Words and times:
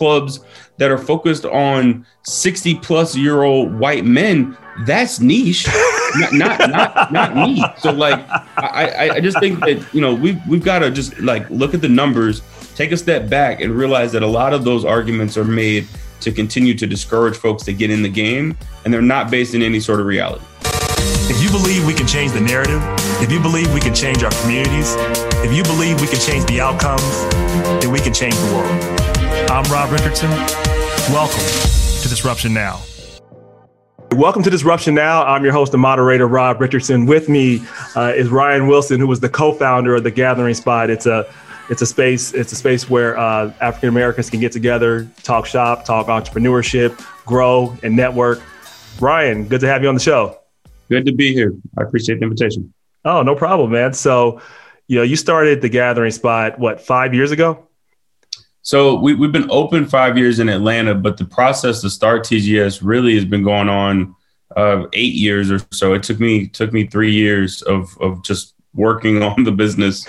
clubs 0.00 0.40
that 0.78 0.90
are 0.90 0.96
focused 0.96 1.44
on 1.44 2.06
60 2.22 2.76
plus 2.76 3.14
year 3.14 3.42
old 3.42 3.78
white 3.78 4.06
men, 4.06 4.56
that's 4.86 5.20
niche, 5.20 5.66
not, 6.16 6.32
not, 6.32 6.70
not, 6.70 7.12
not 7.12 7.36
me. 7.36 7.62
So 7.76 7.92
like, 7.92 8.18
I, 8.56 9.10
I 9.16 9.20
just 9.20 9.38
think 9.40 9.60
that, 9.60 9.86
you 9.92 10.00
know, 10.00 10.14
we've, 10.14 10.40
we've 10.48 10.64
got 10.64 10.78
to 10.78 10.90
just 10.90 11.20
like 11.20 11.48
look 11.50 11.74
at 11.74 11.82
the 11.82 11.88
numbers, 11.88 12.40
take 12.76 12.92
a 12.92 12.96
step 12.96 13.28
back 13.28 13.60
and 13.60 13.74
realize 13.74 14.10
that 14.12 14.22
a 14.22 14.26
lot 14.26 14.54
of 14.54 14.64
those 14.64 14.86
arguments 14.86 15.36
are 15.36 15.44
made 15.44 15.86
to 16.20 16.32
continue 16.32 16.72
to 16.72 16.86
discourage 16.86 17.36
folks 17.36 17.62
to 17.64 17.74
get 17.74 17.90
in 17.90 18.00
the 18.00 18.08
game 18.08 18.56
and 18.86 18.94
they're 18.94 19.02
not 19.02 19.30
based 19.30 19.54
in 19.54 19.60
any 19.60 19.80
sort 19.80 20.00
of 20.00 20.06
reality. 20.06 20.42
If 21.28 21.42
you 21.42 21.50
believe 21.50 21.86
we 21.86 21.92
can 21.92 22.06
change 22.06 22.32
the 22.32 22.40
narrative, 22.40 22.80
if 23.20 23.30
you 23.30 23.38
believe 23.38 23.72
we 23.74 23.80
can 23.80 23.94
change 23.94 24.22
our 24.22 24.32
communities, 24.40 24.94
if 25.44 25.52
you 25.52 25.62
believe 25.62 26.00
we 26.00 26.06
can 26.06 26.20
change 26.20 26.46
the 26.46 26.58
outcomes, 26.58 27.04
then 27.82 27.92
we 27.92 28.00
can 28.00 28.14
change 28.14 28.34
the 28.36 28.54
world. 28.54 29.19
I'm 29.50 29.64
Rob 29.64 29.90
Richardson. 29.90 30.30
Welcome 31.10 31.40
to 31.40 32.08
Disruption 32.08 32.54
Now. 32.54 32.80
Welcome 34.12 34.44
to 34.44 34.50
Disruption 34.50 34.94
Now. 34.94 35.24
I'm 35.24 35.42
your 35.42 35.52
host 35.52 35.72
and 35.72 35.82
moderator, 35.82 36.28
Rob 36.28 36.60
Richardson. 36.60 37.04
With 37.04 37.28
me 37.28 37.60
uh, 37.96 38.12
is 38.14 38.28
Ryan 38.28 38.68
Wilson, 38.68 39.00
who 39.00 39.08
was 39.08 39.18
the 39.18 39.28
co-founder 39.28 39.96
of 39.96 40.04
the 40.04 40.10
Gathering 40.12 40.54
Spot. 40.54 40.88
It's 40.88 41.06
a 41.06 41.26
it's 41.68 41.82
a 41.82 41.86
space 41.86 42.32
it's 42.32 42.52
a 42.52 42.54
space 42.54 42.88
where 42.88 43.18
uh, 43.18 43.52
African 43.60 43.88
Americans 43.88 44.30
can 44.30 44.38
get 44.38 44.52
together, 44.52 45.10
talk 45.24 45.46
shop, 45.46 45.84
talk 45.84 46.06
entrepreneurship, 46.06 47.04
grow, 47.26 47.76
and 47.82 47.96
network. 47.96 48.40
Ryan, 49.00 49.48
good 49.48 49.62
to 49.62 49.66
have 49.66 49.82
you 49.82 49.88
on 49.88 49.94
the 49.94 50.00
show. 50.00 50.38
Good 50.88 51.06
to 51.06 51.12
be 51.12 51.34
here. 51.34 51.56
I 51.76 51.82
appreciate 51.82 52.20
the 52.20 52.24
invitation. 52.24 52.72
Oh, 53.04 53.22
no 53.22 53.34
problem, 53.34 53.72
man. 53.72 53.94
So, 53.94 54.40
you 54.86 54.98
know, 54.98 55.02
you 55.02 55.16
started 55.16 55.60
the 55.60 55.68
Gathering 55.68 56.12
Spot 56.12 56.56
what 56.56 56.80
five 56.80 57.14
years 57.14 57.32
ago? 57.32 57.66
So 58.70 58.94
we, 58.94 59.14
we've 59.14 59.32
been 59.32 59.50
open 59.50 59.84
five 59.84 60.16
years 60.16 60.38
in 60.38 60.48
Atlanta, 60.48 60.94
but 60.94 61.16
the 61.16 61.24
process 61.24 61.80
to 61.80 61.90
start 61.90 62.22
TGS 62.22 62.82
really 62.84 63.16
has 63.16 63.24
been 63.24 63.42
going 63.42 63.68
on 63.68 64.14
uh, 64.56 64.86
eight 64.92 65.14
years 65.14 65.50
or 65.50 65.58
so. 65.72 65.92
It 65.92 66.04
took 66.04 66.20
me 66.20 66.46
took 66.46 66.72
me 66.72 66.86
three 66.86 67.10
years 67.10 67.62
of 67.62 67.98
of 68.00 68.22
just 68.22 68.54
working 68.72 69.22
on 69.24 69.42
the 69.42 69.50
business. 69.50 70.06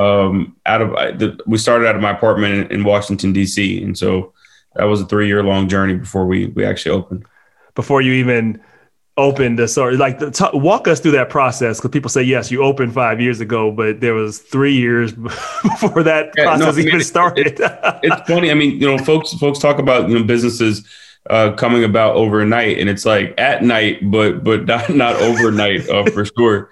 Um, 0.00 0.56
out 0.66 0.82
of 0.82 0.96
I, 0.96 1.12
the, 1.12 1.38
we 1.46 1.58
started 1.58 1.86
out 1.86 1.94
of 1.94 2.02
my 2.02 2.10
apartment 2.10 2.72
in, 2.72 2.80
in 2.80 2.84
Washington 2.84 3.32
D.C. 3.32 3.80
and 3.84 3.96
so 3.96 4.32
that 4.74 4.82
was 4.82 5.00
a 5.00 5.06
three 5.06 5.28
year 5.28 5.44
long 5.44 5.68
journey 5.68 5.94
before 5.94 6.26
we 6.26 6.46
we 6.46 6.64
actually 6.64 6.96
opened. 6.96 7.24
Before 7.76 8.02
you 8.02 8.14
even 8.14 8.60
opened 9.18 9.58
the 9.58 9.68
sorry 9.68 9.96
like 9.98 10.18
the, 10.18 10.30
t- 10.30 10.48
walk 10.54 10.88
us 10.88 10.98
through 10.98 11.10
that 11.10 11.28
process 11.28 11.78
because 11.78 11.90
people 11.90 12.08
say 12.08 12.22
yes 12.22 12.50
you 12.50 12.62
opened 12.62 12.94
five 12.94 13.20
years 13.20 13.40
ago 13.40 13.70
but 13.70 14.00
there 14.00 14.14
was 14.14 14.38
three 14.38 14.74
years 14.74 15.12
before 15.62 16.02
that 16.02 16.32
yeah, 16.36 16.44
process 16.44 16.60
no, 16.60 16.68
I 16.68 16.72
mean, 16.72 16.88
even 16.88 17.00
it, 17.00 17.04
started. 17.04 17.46
it, 17.46 17.60
it's 18.02 18.28
funny 18.28 18.50
i 18.50 18.54
mean 18.54 18.80
you 18.80 18.86
know 18.86 18.96
folks 18.96 19.34
folks 19.34 19.58
talk 19.58 19.78
about 19.78 20.08
you 20.08 20.18
know 20.18 20.24
businesses 20.24 20.88
uh, 21.28 21.52
coming 21.52 21.84
about 21.84 22.16
overnight 22.16 22.78
and 22.78 22.88
it's 22.88 23.04
like 23.04 23.34
at 23.38 23.62
night 23.62 24.10
but 24.10 24.42
but 24.42 24.64
not 24.66 24.88
not 24.90 25.16
overnight 25.16 25.88
uh, 25.88 26.04
for 26.10 26.24
sure. 26.24 26.70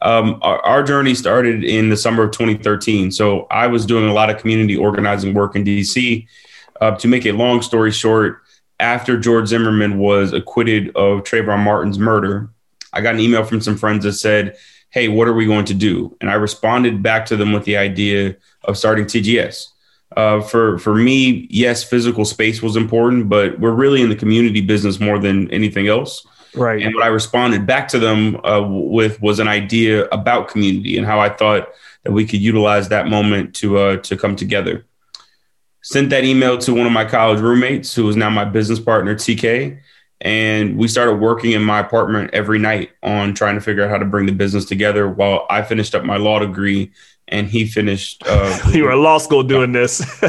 Um, 0.00 0.40
our, 0.42 0.58
our, 0.64 0.82
journey 0.82 1.14
started 1.14 1.62
in 1.62 1.88
the 1.88 1.96
summer 1.96 2.24
of 2.24 2.32
2013 2.32 3.12
so 3.12 3.46
i 3.52 3.68
was 3.68 3.86
doing 3.86 4.08
a 4.08 4.12
lot 4.12 4.30
of 4.30 4.38
community 4.38 4.76
organizing 4.76 5.32
work 5.32 5.54
in 5.54 5.62
dc 5.62 6.26
uh, 6.80 6.96
to 6.96 7.06
make 7.06 7.24
a 7.24 7.30
long 7.30 7.62
story 7.62 7.92
short 7.92 8.41
after 8.82 9.18
George 9.18 9.46
Zimmerman 9.46 9.98
was 9.98 10.32
acquitted 10.32 10.88
of 10.88 11.22
Trayvon 11.22 11.62
Martin's 11.62 11.98
murder, 11.98 12.50
I 12.92 13.00
got 13.00 13.14
an 13.14 13.20
email 13.20 13.44
from 13.44 13.60
some 13.60 13.78
friends 13.78 14.04
that 14.04 14.14
said, 14.14 14.56
Hey, 14.90 15.08
what 15.08 15.28
are 15.28 15.32
we 15.32 15.46
going 15.46 15.64
to 15.66 15.74
do? 15.74 16.14
And 16.20 16.28
I 16.28 16.34
responded 16.34 17.02
back 17.02 17.24
to 17.26 17.36
them 17.36 17.52
with 17.52 17.64
the 17.64 17.78
idea 17.78 18.36
of 18.64 18.76
starting 18.76 19.06
TGS. 19.06 19.68
Uh, 20.14 20.42
for 20.42 20.78
for 20.78 20.94
me, 20.94 21.46
yes, 21.48 21.82
physical 21.82 22.26
space 22.26 22.60
was 22.60 22.76
important, 22.76 23.30
but 23.30 23.58
we're 23.58 23.70
really 23.70 24.02
in 24.02 24.10
the 24.10 24.16
community 24.16 24.60
business 24.60 25.00
more 25.00 25.18
than 25.18 25.50
anything 25.50 25.88
else. 25.88 26.26
Right. 26.54 26.82
And 26.82 26.94
what 26.94 27.04
I 27.04 27.06
responded 27.06 27.66
back 27.66 27.88
to 27.88 27.98
them 27.98 28.44
uh, 28.44 28.60
with 28.68 29.22
was 29.22 29.38
an 29.38 29.48
idea 29.48 30.04
about 30.08 30.48
community 30.48 30.98
and 30.98 31.06
how 31.06 31.18
I 31.18 31.30
thought 31.30 31.70
that 32.02 32.12
we 32.12 32.26
could 32.26 32.40
utilize 32.40 32.90
that 32.90 33.06
moment 33.06 33.54
to 33.56 33.78
uh, 33.78 33.96
to 33.98 34.16
come 34.18 34.36
together 34.36 34.84
sent 35.82 36.10
that 36.10 36.24
email 36.24 36.56
to 36.58 36.74
one 36.74 36.86
of 36.86 36.92
my 36.92 37.04
college 37.04 37.40
roommates 37.40 37.94
who 37.94 38.08
is 38.08 38.16
now 38.16 38.30
my 38.30 38.44
business 38.44 38.80
partner 38.80 39.14
tk 39.14 39.78
and 40.20 40.78
we 40.78 40.86
started 40.86 41.14
working 41.14 41.52
in 41.52 41.62
my 41.62 41.80
apartment 41.80 42.30
every 42.32 42.58
night 42.58 42.90
on 43.02 43.34
trying 43.34 43.56
to 43.56 43.60
figure 43.60 43.82
out 43.84 43.90
how 43.90 43.98
to 43.98 44.04
bring 44.04 44.26
the 44.26 44.32
business 44.32 44.64
together 44.64 45.08
while 45.08 45.46
i 45.50 45.62
finished 45.62 45.94
up 45.94 46.04
my 46.04 46.16
law 46.16 46.38
degree 46.38 46.90
and 47.28 47.48
he 47.48 47.66
finished 47.66 48.22
uh, 48.26 48.58
you 48.72 48.84
were 48.84 48.92
in 48.92 49.02
law 49.02 49.18
school 49.18 49.42
doing 49.42 49.72
this 49.72 50.00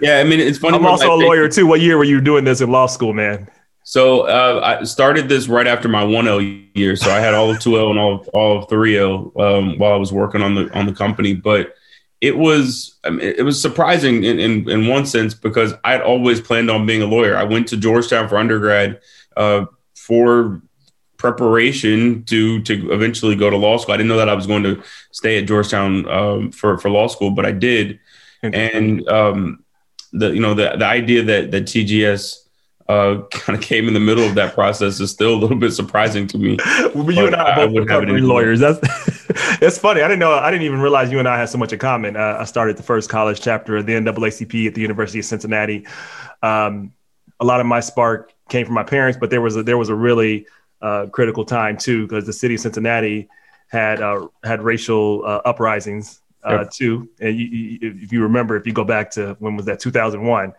yeah 0.00 0.18
i 0.18 0.24
mean 0.24 0.40
it's 0.40 0.58
funny 0.58 0.76
i'm 0.76 0.86
also 0.86 1.14
a 1.14 1.16
lawyer 1.16 1.48
too 1.48 1.66
what 1.66 1.80
year 1.80 1.96
were 1.96 2.04
you 2.04 2.20
doing 2.20 2.44
this 2.44 2.60
in 2.60 2.70
law 2.70 2.86
school 2.86 3.12
man 3.12 3.48
so 3.88 4.22
uh, 4.22 4.78
I 4.80 4.82
started 4.82 5.28
this 5.28 5.46
right 5.46 5.68
after 5.68 5.88
my 5.88 6.02
1L 6.02 6.66
year. 6.74 6.96
So 6.96 7.08
I 7.08 7.20
had 7.20 7.34
all 7.34 7.50
of 7.50 7.58
2L 7.58 7.90
and 7.90 7.98
all 8.00 8.14
of, 8.16 8.28
all 8.34 8.58
of 8.58 8.66
3L 8.66 9.38
um, 9.40 9.78
while 9.78 9.92
I 9.92 9.96
was 9.96 10.12
working 10.12 10.42
on 10.42 10.56
the 10.56 10.68
on 10.76 10.86
the 10.86 10.92
company. 10.92 11.34
But 11.34 11.76
it 12.20 12.36
was 12.36 12.98
I 13.04 13.10
mean, 13.10 13.20
it 13.20 13.42
was 13.42 13.60
surprising 13.60 14.24
in, 14.24 14.38
in, 14.38 14.68
in 14.70 14.86
one 14.86 15.06
sense 15.06 15.34
because 15.34 15.74
I'd 15.84 16.00
always 16.00 16.40
planned 16.40 16.70
on 16.70 16.86
being 16.86 17.02
a 17.02 17.06
lawyer. 17.06 17.36
I 17.36 17.44
went 17.44 17.68
to 17.68 17.76
Georgetown 17.76 18.28
for 18.28 18.38
undergrad 18.38 19.00
uh, 19.36 19.66
for 19.94 20.62
preparation 21.18 22.24
to 22.24 22.62
to 22.62 22.92
eventually 22.92 23.36
go 23.36 23.50
to 23.50 23.56
law 23.56 23.76
school. 23.76 23.94
I 23.94 23.96
didn't 23.96 24.08
know 24.08 24.16
that 24.16 24.28
I 24.28 24.34
was 24.34 24.46
going 24.46 24.62
to 24.62 24.82
stay 25.12 25.38
at 25.38 25.46
Georgetown 25.46 26.08
um, 26.08 26.52
for 26.52 26.78
for 26.78 26.90
law 26.90 27.06
school, 27.06 27.30
but 27.30 27.46
I 27.46 27.52
did. 27.52 27.98
And 28.42 29.06
um, 29.08 29.64
the 30.12 30.30
you 30.30 30.40
know 30.40 30.54
the 30.54 30.76
the 30.78 30.86
idea 30.86 31.22
that 31.24 31.50
that 31.50 31.64
TGS 31.64 32.45
uh, 32.88 33.22
kind 33.30 33.58
of 33.58 33.64
came 33.64 33.88
in 33.88 33.94
the 33.94 34.00
middle 34.00 34.24
of 34.24 34.34
that 34.34 34.54
process 34.54 35.00
is 35.00 35.10
still 35.10 35.34
a 35.34 35.38
little 35.38 35.56
bit 35.56 35.72
surprising 35.72 36.26
to 36.28 36.38
me. 36.38 36.56
well, 36.94 37.10
you 37.10 37.26
and 37.26 37.36
I 37.36 37.52
are 37.52 37.66
both 37.66 37.76
recovering 37.76 38.24
lawyers. 38.24 38.60
That's 38.60 38.78
it's 39.62 39.78
funny. 39.78 40.02
I 40.02 40.08
didn't 40.08 40.20
know. 40.20 40.32
I 40.32 40.50
didn't 40.50 40.66
even 40.66 40.80
realize 40.80 41.10
you 41.10 41.18
and 41.18 41.28
I 41.28 41.38
had 41.38 41.48
so 41.48 41.58
much 41.58 41.72
in 41.72 41.78
common. 41.78 42.16
Uh, 42.16 42.38
I 42.40 42.44
started 42.44 42.76
the 42.76 42.82
first 42.82 43.10
college 43.10 43.40
chapter 43.40 43.76
of 43.76 43.86
the 43.86 43.92
NAACP 43.94 44.66
at 44.66 44.74
the 44.74 44.80
University 44.80 45.18
of 45.18 45.24
Cincinnati. 45.24 45.86
Um, 46.42 46.92
a 47.40 47.44
lot 47.44 47.60
of 47.60 47.66
my 47.66 47.80
spark 47.80 48.32
came 48.48 48.64
from 48.64 48.74
my 48.74 48.84
parents, 48.84 49.18
but 49.20 49.30
there 49.30 49.40
was 49.40 49.56
a, 49.56 49.62
there 49.62 49.78
was 49.78 49.88
a 49.88 49.94
really 49.94 50.46
uh, 50.80 51.06
critical 51.06 51.44
time 51.44 51.76
too 51.76 52.06
because 52.06 52.26
the 52.26 52.32
city 52.32 52.54
of 52.54 52.60
Cincinnati 52.60 53.28
had 53.68 54.00
uh, 54.00 54.28
had 54.44 54.62
racial 54.62 55.22
uh, 55.24 55.40
uprisings 55.44 56.20
uh, 56.44 56.60
yep. 56.60 56.70
too. 56.70 57.08
And 57.20 57.36
you, 57.36 57.46
you, 57.46 57.78
if 58.02 58.12
you 58.12 58.22
remember, 58.22 58.56
if 58.56 58.66
you 58.66 58.72
go 58.72 58.84
back 58.84 59.10
to 59.12 59.36
when 59.40 59.56
was 59.56 59.66
that 59.66 59.80
2001 59.80 60.54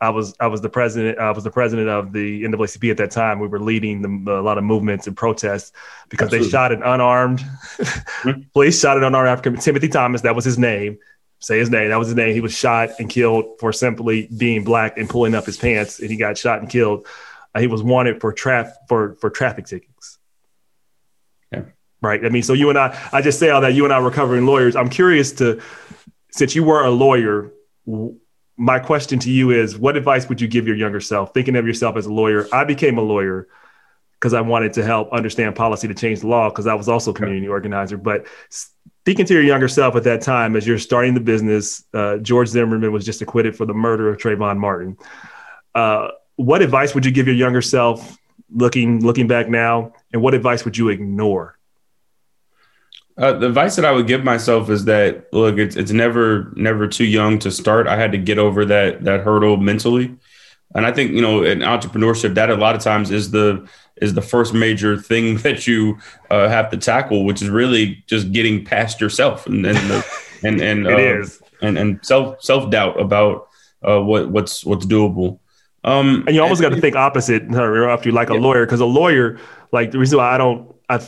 I 0.00 0.08
was 0.10 0.34
I 0.40 0.46
was 0.46 0.62
the 0.62 0.68
president 0.68 1.18
I 1.18 1.30
was 1.30 1.44
the 1.44 1.50
president 1.50 1.88
of 1.88 2.12
the 2.12 2.42
NAACP 2.44 2.90
at 2.90 2.96
that 2.96 3.10
time. 3.10 3.38
We 3.38 3.48
were 3.48 3.60
leading 3.60 4.24
the, 4.24 4.32
a 4.32 4.40
lot 4.40 4.56
of 4.56 4.64
movements 4.64 5.06
and 5.06 5.16
protests 5.16 5.72
because 6.08 6.26
Absolutely. 6.26 6.46
they 6.46 6.50
shot 6.50 6.72
an 6.72 6.82
unarmed 6.82 7.40
mm-hmm. 7.40 8.40
police 8.52 8.80
shot 8.80 8.96
an 8.96 9.04
unarmed 9.04 9.28
African 9.28 9.56
Timothy 9.56 9.88
Thomas. 9.88 10.22
That 10.22 10.34
was 10.34 10.44
his 10.44 10.58
name. 10.58 10.98
Say 11.40 11.58
his 11.58 11.70
name. 11.70 11.90
That 11.90 11.98
was 11.98 12.08
his 12.08 12.16
name. 12.16 12.34
He 12.34 12.40
was 12.40 12.56
shot 12.56 12.90
and 12.98 13.08
killed 13.08 13.58
for 13.60 13.72
simply 13.72 14.28
being 14.36 14.64
black 14.64 14.98
and 14.98 15.08
pulling 15.08 15.34
up 15.34 15.46
his 15.46 15.56
pants, 15.56 15.98
and 16.00 16.10
he 16.10 16.16
got 16.16 16.36
shot 16.36 16.60
and 16.60 16.68
killed. 16.68 17.06
Uh, 17.54 17.60
he 17.60 17.66
was 17.66 17.82
wanted 17.82 18.20
for 18.20 18.32
traf 18.32 18.72
for 18.88 19.14
for 19.16 19.30
traffic 19.30 19.66
tickets. 19.66 20.18
Yeah. 21.52 21.64
Right. 22.02 22.24
I 22.24 22.30
mean, 22.30 22.42
so 22.42 22.54
you 22.54 22.70
and 22.70 22.78
I, 22.78 22.98
I 23.12 23.20
just 23.20 23.38
say 23.38 23.50
all 23.50 23.60
that. 23.60 23.74
You 23.74 23.84
and 23.84 23.92
I 23.92 23.98
recovering 23.98 24.46
lawyers. 24.46 24.76
I'm 24.76 24.88
curious 24.88 25.32
to, 25.32 25.60
since 26.30 26.54
you 26.54 26.64
were 26.64 26.82
a 26.82 26.90
lawyer 26.90 27.52
my 28.60 28.78
question 28.78 29.18
to 29.18 29.30
you 29.30 29.50
is 29.52 29.78
what 29.78 29.96
advice 29.96 30.28
would 30.28 30.38
you 30.38 30.46
give 30.46 30.66
your 30.66 30.76
younger 30.76 31.00
self? 31.00 31.32
Thinking 31.32 31.56
of 31.56 31.66
yourself 31.66 31.96
as 31.96 32.04
a 32.04 32.12
lawyer 32.12 32.46
i 32.52 32.62
became 32.62 32.98
a 32.98 33.02
lawyer 33.02 33.48
because 34.12 34.34
i 34.34 34.40
wanted 34.42 34.74
to 34.74 34.84
help 34.84 35.10
understand 35.14 35.56
policy 35.56 35.88
to 35.88 35.94
change 35.94 36.20
the 36.20 36.26
law 36.26 36.50
because 36.50 36.66
i 36.66 36.74
was 36.74 36.86
also 36.86 37.10
a 37.10 37.14
community 37.14 37.48
organizer. 37.48 37.96
But 37.96 38.26
speaking 38.50 39.24
to 39.24 39.32
your 39.32 39.42
younger 39.42 39.66
self 39.66 39.96
at 39.96 40.04
that 40.04 40.20
time 40.20 40.56
as 40.56 40.66
you're 40.66 40.78
starting 40.78 41.14
the 41.14 41.20
business 41.20 41.82
uh, 41.94 42.18
george 42.18 42.48
zimmerman 42.48 42.92
was 42.92 43.06
just 43.06 43.22
acquitted 43.22 43.56
for 43.56 43.64
the 43.64 43.72
murder 43.72 44.10
of 44.10 44.18
trayvon 44.18 44.58
martin. 44.58 44.98
Uh, 45.74 46.08
what 46.36 46.60
advice 46.60 46.94
would 46.94 47.06
you 47.06 47.12
give 47.12 47.26
your 47.26 47.36
younger 47.36 47.62
self 47.62 48.18
looking 48.52 49.00
looking 49.00 49.26
back 49.26 49.48
now? 49.48 49.94
And 50.12 50.20
what 50.20 50.34
advice 50.34 50.66
would 50.66 50.76
you 50.76 50.90
ignore 50.90 51.56
uh, 53.20 53.34
the 53.34 53.48
advice 53.48 53.76
that 53.76 53.84
I 53.84 53.92
would 53.92 54.06
give 54.06 54.24
myself 54.24 54.70
is 54.70 54.86
that 54.86 55.30
look, 55.30 55.58
it's 55.58 55.76
it's 55.76 55.92
never 55.92 56.50
never 56.56 56.88
too 56.88 57.04
young 57.04 57.38
to 57.40 57.50
start. 57.50 57.86
I 57.86 57.96
had 57.96 58.12
to 58.12 58.18
get 58.18 58.38
over 58.38 58.64
that 58.64 59.04
that 59.04 59.20
hurdle 59.20 59.58
mentally, 59.58 60.16
and 60.74 60.86
I 60.86 60.92
think 60.92 61.12
you 61.12 61.20
know 61.20 61.42
in 61.44 61.58
entrepreneurship 61.58 62.34
that 62.34 62.48
a 62.48 62.54
lot 62.54 62.74
of 62.74 62.80
times 62.80 63.10
is 63.10 63.30
the 63.30 63.68
is 63.96 64.14
the 64.14 64.22
first 64.22 64.54
major 64.54 64.96
thing 64.96 65.36
that 65.44 65.66
you 65.66 65.98
uh, 66.30 66.48
have 66.48 66.70
to 66.70 66.78
tackle, 66.78 67.26
which 67.26 67.42
is 67.42 67.50
really 67.50 68.02
just 68.06 68.32
getting 68.32 68.64
past 68.64 69.02
yourself 69.02 69.46
and 69.46 69.66
and 69.66 69.76
the, 69.76 70.06
and 70.42 70.60
and, 70.62 70.86
uh, 70.86 71.24
and 71.60 71.76
and 71.76 72.00
self 72.02 72.42
self 72.42 72.70
doubt 72.70 72.98
about 72.98 73.48
uh, 73.86 74.00
what 74.00 74.30
what's 74.30 74.64
what's 74.64 74.86
doable. 74.86 75.40
Um, 75.84 76.24
and 76.26 76.34
you 76.34 76.42
almost 76.42 76.62
got 76.62 76.70
to 76.70 76.80
think 76.80 76.96
opposite 76.96 77.42
after 77.54 78.08
you 78.08 78.14
like 78.14 78.30
a 78.30 78.34
lawyer 78.34 78.64
because 78.64 78.80
a 78.80 78.86
lawyer 78.86 79.38
like 79.72 79.90
the 79.90 79.98
reason 79.98 80.18
why 80.18 80.34
I 80.34 80.38
don't 80.38 80.74
I 80.88 81.00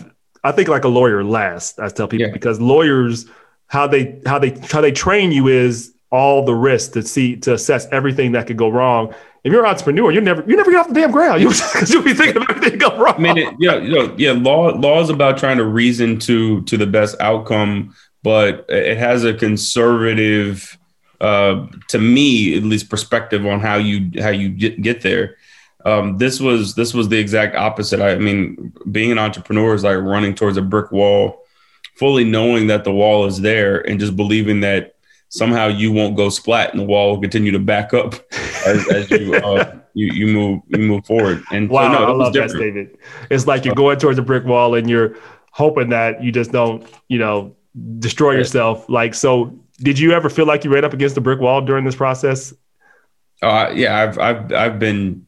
I 0.45 0.53
think 0.53 0.69
like 0.69 0.85
a 0.85 0.89
lawyer 0.89 1.23
last. 1.25 1.79
I 1.79 1.89
tell 1.89 2.09
people 2.09 2.27
yeah. 2.27 2.33
because 2.33 2.61
lawyers 2.61 3.27
how 3.67 3.87
they 3.87 4.21
how 4.27 4.39
they 4.39 4.51
how 4.71 4.81
they 4.81 4.93
train 4.93 5.33
you 5.33 5.49
is 5.49 5.95
all 6.11 6.45
the 6.45 6.55
risks 6.55 6.93
to 6.93 7.03
see 7.03 7.37
to 7.37 7.55
assess 7.55 7.87
everything 7.91 8.33
that 8.33 8.47
could 8.47 8.59
go 8.59 8.69
wrong. 8.69 9.15
If 9.45 9.53
you're 9.53 9.65
an 9.65 9.71
entrepreneur, 9.71 10.13
you 10.13 10.21
never 10.21 10.45
you 10.47 10.57
never 10.57 10.71
get 10.71 10.81
off 10.81 10.89
the 10.89 10.95
damn 10.95 11.11
ground. 11.11 11.41
You 11.43 11.51
you'll 11.89 12.03
be 12.03 12.15
thinking 12.15 12.43
of 12.43 12.49
everything 12.51 12.79
go 12.79 12.97
wrong. 12.97 13.15
I 13.17 13.19
mean, 13.19 13.39
it, 13.39 13.55
yeah, 13.59 13.77
you 13.77 13.95
know, 13.95 14.15
yeah. 14.19 14.33
Law 14.33 14.69
law 14.69 15.01
is 15.01 15.11
about 15.11 15.39
trying 15.39 15.57
to 15.57 15.65
reason 15.65 16.19
to 16.21 16.63
to 16.63 16.77
the 16.77 16.87
best 16.87 17.17
outcome, 17.21 17.95
but 18.23 18.67
it 18.69 18.99
has 18.99 19.25
a 19.25 19.33
conservative, 19.35 20.79
uh, 21.21 21.67
to 21.89 21.99
me 21.99 22.57
at 22.57 22.63
least, 22.63 22.91
perspective 22.91 23.47
on 23.47 23.61
how 23.61 23.77
you 23.77 24.23
how 24.23 24.31
you 24.31 24.51
get, 24.51 24.83
get 24.83 25.01
there. 25.01 25.37
Um, 25.85 26.19
this 26.19 26.41
was 26.41 26.75
this 26.75 26.95
was 26.95 27.09
the 27.09 27.19
exact 27.19 27.57
opposite. 27.57 28.01
I, 28.01 28.17
mean, 28.17 28.73
being 28.91 29.11
an 29.11 29.19
entrepreneur 29.19 29.75
is 29.75 29.85
like 29.85 29.99
running 29.99 30.35
towards 30.35 30.57
a 30.57 30.63
brick 30.63 30.93
wall, 30.93 31.45
fully 31.97 32.25
knowing 32.25 32.69
that 32.69 32.85
the 32.85 32.93
wall 32.93 33.27
is 33.27 33.41
there, 33.41 33.81
and 33.89 33.99
just 33.99 34.17
believing 34.17 34.61
that 34.61 34.95
somehow 35.29 35.67
you 35.67 35.91
won't 35.91 36.17
go 36.17 36.29
splat 36.29 36.71
and 36.71 36.81
the 36.81 36.85
wall 36.85 37.13
will 37.13 37.21
continue 37.21 37.51
to 37.51 37.59
back 37.59 37.95
up 37.95 38.15
as, 38.67 38.87
as 38.89 39.11
you, 39.11 39.35
uh, 39.35 39.77
you 39.95 40.13
you 40.13 40.27
move 40.27 40.61
you 40.69 40.79
move 40.79 41.05
forward. 41.05 41.43
And 41.51 41.69
wow, 41.69 41.93
so, 41.93 41.99
no, 41.99 42.05
I 42.05 42.11
love 42.17 42.33
different. 42.33 42.53
that 42.53 42.59
statement. 42.59 42.97
It's 43.31 43.47
like 43.47 43.65
you're 43.65 43.75
going 43.75 43.99
towards 43.99 44.19
a 44.19 44.23
brick 44.23 44.45
wall 44.45 44.75
and 44.75 44.89
you're 44.89 45.17
hoping 45.51 45.89
that 45.91 46.23
you 46.23 46.33
just 46.33 46.53
don't 46.53 46.87
you 47.09 47.19
know 47.19 47.57
destroy 47.99 48.33
yourself. 48.33 48.89
Like 48.89 49.15
so, 49.15 49.59
did 49.79 49.99
you 49.99 50.13
ever 50.13 50.29
feel 50.29 50.47
like 50.47 50.65
you 50.65 50.73
ran 50.73 50.85
up 50.85 50.93
against 50.93 51.17
a 51.17 51.21
brick 51.21 51.41
wall 51.41 51.61
during 51.61 51.85
this 51.85 51.97
process? 51.97 52.55
Uh, 53.43 53.73
yeah, 53.75 54.01
I've 54.01 54.19
I've 54.19 54.53
I've 54.53 54.79
been. 54.79 55.27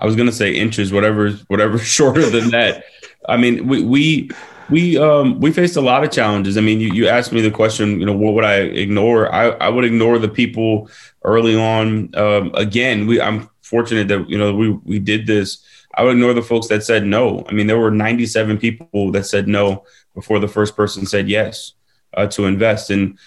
I 0.00 0.06
was 0.06 0.16
gonna 0.16 0.32
say 0.32 0.52
inches, 0.54 0.92
whatever, 0.92 1.30
whatever 1.48 1.78
shorter 1.96 2.28
than 2.28 2.50
that. 2.50 2.84
I 3.28 3.36
mean, 3.36 3.66
we 3.66 3.84
we 3.84 4.30
we 4.70 4.98
um 4.98 5.40
we 5.40 5.52
faced 5.52 5.76
a 5.76 5.80
lot 5.80 6.04
of 6.04 6.10
challenges. 6.10 6.56
I 6.56 6.60
mean, 6.60 6.80
you, 6.80 6.92
you 6.92 7.08
asked 7.08 7.32
me 7.32 7.40
the 7.40 7.50
question, 7.50 8.00
you 8.00 8.06
know, 8.06 8.16
what 8.16 8.34
would 8.34 8.44
I 8.44 8.56
ignore? 8.56 9.32
I, 9.32 9.48
I 9.50 9.68
would 9.68 9.84
ignore 9.84 10.18
the 10.18 10.28
people 10.28 10.88
early 11.24 11.56
on. 11.56 12.14
Um, 12.14 12.50
again, 12.54 13.06
we 13.06 13.20
I'm 13.20 13.48
fortunate 13.62 14.08
that 14.08 14.28
you 14.28 14.38
know 14.38 14.54
we 14.54 14.70
we 14.70 14.98
did 14.98 15.26
this. 15.26 15.64
I 15.94 16.04
would 16.04 16.12
ignore 16.12 16.34
the 16.34 16.42
folks 16.42 16.68
that 16.68 16.84
said 16.84 17.04
no. 17.04 17.44
I 17.48 17.52
mean, 17.52 17.66
there 17.66 17.78
were 17.78 17.90
97 17.90 18.58
people 18.58 19.10
that 19.12 19.26
said 19.26 19.48
no 19.48 19.84
before 20.14 20.38
the 20.38 20.48
first 20.48 20.76
person 20.76 21.04
said 21.04 21.28
yes 21.28 21.74
uh, 22.14 22.26
to 22.28 22.46
invest. 22.46 22.90
And 22.90 23.18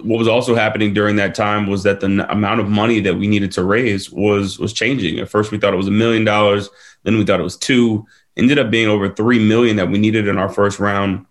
what 0.00 0.18
was 0.18 0.28
also 0.28 0.54
happening 0.54 0.94
during 0.94 1.16
that 1.16 1.34
time 1.34 1.66
was 1.66 1.82
that 1.82 2.00
the 2.00 2.06
n- 2.06 2.20
amount 2.20 2.60
of 2.60 2.68
money 2.68 3.00
that 3.00 3.16
we 3.16 3.26
needed 3.26 3.52
to 3.52 3.64
raise 3.64 4.10
was 4.10 4.58
was 4.58 4.72
changing. 4.72 5.18
At 5.18 5.28
first, 5.28 5.50
we 5.50 5.58
thought 5.58 5.74
it 5.74 5.78
was 5.78 5.88
a 5.88 5.92
million 5.92 6.24
dollars. 6.24 6.70
Then 7.02 7.18
we 7.18 7.24
thought 7.24 7.40
it 7.40 7.44
was 7.44 7.56
two 7.56 8.06
ended 8.36 8.58
up 8.58 8.70
being 8.70 8.88
over 8.88 9.08
three 9.08 9.38
million 9.38 9.76
that 9.76 9.90
we 9.90 9.98
needed 9.98 10.26
in 10.26 10.38
our 10.38 10.48
first 10.48 10.80
round. 10.80 11.26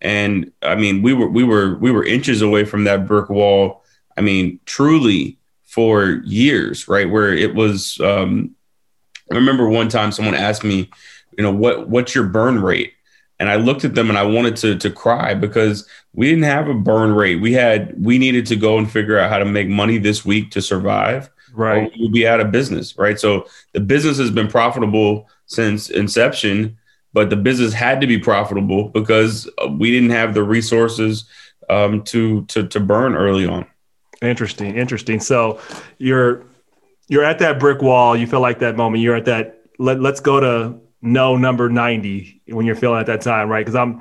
And 0.00 0.52
I 0.62 0.74
mean, 0.76 1.02
we 1.02 1.12
were 1.12 1.28
we 1.28 1.44
were 1.44 1.76
we 1.78 1.90
were 1.90 2.04
inches 2.04 2.42
away 2.42 2.64
from 2.64 2.84
that 2.84 3.06
brick 3.06 3.28
wall. 3.28 3.82
I 4.16 4.20
mean, 4.20 4.60
truly 4.66 5.38
for 5.64 6.20
years, 6.24 6.88
right? 6.88 7.08
Where 7.08 7.32
it 7.32 7.54
was. 7.54 7.98
Um, 8.00 8.54
I 9.32 9.36
remember 9.36 9.68
one 9.68 9.88
time 9.88 10.10
someone 10.10 10.34
asked 10.34 10.64
me, 10.64 10.90
you 11.36 11.44
know, 11.44 11.52
what 11.52 11.88
what's 11.88 12.14
your 12.14 12.24
burn 12.24 12.60
rate? 12.60 12.94
And 13.40 13.48
I 13.48 13.56
looked 13.56 13.84
at 13.84 13.96
them 13.96 14.08
and 14.08 14.18
I 14.18 14.22
wanted 14.22 14.54
to 14.56 14.76
to 14.76 14.90
cry 14.90 15.34
because 15.34 15.88
we 16.12 16.28
didn't 16.28 16.44
have 16.44 16.68
a 16.68 16.74
burn 16.74 17.12
rate. 17.12 17.40
We 17.40 17.52
had 17.52 17.92
we 18.00 18.18
needed 18.18 18.46
to 18.46 18.56
go 18.56 18.78
and 18.78 18.90
figure 18.90 19.18
out 19.18 19.30
how 19.30 19.38
to 19.38 19.44
make 19.44 19.68
money 19.68 19.98
this 19.98 20.24
week 20.24 20.52
to 20.52 20.62
survive. 20.62 21.30
Right. 21.52 21.92
we'll 21.98 22.10
be 22.10 22.28
out 22.28 22.38
of 22.38 22.52
business. 22.52 22.96
Right. 22.96 23.18
So 23.18 23.46
the 23.72 23.80
business 23.80 24.18
has 24.18 24.30
been 24.30 24.46
profitable 24.46 25.28
since 25.46 25.90
inception, 25.90 26.78
but 27.12 27.28
the 27.28 27.36
business 27.36 27.72
had 27.72 28.00
to 28.02 28.06
be 28.06 28.18
profitable 28.18 28.88
because 28.90 29.48
we 29.78 29.90
didn't 29.90 30.10
have 30.10 30.34
the 30.34 30.44
resources 30.44 31.24
um, 31.68 32.02
to 32.04 32.44
to 32.46 32.68
to 32.68 32.78
burn 32.78 33.16
early 33.16 33.46
on. 33.46 33.66
Interesting, 34.22 34.76
interesting. 34.76 35.18
So 35.18 35.58
you're 35.98 36.44
you're 37.08 37.24
at 37.24 37.38
that 37.38 37.58
brick 37.58 37.80
wall. 37.80 38.16
You 38.16 38.26
feel 38.26 38.40
like 38.40 38.58
that 38.60 38.76
moment. 38.76 39.02
You're 39.02 39.16
at 39.16 39.24
that. 39.24 39.62
Let, 39.78 40.00
let's 40.00 40.20
go 40.20 40.40
to 40.40 40.78
no 41.02 41.36
number 41.36 41.68
ninety 41.68 42.42
when 42.46 42.66
you're 42.66 42.76
feeling 42.76 43.00
at 43.00 43.06
that 43.06 43.20
time, 43.20 43.48
right? 43.48 43.64
Because 43.64 43.76
I'm. 43.76 44.00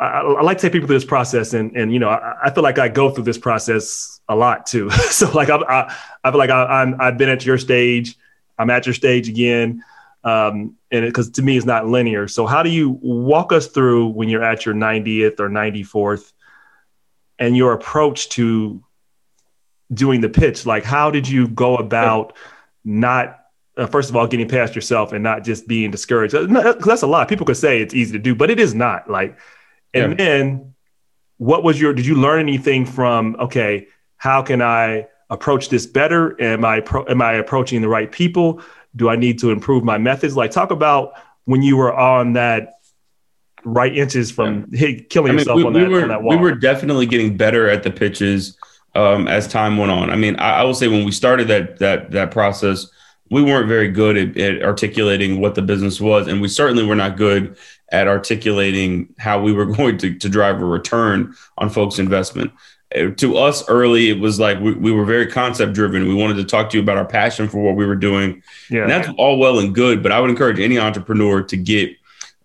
I, 0.00 0.20
I, 0.20 0.42
like 0.42 0.58
to 0.58 0.62
take 0.62 0.72
people 0.72 0.86
through 0.86 0.96
this 0.96 1.04
process, 1.04 1.54
and 1.54 1.76
and 1.76 1.92
you 1.92 1.98
know, 1.98 2.08
I, 2.08 2.36
I, 2.44 2.50
feel 2.52 2.62
like 2.62 2.78
I 2.78 2.86
go 2.86 3.10
through 3.10 3.24
this 3.24 3.38
process 3.38 4.20
a 4.28 4.36
lot 4.36 4.64
too. 4.64 4.90
so 5.10 5.28
like 5.32 5.50
I'm, 5.50 5.64
I, 5.64 5.92
I 6.22 6.30
feel 6.30 6.38
like 6.38 6.50
I, 6.50 6.82
I'm 6.82 7.00
I've 7.00 7.18
been 7.18 7.28
at 7.28 7.44
your 7.44 7.58
stage. 7.58 8.16
I'm 8.58 8.70
at 8.70 8.86
your 8.86 8.94
stage 8.94 9.28
again 9.28 9.82
um, 10.24 10.76
and 10.90 11.06
because 11.06 11.30
to 11.30 11.42
me 11.42 11.56
it's 11.56 11.66
not 11.66 11.86
linear. 11.86 12.28
So 12.28 12.46
how 12.46 12.62
do 12.62 12.70
you 12.70 12.98
walk 13.00 13.52
us 13.52 13.68
through 13.68 14.08
when 14.08 14.28
you're 14.28 14.42
at 14.42 14.66
your 14.66 14.74
90th 14.74 15.40
or 15.40 15.48
94th, 15.48 16.32
and 17.38 17.56
your 17.56 17.72
approach 17.72 18.28
to 18.30 18.82
doing 19.92 20.20
the 20.20 20.28
pitch? 20.28 20.66
Like, 20.66 20.84
how 20.84 21.10
did 21.10 21.28
you 21.28 21.48
go 21.48 21.76
about 21.76 22.36
not 22.84 23.38
uh, 23.78 23.86
first 23.86 24.10
of 24.10 24.16
all 24.16 24.26
getting 24.26 24.48
past 24.48 24.74
yourself 24.74 25.12
and 25.12 25.22
not 25.22 25.44
just 25.44 25.66
being 25.68 25.90
discouraged 25.90 26.34
that's 26.34 27.02
a 27.02 27.06
lot. 27.06 27.28
People 27.28 27.46
could 27.46 27.56
say 27.56 27.80
it's 27.80 27.94
easy 27.94 28.12
to 28.12 28.18
do, 28.18 28.34
but 28.34 28.50
it 28.50 28.60
is 28.60 28.74
not. 28.74 29.08
Like, 29.08 29.38
and 29.94 30.12
yeah. 30.12 30.16
then 30.16 30.74
what 31.38 31.62
was 31.62 31.80
your? 31.80 31.92
Did 31.92 32.06
you 32.06 32.16
learn 32.16 32.40
anything 32.40 32.84
from? 32.84 33.36
Okay, 33.38 33.88
how 34.16 34.42
can 34.42 34.60
I 34.60 35.06
approach 35.30 35.68
this 35.68 35.86
better? 35.86 36.40
Am 36.42 36.64
I 36.64 36.80
pro, 36.80 37.04
am 37.06 37.22
I 37.22 37.34
approaching 37.34 37.80
the 37.80 37.88
right 37.88 38.10
people? 38.10 38.60
Do 38.96 39.08
I 39.08 39.16
need 39.16 39.38
to 39.40 39.50
improve 39.50 39.84
my 39.84 39.98
methods? 39.98 40.36
Like, 40.36 40.50
talk 40.50 40.70
about 40.70 41.12
when 41.44 41.62
you 41.62 41.76
were 41.76 41.94
on 41.94 42.34
that 42.34 42.74
right 43.64 43.96
inches 43.96 44.30
from 44.30 44.66
yeah. 44.70 44.98
killing 45.08 45.30
I 45.30 45.32
mean, 45.32 45.38
yourself 45.40 45.56
we, 45.56 45.64
on, 45.64 45.72
that, 45.74 45.88
we 45.88 45.94
were, 45.94 46.02
on 46.02 46.08
that 46.08 46.22
wall. 46.22 46.36
We 46.36 46.42
were 46.42 46.54
definitely 46.54 47.06
getting 47.06 47.36
better 47.36 47.68
at 47.68 47.82
the 47.82 47.90
pitches 47.90 48.56
um, 48.94 49.28
as 49.28 49.46
time 49.46 49.76
went 49.76 49.90
on. 49.90 50.10
I 50.10 50.16
mean, 50.16 50.36
I, 50.36 50.60
I, 50.60 50.64
will 50.64 50.74
say 50.74 50.88
when 50.88 51.04
we 51.04 51.12
started 51.12 51.48
that 51.48 51.78
that 51.78 52.10
that 52.10 52.30
process, 52.30 52.86
we 53.30 53.42
weren't 53.42 53.68
very 53.68 53.88
good 53.88 54.16
at, 54.16 54.36
at, 54.36 54.62
articulating 54.62 55.40
what 55.40 55.54
the 55.54 55.62
business 55.62 56.00
was, 56.00 56.26
and 56.26 56.40
we 56.40 56.48
certainly 56.48 56.84
were 56.84 56.94
not 56.94 57.16
good 57.16 57.56
at 57.90 58.06
articulating 58.06 59.14
how 59.18 59.40
we 59.40 59.52
were 59.52 59.66
going 59.76 59.98
to, 59.98 60.14
to 60.18 60.28
drive 60.28 60.60
a 60.60 60.64
return 60.64 61.34
on 61.56 61.70
folks' 61.70 61.98
investment 61.98 62.52
to 63.16 63.36
us 63.36 63.68
early, 63.68 64.08
it 64.08 64.18
was 64.18 64.40
like 64.40 64.58
we, 64.60 64.72
we 64.72 64.92
were 64.92 65.04
very 65.04 65.26
concept 65.26 65.74
driven. 65.74 66.08
We 66.08 66.14
wanted 66.14 66.36
to 66.36 66.44
talk 66.44 66.70
to 66.70 66.76
you 66.76 66.82
about 66.82 66.96
our 66.96 67.04
passion 67.04 67.48
for 67.48 67.58
what 67.58 67.76
we 67.76 67.84
were 67.84 67.96
doing. 67.96 68.42
Yeah. 68.70 68.82
And 68.82 68.90
that's 68.90 69.08
all 69.18 69.38
well 69.38 69.58
and 69.58 69.74
good, 69.74 70.02
but 70.02 70.10
I 70.10 70.20
would 70.20 70.30
encourage 70.30 70.58
any 70.58 70.78
entrepreneur 70.78 71.42
to 71.42 71.56
get 71.56 71.90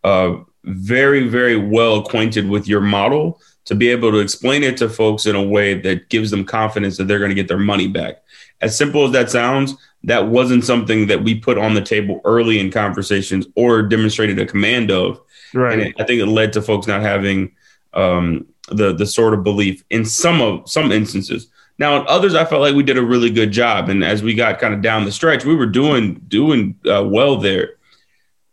uh, 0.03 0.35
very, 0.65 1.27
very 1.27 1.55
well 1.55 1.99
acquainted 1.99 2.49
with 2.49 2.67
your 2.67 2.81
model 2.81 3.39
to 3.65 3.75
be 3.75 3.87
able 3.89 4.11
to 4.11 4.17
explain 4.17 4.63
it 4.63 4.75
to 4.77 4.89
folks 4.89 5.25
in 5.25 5.35
a 5.35 5.43
way 5.43 5.79
that 5.79 6.09
gives 6.09 6.29
them 6.29 6.43
confidence 6.43 6.97
that 6.97 7.05
they're 7.05 7.19
going 7.19 7.29
to 7.29 7.35
get 7.35 7.47
their 7.47 7.57
money 7.57 7.87
back. 7.87 8.21
As 8.63 8.77
simple 8.77 9.05
as 9.05 9.11
that 9.11 9.29
sounds, 9.29 9.75
that 10.05 10.27
wasn't 10.27 10.63
something 10.63 11.07
that 11.07 11.23
we 11.23 11.35
put 11.35 11.57
on 11.57 11.73
the 11.73 11.81
table 11.81 12.21
early 12.25 12.59
in 12.59 12.71
conversations 12.71 13.45
or 13.55 13.81
demonstrated 13.83 14.39
a 14.39 14.45
command 14.45 14.89
of. 14.89 15.21
Right. 15.53 15.73
And 15.73 15.81
it, 15.81 15.95
I 15.99 16.03
think 16.03 16.21
it 16.21 16.25
led 16.25 16.53
to 16.53 16.61
folks 16.61 16.87
not 16.87 17.01
having 17.01 17.51
um, 17.93 18.47
the 18.69 18.93
the 18.93 19.05
sort 19.05 19.33
of 19.33 19.43
belief 19.43 19.83
in 19.89 20.05
some 20.05 20.41
of 20.41 20.69
some 20.69 20.91
instances. 20.91 21.47
Now, 21.79 21.99
in 21.99 22.07
others, 22.07 22.35
I 22.35 22.45
felt 22.45 22.61
like 22.61 22.75
we 22.75 22.83
did 22.83 22.97
a 22.97 23.03
really 23.03 23.29
good 23.29 23.51
job, 23.51 23.89
and 23.89 24.03
as 24.03 24.21
we 24.23 24.35
got 24.35 24.59
kind 24.59 24.73
of 24.73 24.81
down 24.81 25.05
the 25.05 25.11
stretch, 25.11 25.43
we 25.43 25.55
were 25.55 25.65
doing 25.65 26.15
doing 26.27 26.75
uh, 26.85 27.03
well 27.03 27.37
there. 27.37 27.75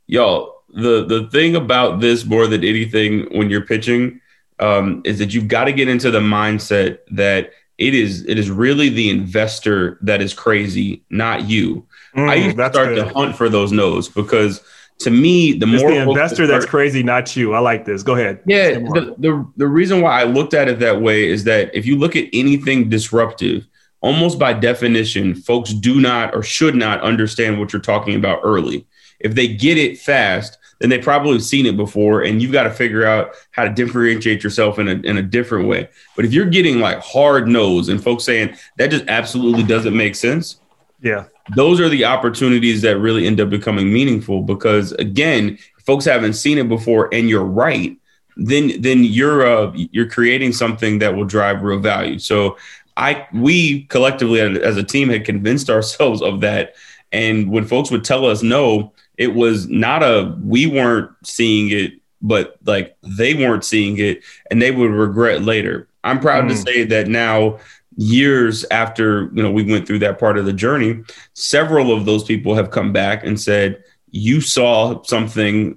Y'all, 0.06 0.62
the 0.68 1.04
the 1.04 1.28
thing 1.30 1.56
about 1.56 2.00
this 2.00 2.24
more 2.24 2.46
than 2.46 2.64
anything 2.64 3.28
when 3.36 3.50
you're 3.50 3.66
pitching 3.66 4.20
um, 4.58 5.02
is 5.04 5.18
that 5.18 5.34
you've 5.34 5.48
got 5.48 5.64
to 5.64 5.72
get 5.72 5.88
into 5.88 6.10
the 6.10 6.20
mindset 6.20 6.98
that 7.10 7.52
it 7.80 7.94
is 7.94 8.24
it 8.26 8.38
is 8.38 8.50
really 8.50 8.90
the 8.90 9.10
investor 9.10 9.98
that 10.02 10.20
is 10.20 10.34
crazy, 10.34 11.02
not 11.10 11.48
you. 11.48 11.86
Mm, 12.14 12.28
I 12.28 12.34
used 12.34 12.56
to 12.58 12.68
start 12.70 12.94
good. 12.94 13.08
to 13.08 13.14
hunt 13.14 13.36
for 13.36 13.48
those 13.48 13.72
no's 13.72 14.08
because 14.08 14.60
to 14.98 15.10
me, 15.10 15.54
the 15.54 15.66
it's 15.66 15.82
more 15.82 15.90
the 15.90 15.96
investor 15.96 16.46
that's 16.46 16.66
crazy, 16.66 17.02
not 17.02 17.34
you. 17.34 17.54
I 17.54 17.60
like 17.60 17.86
this. 17.86 18.02
Go 18.02 18.14
ahead. 18.14 18.40
Yeah. 18.46 18.74
The, 18.74 19.14
the, 19.16 19.50
the 19.56 19.66
reason 19.66 20.02
why 20.02 20.20
I 20.20 20.24
looked 20.24 20.52
at 20.52 20.68
it 20.68 20.78
that 20.80 21.00
way 21.00 21.26
is 21.26 21.44
that 21.44 21.74
if 21.74 21.86
you 21.86 21.96
look 21.96 22.16
at 22.16 22.28
anything 22.34 22.90
disruptive, 22.90 23.66
almost 24.02 24.38
by 24.38 24.52
definition, 24.52 25.34
folks 25.34 25.72
do 25.72 26.02
not 26.02 26.34
or 26.34 26.42
should 26.42 26.74
not 26.74 27.00
understand 27.00 27.58
what 27.58 27.72
you're 27.72 27.80
talking 27.80 28.14
about 28.14 28.40
early. 28.44 28.86
If 29.20 29.34
they 29.34 29.48
get 29.48 29.78
it 29.78 29.98
fast, 29.98 30.58
then 30.80 30.90
they 30.90 30.98
probably 30.98 31.34
have 31.34 31.44
seen 31.44 31.66
it 31.66 31.76
before, 31.76 32.22
and 32.22 32.42
you've 32.42 32.52
got 32.52 32.64
to 32.64 32.70
figure 32.70 33.06
out 33.06 33.34
how 33.52 33.64
to 33.64 33.70
differentiate 33.70 34.42
yourself 34.42 34.78
in 34.78 34.88
a, 34.88 34.92
in 34.92 35.18
a 35.18 35.22
different 35.22 35.68
way. 35.68 35.88
But 36.16 36.24
if 36.24 36.32
you're 36.32 36.46
getting 36.46 36.80
like 36.80 36.98
hard 37.00 37.46
nose 37.46 37.88
and 37.88 38.02
folks 38.02 38.24
saying 38.24 38.56
that 38.78 38.90
just 38.90 39.06
absolutely 39.06 39.62
doesn't 39.62 39.96
make 39.96 40.16
sense, 40.16 40.60
yeah, 41.02 41.26
those 41.54 41.80
are 41.80 41.88
the 41.88 42.04
opportunities 42.04 42.82
that 42.82 42.98
really 42.98 43.26
end 43.26 43.40
up 43.40 43.50
becoming 43.50 43.92
meaningful 43.92 44.42
because 44.42 44.92
again 44.92 45.58
folks 45.84 46.04
haven't 46.04 46.34
seen 46.34 46.58
it 46.58 46.68
before 46.68 47.12
and 47.12 47.28
you're 47.28 47.44
right 47.44 47.96
then 48.36 48.80
then 48.80 49.02
you're 49.04 49.46
uh, 49.46 49.72
you're 49.74 50.08
creating 50.08 50.52
something 50.52 50.98
that 50.98 51.14
will 51.14 51.24
drive 51.24 51.62
real 51.62 51.78
value 51.78 52.18
so 52.18 52.56
i 52.96 53.26
we 53.32 53.84
collectively 53.84 54.40
as 54.40 54.76
a 54.76 54.84
team 54.84 55.08
had 55.08 55.24
convinced 55.24 55.70
ourselves 55.70 56.22
of 56.22 56.40
that 56.40 56.74
and 57.12 57.50
when 57.50 57.64
folks 57.64 57.90
would 57.90 58.04
tell 58.04 58.26
us 58.26 58.42
no 58.42 58.92
it 59.20 59.34
was 59.34 59.68
not 59.68 60.02
a 60.02 60.36
we 60.42 60.66
weren't 60.66 61.10
seeing 61.24 61.70
it 61.70 61.92
but 62.20 62.56
like 62.64 62.96
they 63.02 63.34
weren't 63.34 63.64
seeing 63.64 63.98
it 63.98 64.22
and 64.50 64.60
they 64.60 64.70
would 64.70 64.90
regret 64.90 65.42
later 65.42 65.88
i'm 66.02 66.18
proud 66.18 66.44
mm. 66.44 66.48
to 66.48 66.56
say 66.56 66.84
that 66.84 67.06
now 67.06 67.58
years 68.00 68.64
after 68.70 69.30
you 69.34 69.42
know 69.42 69.50
we 69.50 69.62
went 69.62 69.86
through 69.86 69.98
that 70.00 70.18
part 70.18 70.38
of 70.38 70.46
the 70.46 70.52
journey, 70.52 71.02
several 71.34 71.92
of 71.92 72.06
those 72.06 72.24
people 72.24 72.54
have 72.54 72.70
come 72.70 72.92
back 72.92 73.24
and 73.24 73.40
said, 73.40 73.82
"You 74.10 74.40
saw 74.40 75.02
something 75.02 75.76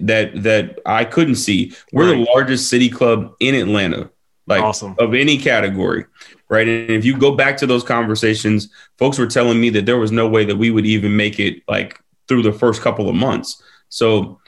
that 0.00 0.42
that 0.42 0.78
I 0.86 1.04
couldn't 1.04 1.36
see." 1.36 1.74
We're 1.92 2.12
right. 2.12 2.18
the 2.18 2.30
largest 2.32 2.68
city 2.68 2.88
club 2.88 3.34
in 3.40 3.54
Atlanta, 3.54 4.10
like 4.46 4.62
awesome. 4.62 4.94
of 4.98 5.14
any 5.14 5.38
category, 5.38 6.06
right? 6.48 6.68
And 6.68 6.90
if 6.90 7.04
you 7.04 7.18
go 7.18 7.34
back 7.34 7.56
to 7.58 7.66
those 7.66 7.82
conversations, 7.82 8.68
folks 8.98 9.18
were 9.18 9.26
telling 9.26 9.60
me 9.60 9.70
that 9.70 9.86
there 9.86 9.98
was 9.98 10.12
no 10.12 10.28
way 10.28 10.44
that 10.44 10.56
we 10.56 10.70
would 10.70 10.86
even 10.86 11.16
make 11.16 11.40
it 11.40 11.62
like 11.68 11.98
through 12.30 12.42
the 12.44 12.52
first 12.52 12.80
couple 12.80 13.08
of 13.08 13.16
months. 13.16 13.60
So 13.88 14.40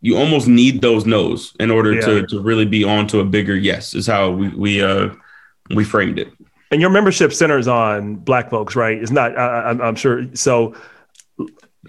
you 0.00 0.18
almost 0.18 0.48
need 0.48 0.82
those 0.82 1.06
no's 1.06 1.54
in 1.60 1.70
order 1.70 1.94
yeah. 1.94 2.00
to 2.00 2.26
to 2.26 2.40
really 2.40 2.64
be 2.64 2.82
on 2.82 3.06
to 3.06 3.20
a 3.20 3.24
bigger 3.24 3.54
yes. 3.56 3.94
Is 3.94 4.08
how 4.08 4.30
we 4.30 4.48
we 4.48 4.82
uh 4.82 5.10
we 5.70 5.84
framed 5.84 6.18
it. 6.18 6.32
And 6.72 6.80
your 6.80 6.90
membership 6.90 7.32
centers 7.32 7.68
on 7.68 8.16
Black 8.16 8.50
folks, 8.50 8.74
right? 8.74 8.98
It's 8.98 9.12
not. 9.12 9.38
I, 9.38 9.70
I'm, 9.70 9.80
I'm 9.80 9.94
sure. 9.94 10.26
So 10.34 10.74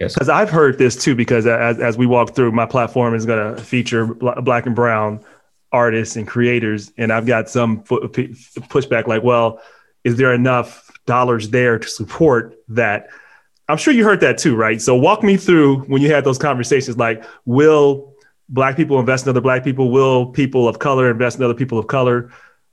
Yes. 0.00 0.14
Because 0.14 0.28
I've 0.28 0.50
heard 0.50 0.78
this 0.78 0.96
too, 0.96 1.14
because 1.14 1.46
as, 1.46 1.80
as 1.80 1.98
we 1.98 2.06
walk 2.06 2.34
through, 2.34 2.52
my 2.52 2.66
platform 2.66 3.14
is 3.14 3.26
going 3.26 3.56
to 3.56 3.60
feature 3.60 4.06
black 4.06 4.66
and 4.66 4.76
brown 4.76 5.24
artists 5.72 6.16
and 6.16 6.26
creators. 6.26 6.92
And 6.96 7.12
I've 7.12 7.26
got 7.26 7.48
some 7.48 7.82
pushback 7.82 9.06
like, 9.06 9.22
well, 9.22 9.60
is 10.04 10.16
there 10.16 10.32
enough 10.32 10.88
dollars 11.06 11.50
there 11.50 11.78
to 11.78 11.88
support 11.88 12.56
that? 12.68 13.08
I'm 13.68 13.76
sure 13.76 13.92
you 13.92 14.04
heard 14.04 14.20
that 14.20 14.38
too, 14.38 14.56
right? 14.56 14.80
So 14.80 14.94
walk 14.94 15.22
me 15.22 15.36
through 15.36 15.80
when 15.82 16.00
you 16.00 16.10
had 16.10 16.24
those 16.24 16.38
conversations 16.38 16.96
like, 16.96 17.24
will 17.44 18.14
black 18.48 18.76
people 18.76 18.98
invest 18.98 19.26
in 19.26 19.30
other 19.30 19.42
black 19.42 19.62
people? 19.62 19.90
Will 19.90 20.26
people 20.26 20.66
of 20.66 20.78
color 20.78 21.10
invest 21.10 21.38
in 21.38 21.44
other 21.44 21.54
people 21.54 21.78
of 21.78 21.86
color? 21.86 22.30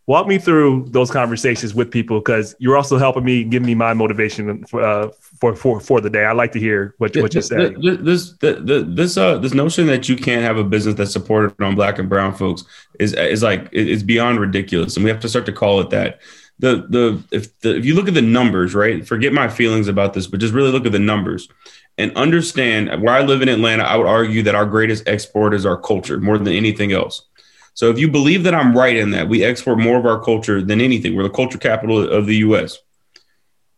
Walk 0.08 0.28
me 0.28 0.38
through 0.38 0.86
those 0.90 1.10
conversations 1.10 1.74
with 1.74 1.90
people 1.90 2.20
because 2.20 2.56
you're 2.60 2.78
also 2.78 3.00
helping 3.00 3.26
me, 3.26 3.44
give 3.44 3.64
me 3.64 3.74
my 3.74 3.92
motivation 3.94 4.64
for, 4.66 4.84
uh, 4.84 5.10
for 5.20 5.56
for 5.56 5.80
for 5.80 6.00
the 6.00 6.12
day. 6.12 6.26
I 6.26 6.32
like 6.32 6.52
to 6.52 6.60
hear 6.60 6.94
what 7.00 7.18
what 7.18 7.34
you 7.34 7.42
say. 7.42 7.74
This 7.82 8.36
this 8.40 9.18
uh 9.18 9.40
this 9.40 9.56
notion 9.56 9.88
that 9.88 10.08
you 10.08 10.16
can't 10.16 10.44
have 10.44 10.58
a 10.58 10.64
business 10.64 10.94
that's 10.94 11.12
supported 11.12 11.60
on 11.60 11.74
black 11.74 11.98
and 11.98 12.08
brown 12.08 12.36
folks 12.36 12.64
is 13.00 13.14
is 13.14 13.42
like 13.42 13.68
it's 13.72 14.04
beyond 14.04 14.40
ridiculous, 14.40 14.96
and 14.96 15.04
we 15.04 15.10
have 15.10 15.20
to 15.22 15.28
start 15.28 15.48
to 15.48 15.52
call 15.52 15.82
it 15.82 15.90
that 15.90 16.22
the 16.60 16.86
the 16.90 17.24
if 17.32 17.60
the 17.60 17.76
if 17.76 17.86
you 17.86 17.96
look 17.96 18.08
at 18.08 18.14
the 18.14 18.22
numbers, 18.22 18.74
right? 18.74 19.06
Forget 19.06 19.34
my 19.34 19.48
feelings 19.48 19.88
about 19.88 20.14
this, 20.14 20.28
but 20.28 20.40
just 20.40 20.54
really 20.54 20.72
look 20.72 20.86
at 20.86 20.92
the 20.92 21.00
numbers 21.00 21.50
and 21.98 22.16
understand 22.16 23.02
where 23.02 23.14
I 23.14 23.22
live 23.22 23.42
in 23.42 23.50
Atlanta, 23.50 23.84
I 23.84 23.96
would 23.96 24.08
argue 24.08 24.44
that 24.44 24.56
our 24.56 24.66
greatest 24.66 25.08
export 25.08 25.54
is 25.54 25.66
our 25.66 25.78
culture 25.78 26.20
more 26.20 26.38
than 26.38 26.54
anything 26.54 26.92
else. 26.92 27.26
So 27.74 27.90
if 27.90 28.00
you 28.00 28.10
believe 28.10 28.44
that 28.44 28.56
I'm 28.56 28.76
right 28.76 28.96
in 28.96 29.12
that, 29.12 29.28
we 29.28 29.44
export 29.44 29.80
more 29.80 29.98
of 29.98 30.06
our 30.06 30.22
culture 30.22 30.62
than 30.62 30.80
anything. 30.80 31.16
We're 31.16 31.24
the 31.24 31.30
culture 31.30 31.58
capital 31.58 32.10
of 32.10 32.26
the 32.26 32.38
US. 32.38 32.78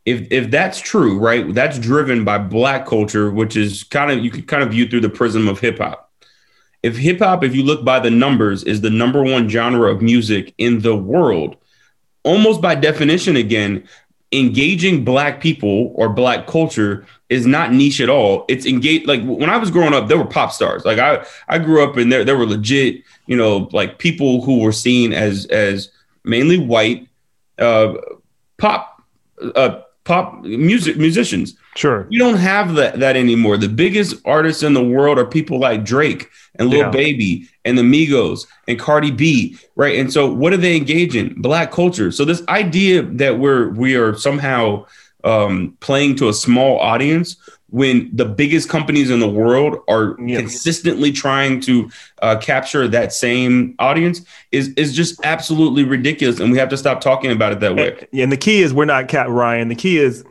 If 0.05 0.31
if 0.31 0.51
that's 0.51 0.79
true, 0.79 1.19
right? 1.19 1.53
That's 1.53 1.79
driven 1.79 2.23
by 2.23 2.37
black 2.37 2.85
culture, 2.85 3.31
which 3.31 3.57
is 3.57 3.83
kind 3.83 4.11
of 4.11 4.23
you 4.23 4.31
could 4.31 4.47
kind 4.47 4.63
of 4.63 4.69
view 4.69 4.87
through 4.87 5.01
the 5.01 5.09
prism 5.09 5.47
of 5.47 5.59
hip 5.59 5.79
hop. 5.79 6.11
If 6.83 6.95
hip 6.95 7.19
hop, 7.19 7.43
if 7.43 7.55
you 7.55 7.63
look 7.63 7.83
by 7.83 7.99
the 7.99 8.11
numbers, 8.11 8.63
is 8.63 8.81
the 8.81 8.89
number 8.89 9.23
one 9.23 9.49
genre 9.49 9.91
of 9.91 10.01
music 10.01 10.53
in 10.57 10.79
the 10.79 10.95
world, 10.95 11.57
almost 12.27 12.61
by 12.61 12.75
definition, 12.75 13.37
again, 13.37 13.87
engaging 14.33 15.05
black 15.05 15.39
people 15.41 15.93
or 15.95 16.09
black 16.09 16.45
culture 16.47 17.05
is 17.29 17.45
not 17.45 17.71
niche 17.71 18.01
at 18.01 18.09
all. 18.09 18.45
It's 18.49 18.65
engaged. 18.65 19.07
Like 19.07 19.23
when 19.23 19.49
I 19.49 19.57
was 19.57 19.71
growing 19.71 19.93
up, 19.93 20.09
there 20.09 20.17
were 20.17 20.25
pop 20.25 20.51
stars. 20.51 20.83
Like 20.83 20.99
I, 20.99 21.25
I 21.47 21.57
grew 21.57 21.83
up 21.83 21.95
and 21.95 22.11
there, 22.11 22.25
there 22.25 22.37
were 22.37 22.45
legit, 22.45 23.03
you 23.25 23.37
know, 23.37 23.69
like 23.71 23.99
people 23.99 24.43
who 24.43 24.59
were 24.59 24.73
seen 24.73 25.13
as, 25.13 25.45
as 25.45 25.89
mainly 26.25 26.59
white, 26.59 27.07
uh, 27.57 27.93
pop, 28.57 29.01
uh, 29.55 29.79
pop 30.03 30.43
music 30.43 30.97
musicians. 30.97 31.55
Sure. 31.77 32.07
You 32.09 32.17
don't 32.17 32.37
have 32.37 32.73
that 32.73 32.99
that 33.01 33.15
anymore. 33.15 33.55
The 33.55 33.69
biggest 33.69 34.15
artists 34.25 34.63
in 34.63 34.73
the 34.73 34.83
world 34.83 35.19
are 35.19 35.25
people 35.27 35.59
like 35.59 35.85
Drake 35.85 36.27
and 36.55 36.71
Lil 36.71 36.79
yeah. 36.79 36.89
Baby 36.89 37.47
and 37.65 37.77
the 37.77 37.83
Migos 37.83 38.47
and 38.67 38.79
Cardi 38.79 39.11
B, 39.11 39.55
right? 39.75 39.99
And 39.99 40.11
so 40.11 40.31
what 40.31 40.49
do 40.49 40.57
they 40.57 40.75
engage 40.75 41.15
in? 41.15 41.39
Black 41.39 41.71
culture. 41.71 42.11
So 42.11 42.25
this 42.25 42.41
idea 42.49 43.03
that 43.03 43.37
we're 43.37 43.69
we 43.69 43.95
are 43.95 44.15
somehow 44.15 44.87
um, 45.23 45.77
playing 45.79 46.15
to 46.15 46.29
a 46.29 46.33
small 46.33 46.79
audience 46.79 47.35
when 47.69 48.09
the 48.15 48.25
biggest 48.25 48.69
companies 48.69 49.11
in 49.11 49.19
the 49.19 49.29
world 49.29 49.77
are 49.87 50.15
yeah. 50.19 50.39
consistently 50.39 51.11
trying 51.11 51.59
to 51.59 51.91
uh, 52.23 52.37
capture 52.37 52.87
that 52.87 53.13
same 53.13 53.75
audience 53.77 54.21
is 54.51 54.69
is 54.69 54.95
just 54.95 55.23
absolutely 55.23 55.83
ridiculous, 55.83 56.39
and 56.39 56.51
we 56.51 56.57
have 56.57 56.69
to 56.69 56.77
stop 56.77 57.01
talking 57.01 57.29
about 57.29 57.51
it 57.51 57.59
that 57.59 57.75
way. 57.75 57.95
And, 58.11 58.21
and 58.21 58.31
the 58.31 58.37
key 58.37 58.63
is 58.63 58.73
we're 58.73 58.85
not 58.85 59.09
cap 59.09 59.27
Ryan. 59.29 59.67
The 59.67 59.75
key 59.75 59.99
is 59.99 60.23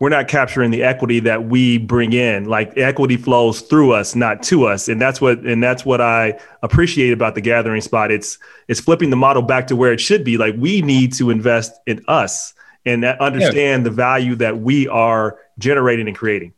we're 0.00 0.08
not 0.10 0.28
capturing 0.28 0.70
the 0.70 0.82
equity 0.82 1.20
that 1.20 1.44
we 1.44 1.78
bring 1.78 2.12
in. 2.12 2.44
Like 2.44 2.76
equity 2.76 3.16
flows 3.16 3.60
through 3.60 3.92
us, 3.92 4.14
not 4.14 4.42
to 4.44 4.64
us, 4.66 4.88
and 4.88 5.00
that's 5.00 5.20
what 5.20 5.40
and 5.40 5.62
that's 5.62 5.84
what 5.84 6.00
I 6.00 6.38
appreciate 6.62 7.12
about 7.12 7.34
the 7.34 7.40
gathering 7.40 7.80
spot. 7.80 8.10
It's 8.10 8.38
it's 8.68 8.80
flipping 8.80 9.10
the 9.10 9.16
model 9.16 9.42
back 9.42 9.66
to 9.68 9.76
where 9.76 9.92
it 9.92 10.00
should 10.00 10.24
be. 10.24 10.36
Like 10.38 10.54
we 10.56 10.82
need 10.82 11.12
to 11.14 11.30
invest 11.30 11.72
in 11.86 12.04
us 12.06 12.54
and 12.84 13.04
understand 13.04 13.82
yeah. 13.82 13.84
the 13.84 13.90
value 13.90 14.36
that 14.36 14.58
we 14.58 14.88
are 14.88 15.38
generating 15.58 16.06
and 16.06 16.16
creating 16.16 16.54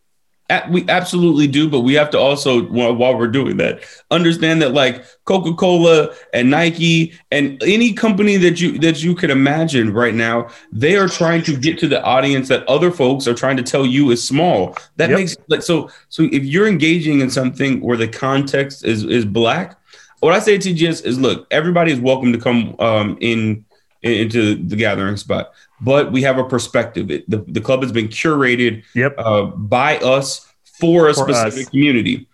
we 0.70 0.88
absolutely 0.88 1.46
do, 1.46 1.68
but 1.68 1.80
we 1.80 1.94
have 1.94 2.10
to 2.10 2.18
also, 2.18 2.62
while 2.64 3.16
we're 3.16 3.28
doing 3.28 3.56
that, 3.58 3.82
understand 4.10 4.60
that 4.62 4.72
like 4.74 5.04
Coca 5.24 5.54
Cola 5.54 6.14
and 6.34 6.50
Nike 6.50 7.12
and 7.30 7.62
any 7.62 7.92
company 7.92 8.36
that 8.38 8.60
you 8.60 8.78
that 8.78 9.02
you 9.02 9.14
can 9.14 9.30
imagine 9.30 9.92
right 9.92 10.14
now, 10.14 10.48
they 10.72 10.96
are 10.96 11.08
trying 11.08 11.42
to 11.44 11.56
get 11.56 11.78
to 11.80 11.88
the 11.88 12.02
audience 12.02 12.48
that 12.48 12.66
other 12.68 12.90
folks 12.90 13.28
are 13.28 13.34
trying 13.34 13.56
to 13.56 13.62
tell 13.62 13.86
you 13.86 14.10
is 14.10 14.26
small. 14.26 14.76
That 14.96 15.10
yep. 15.10 15.18
makes 15.18 15.36
like 15.48 15.62
so. 15.62 15.90
So 16.08 16.24
if 16.24 16.44
you're 16.44 16.66
engaging 16.66 17.20
in 17.20 17.30
something 17.30 17.80
where 17.80 17.96
the 17.96 18.08
context 18.08 18.84
is 18.84 19.04
is 19.04 19.24
black, 19.24 19.78
what 20.20 20.34
I 20.34 20.38
say 20.38 20.58
to 20.58 20.74
TGS 20.74 21.04
is, 21.04 21.18
look, 21.18 21.46
everybody 21.50 21.92
is 21.92 22.00
welcome 22.00 22.32
to 22.32 22.38
come 22.38 22.76
um, 22.78 23.16
in 23.20 23.64
into 24.02 24.54
the 24.54 24.76
gathering 24.76 25.16
spot 25.16 25.52
but 25.80 26.12
we 26.12 26.22
have 26.22 26.38
a 26.38 26.44
perspective. 26.44 27.10
It, 27.10 27.28
the, 27.28 27.38
the 27.38 27.60
club 27.60 27.82
has 27.82 27.92
been 27.92 28.08
curated 28.08 28.84
yep. 28.94 29.14
uh, 29.18 29.44
by 29.44 29.98
us 29.98 30.46
for 30.64 31.08
a 31.08 31.14
for 31.14 31.24
specific 31.24 31.66
us. 31.66 31.70
community. 31.70 32.26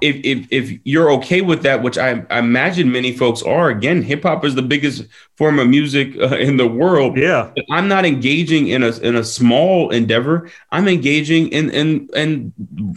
If, 0.00 0.16
if, 0.24 0.46
if 0.50 0.80
you're 0.84 1.12
okay 1.12 1.42
with 1.42 1.62
that, 1.64 1.82
which 1.82 1.98
I, 1.98 2.24
I 2.30 2.38
imagine 2.38 2.90
many 2.90 3.14
folks 3.14 3.42
are, 3.42 3.68
again, 3.68 4.00
hip 4.00 4.22
hop 4.22 4.46
is 4.46 4.54
the 4.54 4.62
biggest 4.62 5.04
form 5.36 5.58
of 5.58 5.68
music 5.68 6.16
uh, 6.16 6.36
in 6.38 6.56
the 6.56 6.66
world. 6.66 7.18
Yeah, 7.18 7.52
I'm 7.70 7.86
not 7.86 8.06
engaging 8.06 8.68
in 8.68 8.82
a 8.82 8.96
in 9.00 9.14
a 9.14 9.22
small 9.22 9.90
endeavor. 9.90 10.50
I'm 10.72 10.88
engaging 10.88 11.48
in 11.48 11.68
in 11.68 12.08
and 12.16 12.52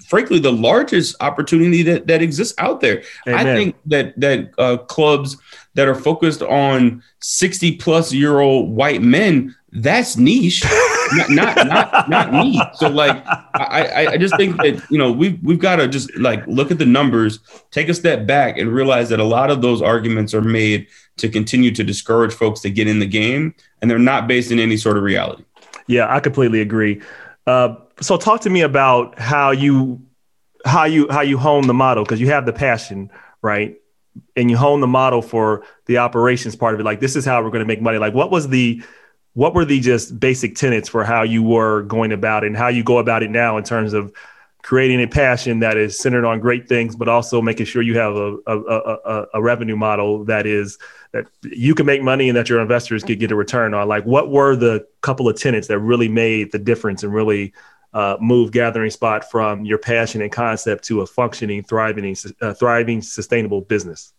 frankly 0.08 0.40
the 0.40 0.54
largest 0.54 1.18
opportunity 1.20 1.84
that 1.84 2.08
that 2.08 2.22
exists 2.22 2.54
out 2.58 2.80
there. 2.80 3.04
Amen. 3.28 3.48
I 3.48 3.54
think 3.54 3.76
that 3.88 4.18
that 4.22 4.54
uh, 4.58 4.78
clubs 4.78 5.36
that 5.76 5.88
are 5.88 5.96
focused 5.96 6.42
on 6.42 7.04
60 7.22 7.78
plus 7.78 8.14
year 8.14 8.40
old 8.40 8.76
white 8.76 9.02
men, 9.02 9.56
that's 9.72 10.18
niche, 10.18 10.64
not, 11.14 11.30
not, 11.30 11.68
not, 11.68 12.10
not 12.10 12.34
me. 12.34 12.62
So 12.76 12.90
like, 12.90 13.24
I, 13.56 14.08
I 14.12 14.18
just 14.18 14.38
think 14.38 14.58
that, 14.58 14.84
you 14.92 15.00
know, 15.00 15.12
we've, 15.12 15.40
we've 15.44 15.60
got 15.60 15.78
to 15.78 15.88
just 15.88 16.16
like 16.16 16.46
look 16.46 16.70
at 16.70 16.78
the 16.78 16.86
numbers, 16.86 17.40
take 17.72 17.90
a 17.90 17.94
step 17.94 18.28
back 18.28 18.58
and 18.58 18.72
realize 18.72 19.10
that 19.10 19.20
a 19.20 19.24
lot 19.24 19.50
of 19.50 19.62
those 19.62 19.82
arguments 19.82 20.34
are 20.34 20.42
made 20.42 20.88
to 21.18 21.28
continue 21.28 21.72
to 21.72 21.84
discourage 21.84 22.34
folks 22.34 22.60
to 22.62 22.70
get 22.70 22.88
in 22.88 23.00
the 23.00 23.06
game 23.08 23.56
and 23.82 23.90
they're 23.90 24.00
not 24.00 24.28
based 24.28 24.52
in 24.52 24.60
any 24.60 24.78
sort 24.78 24.98
of 24.98 25.04
reality. 25.04 25.44
Yeah, 25.88 26.14
I 26.14 26.20
completely 26.20 26.62
agree. 26.62 27.02
Uh, 27.48 27.76
so 28.00 28.18
talk 28.18 28.42
to 28.42 28.50
me 28.50 28.62
about 28.62 29.18
how 29.20 29.52
you, 29.52 30.02
how 30.66 30.86
you, 30.86 31.08
how 31.10 31.22
you 31.22 31.38
hone 31.38 31.66
the 31.66 31.74
model 31.74 32.04
because 32.04 32.22
you 32.22 32.28
have 32.28 32.46
the 32.46 32.54
passion, 32.54 33.10
right? 33.42 33.76
And 34.36 34.50
you 34.50 34.58
hone 34.58 34.80
the 34.80 34.88
model 34.88 35.22
for 35.22 35.64
the 35.86 35.98
operations 35.98 36.56
part 36.56 36.74
of 36.74 36.80
it 36.80 36.84
like 36.84 37.00
this 37.00 37.16
is 37.16 37.26
how 37.26 37.42
we're 37.42 37.50
going 37.50 37.62
to 37.62 37.68
make 37.68 37.82
money. 37.82 37.98
Like 37.98 38.14
what 38.14 38.32
was 38.32 38.50
the 38.50 38.82
what 39.34 39.56
were 39.56 39.66
the 39.66 39.80
just 39.80 40.20
basic 40.20 40.56
tenets 40.56 40.88
for 40.88 41.04
how 41.04 41.24
you 41.24 41.42
were 41.42 41.82
going 41.84 42.12
about 42.12 42.44
it 42.44 42.48
and 42.48 42.58
how 42.58 42.68
you 42.68 42.84
go 42.84 43.00
about 43.00 43.24
it 43.24 43.32
now 43.32 43.58
in 43.58 43.64
terms 43.64 43.94
of 43.94 44.14
creating 44.62 45.02
a 45.02 45.08
passion 45.08 45.60
that 45.60 45.76
is 45.76 46.00
centered 46.00 46.24
on 46.24 46.40
great 46.40 46.70
things 46.70 46.96
but 46.96 47.10
also 47.10 47.42
making 47.42 47.66
sure 47.66 47.82
you 47.82 47.98
have 47.98 48.16
a, 48.16 48.38
a, 48.48 48.60
a, 48.60 49.26
a 49.34 49.42
revenue 49.42 49.76
model 49.76 50.24
that 50.24 50.46
is 50.46 50.78
that 51.12 51.26
you 51.44 51.76
can 51.76 51.86
make 51.86 52.02
money 52.02 52.30
and 52.30 52.38
that 52.38 52.48
your 52.48 52.62
investors 52.62 53.04
could 53.04 53.20
get 53.20 53.32
a 53.32 53.36
return 53.36 53.74
on? 53.74 53.88
Like 53.88 54.06
what 54.06 54.32
were 54.32 54.56
the 54.56 54.88
couple 55.02 55.28
of 55.28 55.38
tenets 55.38 55.68
that 55.68 55.80
really 55.80 56.08
made 56.08 56.52
the 56.52 56.60
difference 56.60 57.04
and 57.04 57.14
really 57.14 57.54
uh, 57.94 58.18
move 58.20 58.52
gathering 58.52 58.90
spot 58.90 59.30
from 59.30 59.66
your 59.66 59.78
passion 59.78 60.22
and 60.22 60.32
concept 60.32 60.84
to 60.86 61.02
a 61.02 61.06
functioning, 61.06 61.64
thriving, 61.64 62.16
uh, 62.42 62.54
thriving, 62.54 63.02
sustainable 63.02 63.62
business? 63.62 64.14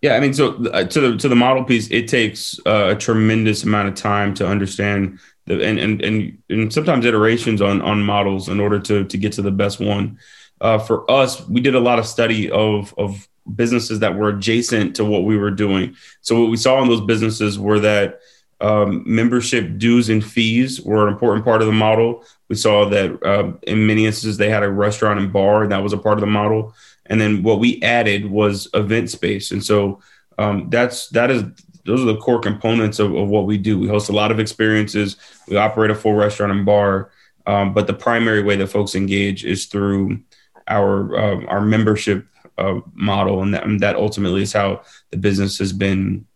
Yeah, 0.00 0.14
I 0.14 0.20
mean, 0.20 0.34
so 0.34 0.64
uh, 0.66 0.84
to 0.84 1.00
the 1.00 1.16
to 1.18 1.28
the 1.28 1.36
model 1.36 1.64
piece, 1.64 1.88
it 1.90 2.08
takes 2.08 2.58
uh, 2.66 2.88
a 2.90 2.96
tremendous 2.96 3.62
amount 3.64 3.88
of 3.88 3.94
time 3.94 4.34
to 4.34 4.46
understand 4.46 5.18
the 5.46 5.62
and 5.64 5.78
and 5.78 6.02
and, 6.02 6.38
and 6.48 6.72
sometimes 6.72 7.04
iterations 7.04 7.60
on 7.62 7.82
on 7.82 8.02
models 8.02 8.48
in 8.48 8.58
order 8.58 8.78
to 8.80 9.04
to 9.04 9.16
get 9.16 9.32
to 9.34 9.42
the 9.42 9.50
best 9.50 9.80
one. 9.80 10.18
Uh, 10.60 10.78
for 10.78 11.08
us, 11.10 11.46
we 11.48 11.60
did 11.60 11.74
a 11.74 11.80
lot 11.80 11.98
of 11.98 12.06
study 12.06 12.50
of 12.50 12.94
of 12.96 13.28
businesses 13.54 14.00
that 14.00 14.16
were 14.16 14.28
adjacent 14.28 14.96
to 14.96 15.04
what 15.04 15.24
we 15.24 15.36
were 15.36 15.50
doing. 15.50 15.96
So 16.20 16.40
what 16.40 16.50
we 16.50 16.56
saw 16.56 16.80
in 16.80 16.88
those 16.88 17.00
businesses 17.00 17.58
were 17.58 17.80
that 17.80 18.20
um, 18.60 19.02
membership 19.04 19.78
dues 19.78 20.08
and 20.08 20.24
fees 20.24 20.80
were 20.80 21.06
an 21.06 21.12
important 21.12 21.44
part 21.44 21.60
of 21.60 21.66
the 21.66 21.72
model. 21.72 22.24
We 22.52 22.56
saw 22.56 22.86
that 22.90 23.22
uh, 23.22 23.52
in 23.62 23.86
many 23.86 24.04
instances 24.04 24.36
they 24.36 24.50
had 24.50 24.62
a 24.62 24.68
restaurant 24.68 25.18
and 25.18 25.32
bar, 25.32 25.62
and 25.62 25.72
that 25.72 25.82
was 25.82 25.94
a 25.94 25.96
part 25.96 26.18
of 26.18 26.20
the 26.20 26.26
model. 26.26 26.74
And 27.06 27.18
then 27.18 27.42
what 27.42 27.60
we 27.60 27.80
added 27.80 28.30
was 28.30 28.68
event 28.74 29.08
space, 29.08 29.52
and 29.52 29.64
so 29.64 30.02
um, 30.36 30.68
that's 30.68 31.08
that 31.08 31.30
is 31.30 31.44
those 31.86 32.02
are 32.02 32.12
the 32.12 32.18
core 32.18 32.40
components 32.40 32.98
of, 32.98 33.14
of, 33.14 33.30
what 33.30 33.46
we 33.46 33.56
do. 33.56 33.78
We 33.78 33.88
host 33.88 34.10
a 34.10 34.12
lot 34.12 34.30
of 34.30 34.38
experiences. 34.38 35.16
We 35.48 35.56
operate 35.56 35.90
a 35.90 35.94
full 35.94 36.12
restaurant 36.12 36.52
and 36.52 36.66
bar, 36.66 37.10
um, 37.46 37.72
but 37.72 37.86
the 37.86 37.94
primary 37.94 38.42
way 38.42 38.56
that 38.56 38.66
folks 38.66 38.94
engage 38.94 39.46
is 39.46 39.64
through 39.64 40.20
our 40.68 41.16
uh, 41.16 41.46
our 41.46 41.62
membership 41.62 42.26
uh, 42.58 42.80
model, 42.92 43.40
and 43.40 43.54
that, 43.54 43.64
and 43.64 43.80
that, 43.80 43.96
ultimately 43.96 44.42
is 44.42 44.52
how 44.52 44.82
the 45.10 45.16
business 45.16 45.56
has 45.56 45.72
been 45.72 46.26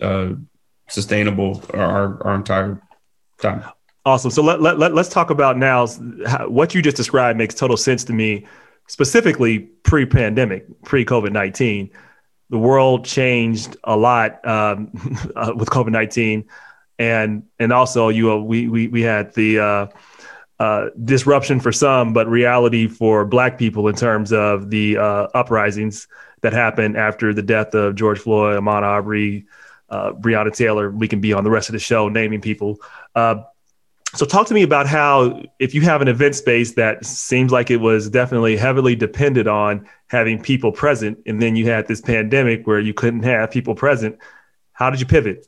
uh, 0.00 0.30
sustainable 0.88 1.62
our 1.74 2.22
our 2.26 2.34
entire 2.34 2.80
time. 3.42 3.62
Awesome. 4.06 4.30
So 4.30 4.42
let, 4.42 4.62
let, 4.62 4.78
let, 4.78 4.96
us 4.96 5.08
talk 5.08 5.28
about 5.30 5.58
now 5.58 5.86
how, 6.26 6.48
what 6.48 6.74
you 6.74 6.80
just 6.80 6.96
described 6.96 7.36
makes 7.36 7.54
total 7.54 7.76
sense 7.76 8.04
to 8.04 8.12
me, 8.14 8.46
specifically 8.86 9.58
pre 9.58 10.06
pandemic, 10.06 10.64
pre 10.84 11.04
COVID 11.04 11.32
19 11.32 11.90
the 12.50 12.58
world 12.58 13.04
changed 13.04 13.76
a 13.84 13.96
lot 13.96 14.46
um, 14.46 14.90
uh, 15.36 15.52
with 15.56 15.70
COVID 15.70 15.90
nineteen, 15.90 16.44
and 16.98 17.42
and 17.58 17.72
also 17.72 18.08
you 18.08 18.32
uh, 18.32 18.36
we 18.36 18.68
we 18.68 18.88
we 18.88 19.02
had 19.02 19.34
the 19.34 19.58
uh, 19.58 19.86
uh, 20.60 20.88
disruption 21.04 21.60
for 21.60 21.72
some, 21.72 22.12
but 22.12 22.28
reality 22.28 22.86
for 22.86 23.24
Black 23.24 23.58
people 23.58 23.88
in 23.88 23.94
terms 23.94 24.32
of 24.32 24.70
the 24.70 24.96
uh, 24.96 25.26
uprisings 25.34 26.06
that 26.42 26.52
happened 26.52 26.96
after 26.96 27.34
the 27.34 27.42
death 27.42 27.74
of 27.74 27.94
George 27.94 28.20
Floyd, 28.20 28.60
Ahmaud 28.60 28.82
Arbery, 28.82 29.46
uh, 29.90 30.12
Breonna 30.12 30.54
Taylor. 30.54 30.90
We 30.90 31.08
can 31.08 31.20
be 31.20 31.32
on 31.32 31.44
the 31.44 31.50
rest 31.50 31.68
of 31.68 31.72
the 31.72 31.78
show 31.78 32.08
naming 32.08 32.40
people. 32.40 32.78
So, 34.16 34.24
talk 34.24 34.46
to 34.46 34.54
me 34.54 34.62
about 34.62 34.86
how, 34.86 35.42
if 35.58 35.74
you 35.74 35.82
have 35.82 36.00
an 36.00 36.08
event 36.08 36.34
space 36.34 36.72
that 36.74 37.04
seems 37.04 37.52
like 37.52 37.70
it 37.70 37.76
was 37.76 38.08
definitely 38.08 38.56
heavily 38.56 38.96
dependent 38.96 39.46
on 39.46 39.86
having 40.06 40.42
people 40.42 40.72
present, 40.72 41.18
and 41.26 41.42
then 41.42 41.54
you 41.54 41.68
had 41.68 41.86
this 41.86 42.00
pandemic 42.00 42.66
where 42.66 42.80
you 42.80 42.94
couldn't 42.94 43.24
have 43.24 43.50
people 43.50 43.74
present, 43.74 44.18
how 44.72 44.88
did 44.88 45.00
you 45.00 45.06
pivot? 45.06 45.46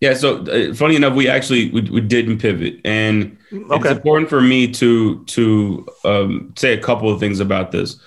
Yeah, 0.00 0.14
so 0.14 0.42
uh, 0.42 0.74
funny 0.74 0.96
enough, 0.96 1.14
we 1.14 1.28
actually 1.28 1.70
we, 1.70 1.82
we 1.82 2.00
didn't 2.00 2.38
pivot, 2.38 2.80
and 2.84 3.38
okay. 3.52 3.90
it's 3.90 3.96
important 3.96 4.28
for 4.28 4.40
me 4.40 4.70
to 4.72 5.24
to 5.24 5.86
um, 6.04 6.52
say 6.56 6.74
a 6.74 6.80
couple 6.80 7.10
of 7.10 7.18
things 7.18 7.40
about 7.40 7.70
this. 7.72 7.98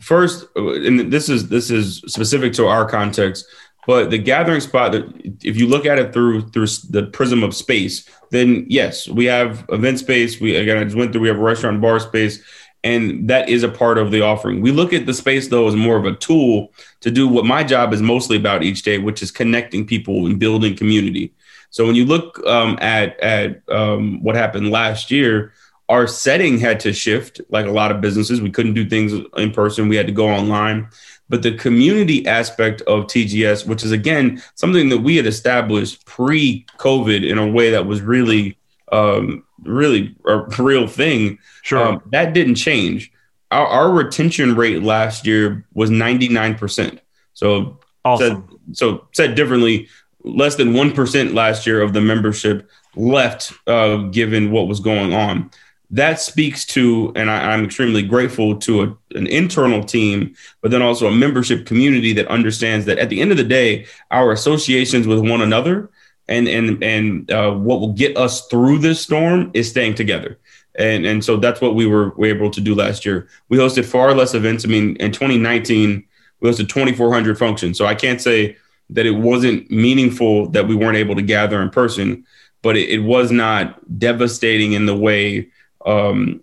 First, 0.00 0.46
uh, 0.56 0.74
and 0.74 1.12
this 1.12 1.28
is 1.28 1.48
this 1.48 1.70
is 1.70 1.98
specific 2.06 2.52
to 2.54 2.66
our 2.66 2.88
context. 2.88 3.46
But 3.86 4.10
the 4.10 4.18
gathering 4.18 4.60
spot, 4.60 4.94
if 4.94 5.56
you 5.56 5.66
look 5.66 5.86
at 5.86 5.98
it 5.98 6.12
through 6.12 6.48
through 6.50 6.66
the 6.90 7.08
prism 7.12 7.42
of 7.42 7.54
space, 7.54 8.08
then 8.30 8.66
yes, 8.68 9.08
we 9.08 9.24
have 9.26 9.64
event 9.70 9.98
space. 9.98 10.40
We 10.40 10.56
again, 10.56 10.78
I 10.78 10.84
just 10.84 10.96
went 10.96 11.12
through. 11.12 11.22
We 11.22 11.28
have 11.28 11.38
a 11.38 11.42
restaurant 11.42 11.80
bar 11.80 11.98
space, 11.98 12.42
and 12.84 13.28
that 13.28 13.48
is 13.48 13.62
a 13.62 13.68
part 13.68 13.98
of 13.98 14.10
the 14.10 14.20
offering. 14.20 14.60
We 14.60 14.70
look 14.70 14.92
at 14.92 15.06
the 15.06 15.14
space 15.14 15.48
though 15.48 15.66
as 15.66 15.76
more 15.76 15.96
of 15.96 16.04
a 16.04 16.14
tool 16.14 16.72
to 17.00 17.10
do 17.10 17.26
what 17.26 17.46
my 17.46 17.64
job 17.64 17.92
is 17.92 18.02
mostly 18.02 18.36
about 18.36 18.62
each 18.62 18.82
day, 18.82 18.98
which 18.98 19.22
is 19.22 19.30
connecting 19.30 19.86
people 19.86 20.26
and 20.26 20.38
building 20.38 20.76
community. 20.76 21.32
So 21.70 21.86
when 21.86 21.94
you 21.94 22.04
look 22.04 22.38
um, 22.46 22.78
at 22.80 23.18
at 23.20 23.62
um, 23.70 24.22
what 24.22 24.36
happened 24.36 24.70
last 24.70 25.10
year, 25.10 25.52
our 25.88 26.06
setting 26.06 26.58
had 26.58 26.80
to 26.80 26.92
shift. 26.92 27.40
Like 27.48 27.66
a 27.66 27.70
lot 27.70 27.90
of 27.90 28.00
businesses, 28.00 28.40
we 28.42 28.50
couldn't 28.50 28.74
do 28.74 28.88
things 28.88 29.12
in 29.36 29.52
person. 29.52 29.88
We 29.88 29.96
had 29.96 30.06
to 30.06 30.12
go 30.12 30.28
online 30.28 30.88
but 31.30 31.42
the 31.42 31.56
community 31.56 32.26
aspect 32.26 32.82
of 32.82 33.04
TGS, 33.04 33.66
which 33.66 33.84
is 33.84 33.92
again 33.92 34.42
something 34.56 34.88
that 34.90 34.98
we 34.98 35.16
had 35.16 35.26
established 35.26 36.04
pre-COVID 36.04 37.26
in 37.26 37.38
a 37.38 37.46
way 37.46 37.70
that 37.70 37.86
was 37.86 38.02
really, 38.02 38.58
um, 38.90 39.44
really 39.62 40.14
a 40.26 40.38
real 40.58 40.88
thing. 40.88 41.38
Sure, 41.62 41.86
um, 41.86 42.02
that 42.10 42.34
didn't 42.34 42.56
change. 42.56 43.12
Our, 43.52 43.66
our, 43.66 43.90
retention 43.90 44.56
rate 44.56 44.82
last 44.82 45.26
year 45.26 45.64
was 45.72 45.88
ninety 45.88 46.28
nine 46.28 46.56
percent. 46.56 47.00
So, 47.32 47.78
awesome. 48.04 48.48
said, 48.48 48.76
so 48.76 49.08
said 49.12 49.34
differently, 49.36 49.88
less 50.24 50.56
than 50.56 50.74
one 50.74 50.92
percent 50.92 51.32
last 51.32 51.64
year 51.64 51.80
of 51.80 51.92
the 51.92 52.00
membership 52.00 52.68
left, 52.96 53.52
uh, 53.68 53.98
given 54.08 54.50
what 54.50 54.66
was 54.66 54.80
going 54.80 55.14
on 55.14 55.50
that 55.92 56.20
speaks 56.20 56.64
to, 56.66 57.12
and 57.16 57.28
I, 57.28 57.52
am 57.52 57.64
extremely 57.64 58.02
grateful 58.02 58.56
to 58.60 58.82
a, 58.82 59.16
an 59.16 59.26
internal 59.26 59.82
team, 59.82 60.36
but 60.60 60.70
then 60.70 60.82
also 60.82 61.08
a 61.08 61.12
membership 61.12 61.66
community 61.66 62.12
that 62.12 62.28
understands 62.28 62.86
that 62.86 62.98
at 62.98 63.08
the 63.10 63.20
end 63.20 63.32
of 63.32 63.36
the 63.36 63.44
day, 63.44 63.86
our 64.10 64.30
associations 64.30 65.06
with 65.06 65.18
one 65.18 65.40
another 65.40 65.90
and 66.28 66.46
and 66.48 66.82
and 66.82 67.30
uh, 67.32 67.52
what 67.52 67.80
will 67.80 67.92
get 67.92 68.16
us 68.16 68.46
through 68.46 68.78
this 68.78 69.00
storm 69.00 69.50
is 69.52 69.68
staying 69.68 69.96
together. 69.96 70.38
And 70.76 71.04
and 71.04 71.24
so 71.24 71.36
that's 71.36 71.60
what 71.60 71.74
we 71.74 71.86
were, 71.86 72.10
were 72.10 72.26
able 72.26 72.50
to 72.52 72.60
do 72.60 72.74
last 72.74 73.04
year. 73.04 73.28
We 73.48 73.58
hosted 73.58 73.84
far 73.84 74.14
less 74.14 74.32
events. 74.32 74.64
I 74.64 74.68
mean, 74.68 74.94
in 74.96 75.10
2019, 75.10 76.04
we 76.38 76.48
hosted 76.48 76.68
2,400 76.68 77.36
functions. 77.36 77.76
So 77.76 77.84
I 77.84 77.96
can't 77.96 78.20
say 78.20 78.56
that 78.90 79.06
it 79.06 79.10
wasn't 79.10 79.68
meaningful 79.70 80.48
that 80.50 80.68
we 80.68 80.76
weren't 80.76 80.96
able 80.96 81.16
to 81.16 81.22
gather 81.22 81.60
in 81.60 81.70
person, 81.70 82.24
but 82.62 82.76
it, 82.76 82.88
it 82.88 83.00
was 83.00 83.32
not 83.32 83.98
devastating 83.98 84.72
in 84.72 84.86
the 84.86 84.96
way 84.96 85.50
um, 85.84 86.42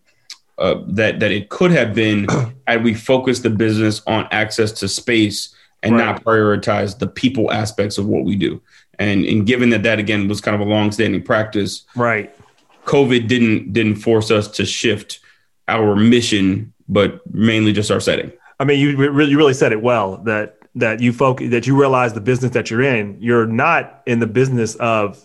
uh, 0.57 0.81
that 0.87 1.19
that 1.19 1.31
it 1.31 1.49
could 1.49 1.71
have 1.71 1.93
been 1.93 2.27
had 2.67 2.83
we 2.83 2.93
focused 2.93 3.43
the 3.43 3.49
business 3.49 4.01
on 4.07 4.27
access 4.31 4.71
to 4.71 4.87
space 4.87 5.53
and 5.83 5.95
right. 5.95 6.05
not 6.05 6.23
prioritize 6.23 6.97
the 6.97 7.07
people 7.07 7.51
aspects 7.51 7.97
of 7.97 8.07
what 8.07 8.23
we 8.23 8.35
do. 8.35 8.61
And 8.99 9.25
and 9.25 9.45
given 9.45 9.69
that 9.69 9.83
that 9.83 9.99
again 9.99 10.27
was 10.27 10.41
kind 10.41 10.59
of 10.59 10.67
a 10.67 10.69
long-standing 10.69 11.23
practice, 11.23 11.83
right? 11.95 12.33
COVID 12.85 13.27
didn't 13.27 13.73
didn't 13.73 13.97
force 13.97 14.31
us 14.31 14.47
to 14.49 14.65
shift 14.65 15.19
our 15.67 15.95
mission, 15.95 16.73
but 16.87 17.21
mainly 17.33 17.73
just 17.73 17.91
our 17.91 17.99
setting. 17.99 18.31
I 18.59 18.63
mean, 18.63 18.79
you 18.79 18.97
really 18.97 19.31
you 19.31 19.37
really 19.37 19.53
said 19.53 19.71
it 19.71 19.81
well 19.81 20.17
that 20.23 20.57
that 20.75 20.99
you 21.01 21.13
focus 21.13 21.51
that 21.51 21.67
you 21.67 21.79
realize 21.79 22.13
the 22.13 22.21
business 22.21 22.53
that 22.53 22.71
you're 22.71 22.81
in. 22.81 23.17
You're 23.19 23.45
not 23.45 24.01
in 24.07 24.19
the 24.19 24.27
business 24.27 24.75
of 24.75 25.21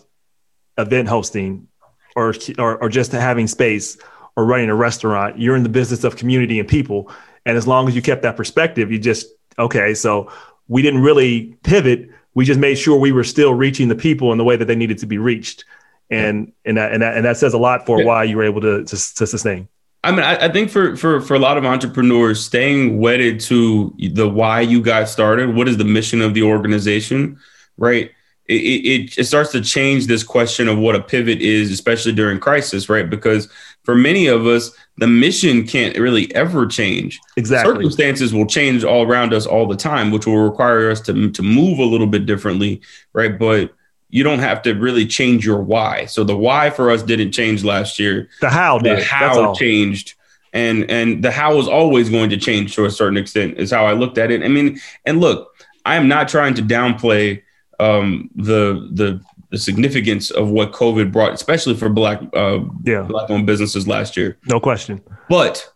event 0.77 1.09
hosting 1.09 1.68
or, 2.16 2.35
or, 2.59 2.83
or 2.83 2.88
just 2.88 3.12
having 3.12 3.46
space 3.46 3.98
or 4.37 4.44
running 4.44 4.70
a 4.70 4.75
restaurant. 4.75 5.38
You're 5.38 5.57
in 5.57 5.62
the 5.62 5.68
business 5.68 6.05
of 6.05 6.16
community 6.16 6.59
and 6.59 6.68
people. 6.68 7.11
And 7.44 7.57
as 7.57 7.66
long 7.66 7.88
as 7.88 7.94
you 7.94 8.03
kept 8.03 8.22
that 8.22 8.37
perspective, 8.37 8.90
you 8.90 8.98
just, 8.98 9.27
okay, 9.59 9.94
so 9.94 10.31
we 10.68 10.83
didn't 10.83 11.03
really 11.03 11.57
pivot. 11.62 12.09
We 12.35 12.44
just 12.44 12.61
made 12.61 12.77
sure 12.77 12.98
we 12.98 13.12
were 13.12 13.25
still 13.25 13.55
reaching 13.55 13.88
the 13.88 13.94
people 13.94 14.33
in 14.33 14.38
the 14.38 14.44
way 14.44 14.57
that 14.57 14.66
they 14.66 14.77
needed 14.77 14.98
to 14.98 15.07
be 15.07 15.18
reached. 15.18 15.64
And, 16.11 16.53
and, 16.64 16.77
that, 16.77 16.92
and, 16.92 17.03
that, 17.03 17.16
and 17.16 17.25
that 17.25 17.38
says 17.38 17.55
a 17.55 17.59
lot 17.59 17.87
for 17.87 18.05
why 18.05 18.25
you 18.25 18.37
were 18.37 18.44
able 18.44 18.61
to, 18.61 18.85
to, 18.85 19.14
to 19.14 19.27
sustain. 19.27 19.68
I 20.05 20.11
mean, 20.11 20.20
I, 20.20 20.46
I, 20.46 20.53
think 20.53 20.68
for, 20.70 20.96
for, 20.96 21.20
for 21.20 21.35
a 21.35 21.38
lot 21.38 21.57
of 21.57 21.64
entrepreneurs, 21.64 22.44
staying 22.44 22.98
wedded 22.98 23.40
to 23.40 23.94
the 24.12 24.29
why 24.29 24.61
you 24.61 24.83
got 24.83 25.09
started, 25.09 25.55
what 25.55 25.68
is 25.68 25.77
the 25.77 25.85
mission 25.85 26.20
of 26.20 26.35
the 26.35 26.42
organization, 26.42 27.38
right? 27.77 28.11
It, 28.48 28.55
it, 28.55 29.18
it 29.18 29.24
starts 29.24 29.52
to 29.52 29.61
change 29.61 30.07
this 30.07 30.22
question 30.22 30.68
of 30.68 30.78
what 30.78 30.96
a 30.96 31.00
pivot 31.00 31.40
is, 31.40 31.70
especially 31.70 32.12
during 32.12 32.40
crisis, 32.40 32.88
right? 32.88 33.09
Because 33.09 33.48
for 33.85 33.94
many 33.94 34.26
of 34.26 34.46
us, 34.46 34.70
the 34.98 35.07
mission 35.07 35.66
can't 35.66 35.96
really 35.96 36.33
ever 36.35 36.66
change. 36.66 37.20
Exactly. 37.37 37.74
Circumstances 37.74 38.35
will 38.35 38.46
change 38.46 38.85
all 38.85 39.07
around 39.07 39.33
us 39.33 39.46
all 39.46 39.66
the 39.66 39.76
time, 39.76 40.11
which 40.11 40.26
will 40.26 40.48
require 40.48 40.90
us 40.90 41.00
to, 41.02 41.31
to 41.31 41.42
move 41.42 41.78
a 41.78 41.85
little 41.85 42.07
bit 42.07 42.26
differently, 42.26 42.81
right? 43.12 43.38
But 43.38 43.72
you 44.11 44.22
don't 44.22 44.40
have 44.40 44.61
to 44.62 44.74
really 44.74 45.07
change 45.07 45.46
your 45.46 45.62
why. 45.62 46.05
So 46.05 46.22
the 46.22 46.37
why 46.37 46.70
for 46.70 46.90
us 46.90 47.02
didn't 47.02 47.33
change 47.33 47.64
last 47.64 47.98
year. 47.98 48.28
The 48.40 48.50
how 48.50 48.78
did. 48.78 48.98
The 48.98 49.05
how 49.05 49.55
changed. 49.55 50.14
And 50.52 50.90
and 50.90 51.24
the 51.24 51.31
how 51.31 51.57
is 51.57 51.66
always 51.66 52.11
going 52.11 52.28
to 52.28 52.37
change 52.37 52.74
to 52.74 52.85
a 52.85 52.90
certain 52.90 53.16
extent, 53.16 53.57
is 53.57 53.70
how 53.70 53.87
I 53.87 53.94
looked 53.94 54.18
at 54.18 54.31
it. 54.31 54.42
I 54.42 54.48
mean, 54.48 54.78
and 55.07 55.18
look, 55.18 55.57
I 55.87 55.96
am 55.96 56.09
not 56.09 56.28
trying 56.28 56.52
to 56.55 56.62
downplay 56.62 57.42
um, 57.80 58.30
the 58.35 58.88
the 58.92 59.20
the 59.50 59.58
significance 59.58 60.30
of 60.30 60.48
what 60.48 60.72
COVID 60.72 61.12
brought, 61.12 61.32
especially 61.32 61.74
for 61.74 61.88
black 61.88 62.20
uh, 62.35 62.61
yeah. 62.85 63.02
black 63.02 63.30
owned 63.30 63.46
businesses 63.46 63.87
last 63.87 64.16
year. 64.16 64.38
No 64.46 64.58
question. 64.58 65.00
But 65.28 65.70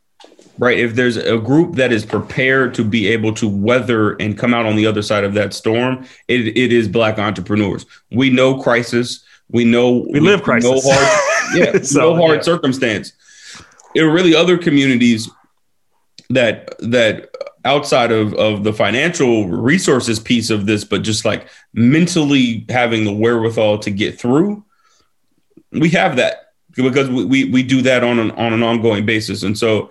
right, 0.59 0.79
if 0.79 0.95
there's 0.95 1.17
a 1.19 1.39
group 1.39 1.75
that 1.77 1.93
is 1.93 2.05
prepared 2.05 2.75
to 2.75 2.85
be 2.85 3.07
able 3.09 3.35
to 3.35 3.49
weather 3.49 4.13
and 4.15 4.37
come 4.37 4.55
out 4.55 4.67
on 4.67 4.77
the 4.77 4.87
other 4.87 5.03
side 5.03 5.25
of 5.25 5.35
that 5.35 5.53
storm, 5.53 6.07
it, 6.27 6.57
it 6.57 6.73
is 6.73 6.89
black 6.89 7.19
entrepreneurs. 7.19 7.85
We 8.11 8.31
know 8.31 8.61
crisis. 8.61 9.25
We 9.51 9.65
know 9.65 10.07
we, 10.11 10.13
we 10.13 10.21
live 10.21 10.43
crisis. 10.43 10.71
No 10.71 10.93
hard, 10.93 11.55
yeah, 11.75 11.83
so, 11.83 12.01
no 12.01 12.17
hard 12.17 12.37
yeah. 12.39 12.43
circumstance. 12.43 13.13
There 13.95 14.09
are 14.09 14.13
really 14.13 14.35
other 14.35 14.59
communities 14.59 15.31
that 16.31 16.77
that 16.79 17.31
outside 17.67 18.11
of 18.13 18.33
of 18.35 18.65
the 18.65 18.73
financial 18.73 19.49
resources 19.49 20.19
piece 20.19 20.49
of 20.49 20.67
this, 20.67 20.85
but 20.85 21.03
just 21.03 21.25
like 21.25 21.49
mentally 21.75 22.65
having 22.69 23.05
the 23.05 23.13
wherewithal 23.13 23.79
to 23.81 23.91
get 23.91 24.19
through, 24.19 24.65
we 25.73 25.91
have 25.91 26.17
that 26.17 26.53
because 26.75 27.11
we 27.11 27.25
we, 27.25 27.45
we 27.51 27.63
do 27.63 27.83
that 27.83 28.03
on 28.03 28.19
an 28.19 28.31
on 28.33 28.53
an 28.53 28.63
ongoing 28.63 29.05
basis, 29.05 29.43
and 29.43 29.59
so 29.59 29.91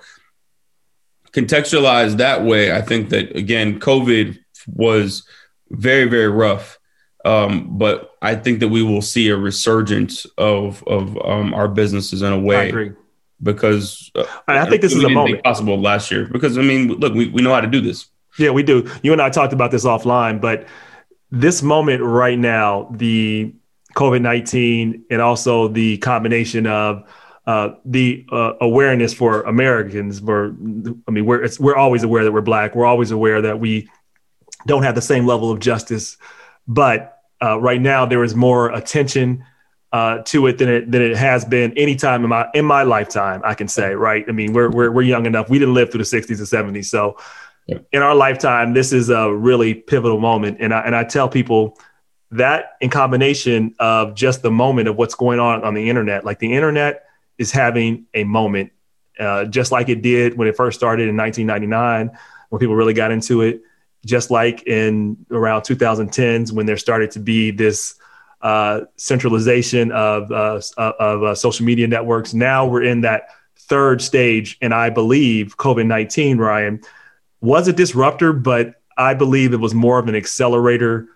contextualized 1.32 2.18
that 2.18 2.44
way, 2.44 2.72
I 2.72 2.82
think 2.82 3.10
that 3.10 3.36
again, 3.36 3.80
COVID 3.80 4.40
was 4.68 5.24
very 5.70 6.06
very 6.06 6.30
rough. 6.30 6.80
Um, 7.26 7.78
but 7.80 8.12
I 8.22 8.36
think 8.36 8.60
that 8.60 8.68
we 8.68 8.84
will 8.84 9.02
see 9.02 9.30
a 9.30 9.38
resurgence 9.38 10.26
of 10.38 10.84
of 10.88 11.18
um, 11.26 11.54
our 11.54 11.68
businesses 11.68 12.22
in 12.22 12.32
a 12.32 12.40
way 12.40 12.94
because 13.42 14.12
uh, 14.16 14.26
I 14.48 14.70
think 14.70 14.82
this 14.82 14.94
is 14.94 15.04
a 15.04 15.10
moment 15.10 15.44
possible 15.44 15.80
last 15.80 16.12
year 16.12 16.28
because 16.32 16.58
I 16.58 16.62
mean, 16.62 16.88
look, 16.88 17.14
we, 17.14 17.30
we 17.30 17.42
know 17.42 17.54
how 17.54 17.62
to 17.62 17.68
do 17.68 17.82
this. 17.82 18.08
Yeah, 18.38 18.50
we 18.52 18.64
do. 18.64 18.90
You 19.02 19.14
and 19.14 19.22
I 19.22 19.30
talked 19.30 19.54
about 19.54 19.72
this 19.72 19.86
offline, 19.86 20.42
but 20.42 20.68
this 21.32 21.62
moment 21.62 22.04
right 22.04 22.38
now, 22.38 22.90
the 22.94 23.54
COVID 23.96 24.22
nineteen 24.22 25.06
and 25.10 25.22
also 25.22 25.68
the 25.68 25.98
combination 25.98 26.68
of 26.68 27.04
uh, 27.48 27.70
the 27.86 28.26
uh, 28.32 28.54
awareness 28.62 29.14
for 29.14 29.42
Americans. 29.44 30.20
For 30.20 30.56
I 31.08 31.12
mean, 31.12 31.26
we're 31.26 31.48
we're 31.60 31.76
always 31.78 32.04
aware 32.04 32.24
that 32.24 32.32
we're 32.32 32.42
black. 32.42 32.76
We're 32.76 32.86
always 32.86 33.12
aware 33.12 33.42
that 33.42 33.60
we 33.60 33.90
don't 34.66 34.84
have 34.84 34.96
the 34.96 35.02
same 35.02 35.26
level 35.26 35.52
of 35.52 35.60
justice, 35.60 36.18
but 36.68 37.22
uh, 37.42 37.60
right 37.60 37.82
now 37.82 38.06
there 38.06 38.24
is 38.24 38.36
more 38.36 38.70
attention 38.72 39.46
uh, 39.96 40.22
to 40.24 40.46
it 40.48 40.58
than 40.58 40.68
it 40.68 40.92
than 40.92 41.02
it 41.02 41.16
has 41.16 41.46
been 41.46 41.72
any 41.78 41.96
time 41.96 42.22
in 42.26 42.30
my 42.30 42.46
in 42.54 42.66
my 42.66 42.84
lifetime. 42.84 43.42
I 43.46 43.54
can 43.54 43.70
say, 43.70 43.96
right? 43.96 44.26
I 44.28 44.34
mean, 44.34 44.52
we're 44.52 44.70
we're 44.70 44.92
we're 44.92 45.04
young 45.04 45.26
enough. 45.26 45.50
We 45.50 45.58
didn't 45.58 45.74
live 45.74 45.90
through 45.90 46.04
the 46.04 46.18
'60s 46.18 46.38
and 46.40 46.76
'70s, 46.76 46.88
so 46.88 47.18
yeah. 47.66 47.78
in 47.94 48.02
our 48.02 48.14
lifetime, 48.14 48.74
this 48.74 48.92
is 48.92 49.10
a 49.10 49.34
really 49.34 49.74
pivotal 49.74 50.20
moment. 50.20 50.58
And 50.60 50.74
I 50.74 50.82
and 50.82 50.94
I 50.98 51.06
tell 51.06 51.30
people 51.30 51.80
that 52.32 52.74
in 52.82 52.90
combination 52.90 53.74
of 53.80 54.16
just 54.16 54.42
the 54.42 54.52
moment 54.52 54.90
of 54.90 54.98
what's 54.98 55.16
going 55.16 55.40
on 55.40 55.64
on 55.64 55.74
the 55.74 55.90
internet, 55.90 56.26
like 56.26 56.40
the 56.40 56.52
internet 56.52 57.06
is 57.38 57.54
having 57.54 58.06
a 58.14 58.26
moment, 58.26 58.74
uh, 59.18 59.46
just 59.46 59.72
like 59.72 59.88
it 59.88 60.02
did 60.02 60.38
when 60.38 60.50
it 60.50 60.58
first 60.58 60.78
started 60.78 61.08
in 61.08 61.16
1999, 61.16 62.20
when 62.50 62.60
people 62.60 62.76
really 62.76 62.94
got 62.94 63.12
into 63.12 63.44
it. 63.44 63.62
Just 64.06 64.30
like 64.30 64.68
in 64.68 65.26
around 65.32 65.62
2010s, 65.62 66.52
when 66.52 66.66
there 66.66 66.76
started 66.76 67.12
to 67.12 67.20
be 67.22 67.52
this 67.52 67.96
uh, 68.46 68.82
centralization 68.96 69.92
of 69.92 70.32
uh, 70.32 70.62
of 70.78 71.24
uh, 71.24 71.34
social 71.34 71.66
media 71.66 71.88
networks. 71.88 72.34
Now 72.34 72.68
we're 72.68 72.84
in 72.84 73.02
that 73.02 73.22
third 73.58 74.02
stage, 74.02 74.58
and 74.62 74.72
I 74.72 74.92
believe 74.92 75.58
COVID 75.58 75.88
nineteen, 75.88 76.38
Ryan, 76.38 76.80
was 77.42 77.68
a 77.68 77.74
disruptor, 77.74 78.34
but 78.34 78.66
I 78.98 79.16
believe 79.16 79.54
it 79.54 79.60
was 79.60 79.74
more 79.74 79.98
of 79.98 80.08
an 80.08 80.16
accelerator 80.16 81.08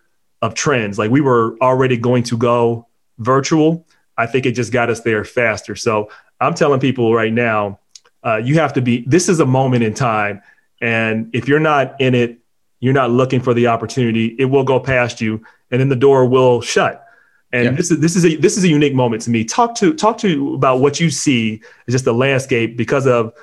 of 0.42 0.54
trends. 0.56 0.98
Like 0.98 1.12
we 1.12 1.22
were 1.22 1.56
already 1.62 1.98
going 1.98 2.24
to 2.24 2.38
go 2.38 2.88
virtual. 3.20 3.86
I 4.18 4.26
think 4.26 4.46
it 4.46 4.54
just 4.56 4.74
got 4.74 4.90
us 4.90 5.02
there 5.02 5.24
faster. 5.24 5.76
So 5.76 6.10
I'm 6.42 6.56
telling 6.56 6.80
people 6.80 7.14
right 7.14 7.32
now, 7.32 7.80
uh, 8.26 8.38
you 8.38 8.56
have 8.56 8.74
to 8.74 8.82
be. 8.82 9.04
This 9.08 9.30
is 9.30 9.40
a 9.40 9.46
moment 9.46 9.84
in 9.84 9.94
time, 9.94 10.42
and 10.82 11.30
if 11.34 11.48
you're 11.48 11.60
not 11.60 12.02
in 12.02 12.16
it, 12.16 12.40
you're 12.80 13.00
not 13.02 13.12
looking 13.12 13.42
for 13.42 13.54
the 13.54 13.68
opportunity. 13.68 14.36
It 14.40 14.46
will 14.46 14.64
go 14.64 14.80
past 14.80 15.22
you, 15.22 15.44
and 15.70 15.80
then 15.80 15.90
the 15.90 16.02
door 16.08 16.26
will 16.26 16.62
shut. 16.62 17.06
And 17.52 17.66
yeah. 17.66 17.72
this 17.72 17.90
is 17.90 18.00
this 18.00 18.16
is 18.16 18.26
a 18.26 18.36
this 18.36 18.58
is 18.58 18.64
a 18.64 18.68
unique 18.68 18.94
moment 18.94 19.24
to 19.24 19.32
me. 19.32 19.44
Talk 19.44 19.76
to 19.76 19.94
talk 19.94 20.18
to 20.20 20.30
you 20.30 20.54
about 20.54 20.82
what 20.82 21.00
you 21.00 21.10
see 21.10 21.62
as 21.88 21.94
just 21.94 22.06
the 22.06 22.14
landscape 22.14 22.78
because 22.78 23.08
of 23.08 23.34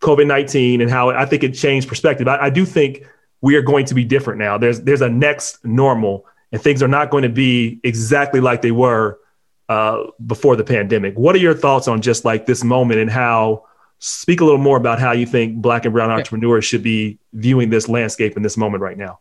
COVID 0.00 0.26
nineteen 0.26 0.80
and 0.80 0.90
how 0.90 1.10
I 1.10 1.26
think 1.26 1.42
it 1.42 1.54
changed 1.54 1.88
perspective. 1.88 2.28
I, 2.28 2.44
I 2.44 2.50
do 2.50 2.64
think 2.64 3.04
we 3.40 3.56
are 3.56 3.62
going 3.62 3.86
to 3.86 3.94
be 3.94 4.04
different 4.04 4.38
now. 4.38 4.56
There's 4.56 4.80
there's 4.82 5.00
a 5.00 5.08
next 5.08 5.64
normal, 5.64 6.26
and 6.52 6.62
things 6.62 6.82
are 6.82 6.88
not 6.88 7.10
going 7.10 7.22
to 7.24 7.28
be 7.28 7.80
exactly 7.82 8.40
like 8.40 8.62
they 8.62 8.70
were 8.70 9.18
uh, 9.68 10.04
before 10.26 10.54
the 10.54 10.64
pandemic. 10.64 11.16
What 11.16 11.34
are 11.34 11.38
your 11.38 11.54
thoughts 11.54 11.88
on 11.88 12.00
just 12.02 12.24
like 12.24 12.46
this 12.46 12.62
moment 12.62 13.00
and 13.00 13.10
how? 13.10 13.66
Speak 14.02 14.40
a 14.40 14.44
little 14.46 14.58
more 14.58 14.78
about 14.78 14.98
how 14.98 15.12
you 15.12 15.26
think 15.26 15.56
Black 15.56 15.84
and 15.84 15.92
Brown 15.92 16.10
entrepreneurs 16.10 16.64
should 16.64 16.82
be 16.82 17.18
viewing 17.34 17.68
this 17.68 17.86
landscape 17.86 18.34
in 18.34 18.42
this 18.42 18.56
moment 18.56 18.82
right 18.82 18.96
now. 18.96 19.18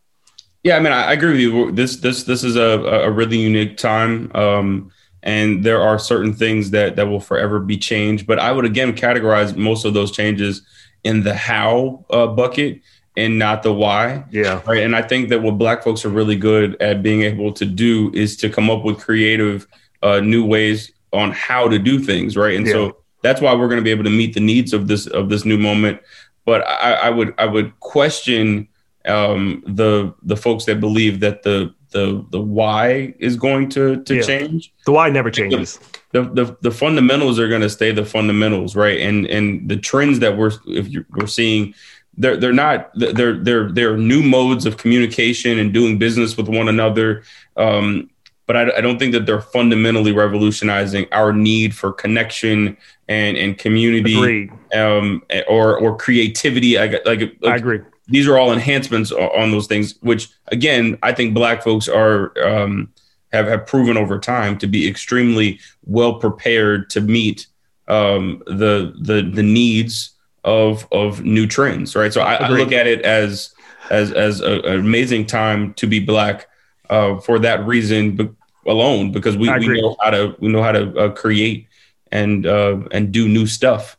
Yeah, 0.63 0.76
I 0.76 0.80
mean, 0.80 0.91
I, 0.91 1.06
I, 1.06 1.13
agree 1.13 1.32
with 1.32 1.39
you. 1.39 1.72
This 1.72 1.98
this 1.98 2.24
this 2.24 2.43
is 2.43 2.56
a, 2.58 2.80
a 2.82 3.12
really 3.12 3.38
unique 3.38 3.78
time, 3.78 4.30
um, 4.36 4.91
and 5.24 5.63
there 5.63 5.82
are 5.82 5.98
certain 5.98 6.34
things 6.34 6.72
that 6.72 6.98
that 6.98 7.08
will 7.08 7.22
forever 7.22 7.60
be 7.60 7.78
changed. 7.78 8.28
But 8.28 8.39
I 8.39 8.52
would 8.52 8.65
again 8.65 8.93
categorize 8.93 9.56
most 9.56 9.86
of 9.86 9.93
those 9.93 10.12
changes 10.12 10.62
in 11.04 11.24
the 11.24 11.34
how 11.34 12.06
uh, 12.10 12.28
bucket 12.28 12.82
and 13.19 13.38
not 13.38 13.63
the 13.63 13.74
why. 13.74 14.24
Yeah. 14.32 14.62
Right. 14.65 14.82
And 14.84 14.95
I 14.95 15.02
think 15.02 15.30
that 15.30 15.41
what 15.41 15.58
Black 15.58 15.84
folks 15.84 16.06
are 16.06 16.10
really 16.10 16.38
good 16.38 16.82
at 16.82 17.04
being 17.04 17.24
able 17.24 17.52
to 17.54 17.65
do 17.65 18.12
is 18.13 18.38
to 18.38 18.50
come 18.50 18.69
up 18.69 18.84
with 18.84 19.00
creative 19.00 19.67
uh, 20.02 20.22
new 20.22 20.45
ways 20.45 20.91
on 21.12 21.32
how 21.32 21.67
to 21.67 21.78
do 21.78 22.00
things. 22.00 22.38
Right. 22.38 22.56
And 22.56 22.65
yeah. 22.65 22.74
so 22.74 22.98
that's 23.22 23.41
why 23.41 23.54
we're 23.54 23.67
going 23.67 23.80
to 23.80 23.84
be 23.84 23.91
able 23.91 24.06
to 24.06 24.10
meet 24.10 24.34
the 24.34 24.39
needs 24.39 24.72
of 24.72 24.88
this 24.88 25.06
of 25.06 25.28
this 25.28 25.43
new 25.43 25.58
moment. 25.58 26.02
But 26.45 26.65
I, 26.65 26.93
I 26.93 27.10
would 27.10 27.34
I 27.38 27.45
would 27.45 27.78
question 27.82 28.68
um, 29.05 29.63
the 29.65 30.13
the 30.23 30.35
folks 30.35 30.65
that 30.65 30.79
believe 30.79 31.19
that 31.21 31.43
the 31.43 31.73
the 31.91 32.25
the 32.29 32.39
why 32.39 33.13
is 33.19 33.35
going 33.35 33.69
to 33.69 34.03
to 34.03 34.15
yeah. 34.15 34.21
change. 34.21 34.73
The 34.85 34.91
why 34.91 35.09
never 35.09 35.31
changes. 35.31 35.79
The 36.12 36.23
the, 36.23 36.57
the 36.62 36.71
fundamentals 36.71 37.39
are 37.39 37.47
going 37.47 37.62
to 37.62 37.69
stay 37.69 37.91
the 37.91 38.05
fundamentals, 38.05 38.75
right? 38.75 38.99
And 38.99 39.25
and 39.27 39.69
the 39.69 39.77
trends 39.77 40.19
that 40.19 40.38
we're 40.38 40.51
if 40.67 40.88
you're, 40.88 41.05
we're 41.12 41.27
seeing, 41.27 41.73
they're 42.17 42.38
they're 42.38 42.53
not 42.53 42.91
they're 42.95 43.38
they're 43.38 43.71
they're 43.71 43.97
new 43.97 44.21
modes 44.21 44.65
of 44.65 44.77
communication 44.77 45.59
and 45.59 45.73
doing 45.73 45.97
business 45.97 46.38
with 46.38 46.47
one 46.47 46.67
another. 46.67 47.23
Um, 47.57 48.09
but 48.45 48.55
I, 48.55 48.77
I 48.77 48.81
don't 48.81 48.97
think 48.97 49.13
that 49.13 49.27
they're 49.27 49.41
fundamentally 49.41 50.12
revolutionizing 50.12 51.05
our 51.12 51.31
need 51.31 51.75
for 51.75 51.93
connection 51.93 52.77
and 53.07 53.38
and 53.38 53.57
community, 53.57 54.51
um, 54.73 55.23
or 55.47 55.77
or 55.77 55.95
creativity. 55.97 56.77
I 56.77 56.85
like, 57.05 57.05
like 57.05 57.38
I 57.45 57.55
agree 57.55 57.81
these 58.10 58.28
are 58.28 58.38
all 58.38 58.52
enhancements 58.52 59.12
on 59.12 59.52
those 59.52 59.67
things, 59.67 59.95
which 60.02 60.30
again, 60.48 60.98
I 61.04 61.13
think 61.13 61.34
black 61.34 61.63
folks 61.63 61.88
are 61.88 62.34
um, 62.45 62.91
have 63.32 63.48
have 63.48 63.65
proven 63.65 63.98
over 63.98 64.19
time 64.19 64.58
to 64.60 64.67
be 64.67 64.88
extremely 64.88 65.60
well 65.86 66.15
prepared 66.15 66.89
to 66.91 67.02
meet 67.02 67.48
um, 67.88 68.43
the 68.48 68.93
the 69.02 69.22
the 69.22 69.43
needs 69.43 70.12
of 70.43 70.88
of 70.91 71.24
new 71.24 71.45
trends, 71.48 71.95
right? 71.95 72.13
So 72.13 72.22
I, 72.22 72.36
I 72.36 72.50
look 72.50 72.72
at 72.72 72.88
it 72.88 73.02
as 73.02 73.54
as 73.89 74.12
as 74.12 74.41
a, 74.41 74.62
an 74.62 74.80
amazing 74.80 75.26
time 75.26 75.74
to 75.76 75.88
be 75.88 76.00
black 76.00 76.48
uh, 76.89 77.19
for 77.19 77.39
that 77.39 77.65
reason 77.65 78.15
be- 78.15 78.30
alone, 78.65 79.12
because 79.12 79.38
we, 79.38 79.50
we 79.60 79.82
know 79.82 79.95
how 80.02 80.10
to 80.10 80.36
we 80.39 80.50
know 80.50 80.63
how 80.63 80.72
to 80.72 80.98
uh, 80.98 81.10
create 81.10 81.67
and 82.12 82.45
uh, 82.45 82.80
and 82.91 83.12
do 83.12 83.28
new 83.28 83.45
stuff, 83.45 83.98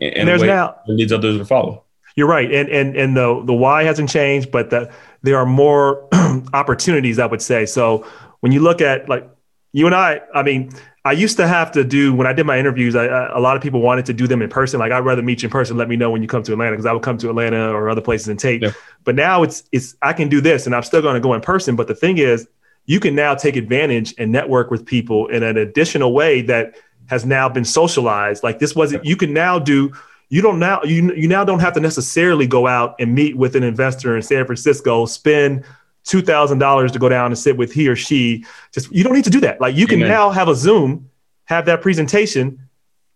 and, 0.00 0.14
and 0.14 0.28
there's 0.28 0.42
now 0.48 0.76
leads 0.88 1.12
others 1.12 1.38
to 1.38 1.44
follow. 1.44 1.83
You're 2.16 2.28
right, 2.28 2.52
and 2.52 2.68
and 2.68 2.96
and 2.96 3.16
the 3.16 3.42
the 3.44 3.54
why 3.54 3.82
hasn't 3.84 4.08
changed, 4.08 4.50
but 4.50 4.70
the, 4.70 4.92
there 5.22 5.36
are 5.36 5.46
more 5.46 6.08
opportunities, 6.54 7.18
I 7.18 7.26
would 7.26 7.42
say. 7.42 7.66
So 7.66 8.06
when 8.40 8.52
you 8.52 8.60
look 8.60 8.80
at 8.80 9.08
like 9.08 9.28
you 9.72 9.86
and 9.86 9.94
I, 9.94 10.20
I 10.32 10.42
mean, 10.44 10.70
I 11.04 11.12
used 11.12 11.36
to 11.36 11.46
have 11.46 11.72
to 11.72 11.84
do 11.84 12.14
when 12.14 12.26
I 12.26 12.32
did 12.32 12.46
my 12.46 12.58
interviews. 12.58 12.94
I, 12.94 13.06
I, 13.06 13.36
a 13.36 13.40
lot 13.40 13.56
of 13.56 13.62
people 13.62 13.82
wanted 13.82 14.06
to 14.06 14.12
do 14.12 14.26
them 14.26 14.40
in 14.40 14.48
person. 14.48 14.78
Like 14.78 14.92
I'd 14.92 15.04
rather 15.04 15.22
meet 15.22 15.42
you 15.42 15.48
in 15.48 15.50
person. 15.50 15.76
Let 15.76 15.88
me 15.88 15.96
know 15.96 16.10
when 16.10 16.22
you 16.22 16.28
come 16.28 16.42
to 16.44 16.52
Atlanta 16.52 16.72
because 16.72 16.86
I 16.86 16.92
would 16.92 17.02
come 17.02 17.18
to 17.18 17.28
Atlanta 17.28 17.70
or 17.70 17.90
other 17.90 18.00
places 18.00 18.28
and 18.28 18.38
tape. 18.38 18.62
Yeah. 18.62 18.70
But 19.02 19.16
now 19.16 19.42
it's 19.42 19.64
it's 19.72 19.96
I 20.00 20.12
can 20.12 20.28
do 20.28 20.40
this, 20.40 20.66
and 20.66 20.74
I'm 20.74 20.82
still 20.82 21.02
going 21.02 21.14
to 21.14 21.20
go 21.20 21.34
in 21.34 21.40
person. 21.40 21.76
But 21.76 21.88
the 21.88 21.94
thing 21.94 22.18
is, 22.18 22.48
you 22.86 23.00
can 23.00 23.14
now 23.14 23.34
take 23.34 23.56
advantage 23.56 24.14
and 24.16 24.30
network 24.30 24.70
with 24.70 24.86
people 24.86 25.26
in 25.26 25.42
an 25.42 25.56
additional 25.56 26.14
way 26.14 26.40
that 26.42 26.76
has 27.06 27.26
now 27.26 27.48
been 27.48 27.64
socialized. 27.64 28.42
Like 28.42 28.60
this 28.60 28.74
wasn't. 28.74 29.04
You 29.04 29.16
can 29.16 29.34
now 29.34 29.58
do 29.58 29.92
you 30.28 30.42
don't 30.42 30.58
now 30.58 30.82
you 30.82 31.14
you 31.14 31.28
now 31.28 31.44
don't 31.44 31.60
have 31.60 31.74
to 31.74 31.80
necessarily 31.80 32.46
go 32.46 32.66
out 32.66 32.96
and 32.98 33.14
meet 33.14 33.36
with 33.36 33.56
an 33.56 33.62
investor 33.62 34.16
in 34.16 34.22
San 34.22 34.44
Francisco, 34.46 35.06
spend 35.06 35.64
two 36.04 36.22
thousand 36.22 36.58
dollars 36.58 36.92
to 36.92 36.98
go 36.98 37.08
down 37.08 37.26
and 37.26 37.38
sit 37.38 37.56
with 37.56 37.72
he 37.72 37.88
or 37.88 37.96
she. 37.96 38.44
Just 38.72 38.90
you 38.92 39.04
don't 39.04 39.14
need 39.14 39.24
to 39.24 39.30
do 39.30 39.40
that. 39.40 39.60
Like 39.60 39.76
you 39.76 39.86
can 39.86 39.98
Amen. 39.98 40.08
now 40.08 40.30
have 40.30 40.48
a 40.48 40.54
Zoom, 40.54 41.10
have 41.44 41.66
that 41.66 41.82
presentation, 41.82 42.68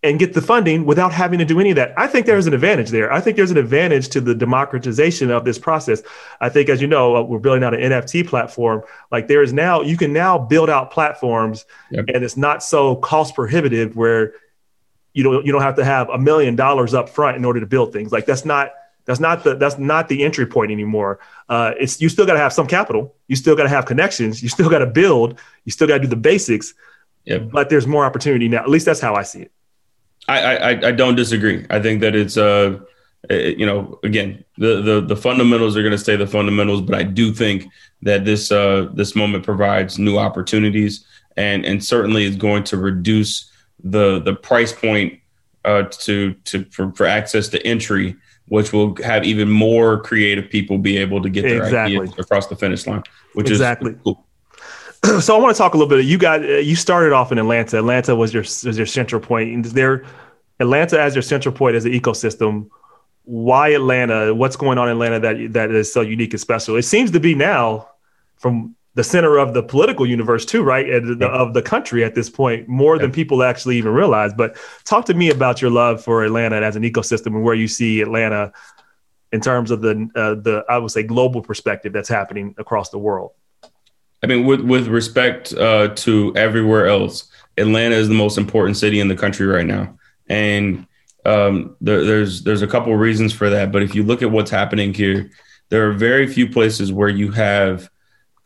and 0.02 0.18
get 0.18 0.32
the 0.32 0.40
funding 0.40 0.86
without 0.86 1.12
having 1.12 1.38
to 1.40 1.44
do 1.44 1.58
any 1.58 1.70
of 1.70 1.76
that. 1.76 1.92
I 1.96 2.06
think 2.06 2.26
there's 2.26 2.46
an 2.46 2.54
advantage 2.54 2.90
there. 2.90 3.12
I 3.12 3.20
think 3.20 3.36
there's 3.36 3.50
an 3.50 3.56
advantage 3.56 4.08
to 4.10 4.20
the 4.20 4.34
democratization 4.34 5.30
of 5.30 5.44
this 5.44 5.58
process. 5.58 6.02
I 6.40 6.48
think, 6.48 6.68
as 6.68 6.80
you 6.80 6.86
know, 6.86 7.16
uh, 7.16 7.22
we're 7.22 7.40
building 7.40 7.64
out 7.64 7.74
an 7.74 7.80
NFT 7.80 8.26
platform. 8.28 8.82
Like 9.10 9.26
there 9.26 9.42
is 9.42 9.52
now, 9.52 9.82
you 9.82 9.96
can 9.96 10.12
now 10.12 10.38
build 10.38 10.70
out 10.70 10.92
platforms, 10.92 11.64
yep. 11.90 12.04
and 12.14 12.22
it's 12.22 12.36
not 12.36 12.62
so 12.62 12.96
cost 12.96 13.34
prohibitive 13.34 13.96
where 13.96 14.34
you 15.18 15.24
don't 15.24 15.44
you 15.44 15.50
don't 15.50 15.62
have 15.62 15.74
to 15.74 15.84
have 15.84 16.08
a 16.10 16.16
million 16.16 16.54
dollars 16.54 16.94
up 16.94 17.08
front 17.08 17.36
in 17.36 17.44
order 17.44 17.58
to 17.58 17.66
build 17.66 17.92
things. 17.92 18.12
Like 18.12 18.24
that's 18.24 18.44
not 18.44 18.70
that's 19.04 19.18
not 19.18 19.42
the 19.42 19.56
that's 19.56 19.76
not 19.76 20.08
the 20.08 20.22
entry 20.22 20.46
point 20.46 20.70
anymore. 20.70 21.18
Uh, 21.48 21.72
it's 21.76 22.00
you 22.00 22.08
still 22.08 22.24
got 22.24 22.34
to 22.34 22.38
have 22.38 22.52
some 22.52 22.68
capital. 22.68 23.16
You 23.26 23.34
still 23.34 23.56
got 23.56 23.64
to 23.64 23.68
have 23.68 23.84
connections. 23.84 24.44
You 24.44 24.48
still 24.48 24.70
got 24.70 24.78
to 24.78 24.86
build. 24.86 25.40
You 25.64 25.72
still 25.72 25.88
got 25.88 25.94
to 25.94 26.00
do 26.02 26.06
the 26.06 26.14
basics. 26.14 26.72
Yep. 27.24 27.50
But 27.50 27.68
there's 27.68 27.84
more 27.84 28.04
opportunity 28.04 28.46
now. 28.46 28.58
At 28.58 28.68
least 28.68 28.86
that's 28.86 29.00
how 29.00 29.16
I 29.16 29.24
see 29.24 29.40
it. 29.40 29.52
I 30.28 30.56
I, 30.56 30.70
I 30.70 30.92
don't 30.92 31.16
disagree. 31.16 31.66
I 31.68 31.80
think 31.80 32.00
that 32.02 32.14
it's 32.14 32.36
uh 32.36 32.78
you 33.28 33.66
know 33.66 33.98
again 34.04 34.44
the 34.56 34.80
the 34.82 35.00
the 35.00 35.16
fundamentals 35.16 35.76
are 35.76 35.82
going 35.82 35.90
to 35.90 35.98
stay 35.98 36.14
the 36.14 36.28
fundamentals, 36.28 36.82
but 36.82 36.94
I 36.94 37.02
do 37.02 37.34
think 37.34 37.66
that 38.02 38.24
this 38.24 38.52
uh 38.52 38.88
this 38.94 39.16
moment 39.16 39.42
provides 39.44 39.98
new 39.98 40.16
opportunities 40.16 41.04
and 41.36 41.66
and 41.66 41.84
certainly 41.84 42.22
is 42.24 42.36
going 42.36 42.62
to 42.64 42.76
reduce 42.76 43.47
the 43.82 44.20
the 44.20 44.34
price 44.34 44.72
point 44.72 45.20
uh, 45.64 45.84
to 45.84 46.34
to 46.44 46.64
for, 46.70 46.92
for 46.92 47.06
access 47.06 47.48
to 47.48 47.66
entry, 47.66 48.16
which 48.46 48.72
will 48.72 48.96
have 49.02 49.24
even 49.24 49.48
more 49.48 50.00
creative 50.00 50.50
people 50.50 50.78
be 50.78 50.96
able 50.98 51.22
to 51.22 51.28
get 51.28 51.42
their 51.42 51.64
exactly. 51.64 51.98
ideas 51.98 52.18
across 52.18 52.46
the 52.46 52.56
finish 52.56 52.86
line, 52.86 53.02
which 53.34 53.50
exactly. 53.50 53.92
is 53.92 53.98
cool. 54.02 54.24
so 55.20 55.36
I 55.36 55.40
want 55.40 55.54
to 55.54 55.58
talk 55.58 55.74
a 55.74 55.76
little 55.76 55.88
bit. 55.88 56.04
You 56.04 56.18
got 56.18 56.42
you 56.42 56.74
started 56.74 57.12
off 57.12 57.32
in 57.32 57.38
Atlanta. 57.38 57.78
Atlanta 57.78 58.16
was 58.16 58.34
your 58.34 58.42
was 58.42 58.76
your 58.76 58.86
central 58.86 59.20
point. 59.20 59.66
There 59.66 60.04
Atlanta 60.60 61.00
as 61.00 61.14
your 61.14 61.22
central 61.22 61.54
point 61.54 61.76
as 61.76 61.84
an 61.84 61.92
ecosystem? 61.92 62.68
Why 63.24 63.68
Atlanta? 63.68 64.34
What's 64.34 64.56
going 64.56 64.78
on 64.78 64.88
in 64.88 64.92
Atlanta 64.92 65.20
that 65.20 65.52
that 65.52 65.70
is 65.70 65.92
so 65.92 66.00
unique 66.00 66.32
and 66.32 66.40
special? 66.40 66.76
It 66.76 66.82
seems 66.82 67.10
to 67.12 67.20
be 67.20 67.34
now 67.34 67.88
from 68.36 68.74
the 68.98 69.04
center 69.04 69.38
of 69.38 69.54
the 69.54 69.62
political 69.62 70.04
universe 70.04 70.44
too, 70.44 70.64
right? 70.64 70.84
The, 70.84 71.28
of 71.28 71.54
the 71.54 71.62
country 71.62 72.02
at 72.02 72.16
this 72.16 72.28
point, 72.28 72.66
more 72.66 72.96
yeah. 72.96 73.02
than 73.02 73.12
people 73.12 73.44
actually 73.44 73.76
even 73.76 73.92
realize. 73.92 74.32
But 74.34 74.56
talk 74.82 75.04
to 75.04 75.14
me 75.14 75.30
about 75.30 75.62
your 75.62 75.70
love 75.70 76.02
for 76.02 76.24
Atlanta 76.24 76.56
as 76.56 76.74
an 76.74 76.82
ecosystem 76.82 77.26
and 77.26 77.44
where 77.44 77.54
you 77.54 77.68
see 77.68 78.00
Atlanta 78.00 78.52
in 79.30 79.40
terms 79.40 79.70
of 79.70 79.82
the 79.82 80.10
uh, 80.16 80.34
the 80.34 80.64
I 80.68 80.78
would 80.78 80.90
say 80.90 81.04
global 81.04 81.42
perspective 81.42 81.92
that's 81.92 82.08
happening 82.08 82.56
across 82.58 82.90
the 82.90 82.98
world. 82.98 83.30
I 84.24 84.26
mean, 84.26 84.44
with 84.44 84.62
with 84.62 84.88
respect 84.88 85.52
uh, 85.52 85.94
to 85.94 86.34
everywhere 86.34 86.88
else, 86.88 87.30
Atlanta 87.56 87.94
is 87.94 88.08
the 88.08 88.14
most 88.14 88.36
important 88.36 88.78
city 88.78 88.98
in 88.98 89.06
the 89.06 89.14
country 89.14 89.46
right 89.46 89.66
now, 89.66 89.96
and 90.28 90.88
um, 91.24 91.76
there, 91.80 92.04
there's 92.04 92.42
there's 92.42 92.62
a 92.62 92.66
couple 92.66 92.92
of 92.92 92.98
reasons 92.98 93.32
for 93.32 93.48
that. 93.48 93.70
But 93.70 93.84
if 93.84 93.94
you 93.94 94.02
look 94.02 94.22
at 94.22 94.32
what's 94.32 94.50
happening 94.50 94.92
here, 94.92 95.30
there 95.68 95.88
are 95.88 95.92
very 95.92 96.26
few 96.26 96.48
places 96.48 96.92
where 96.92 97.08
you 97.08 97.30
have 97.30 97.88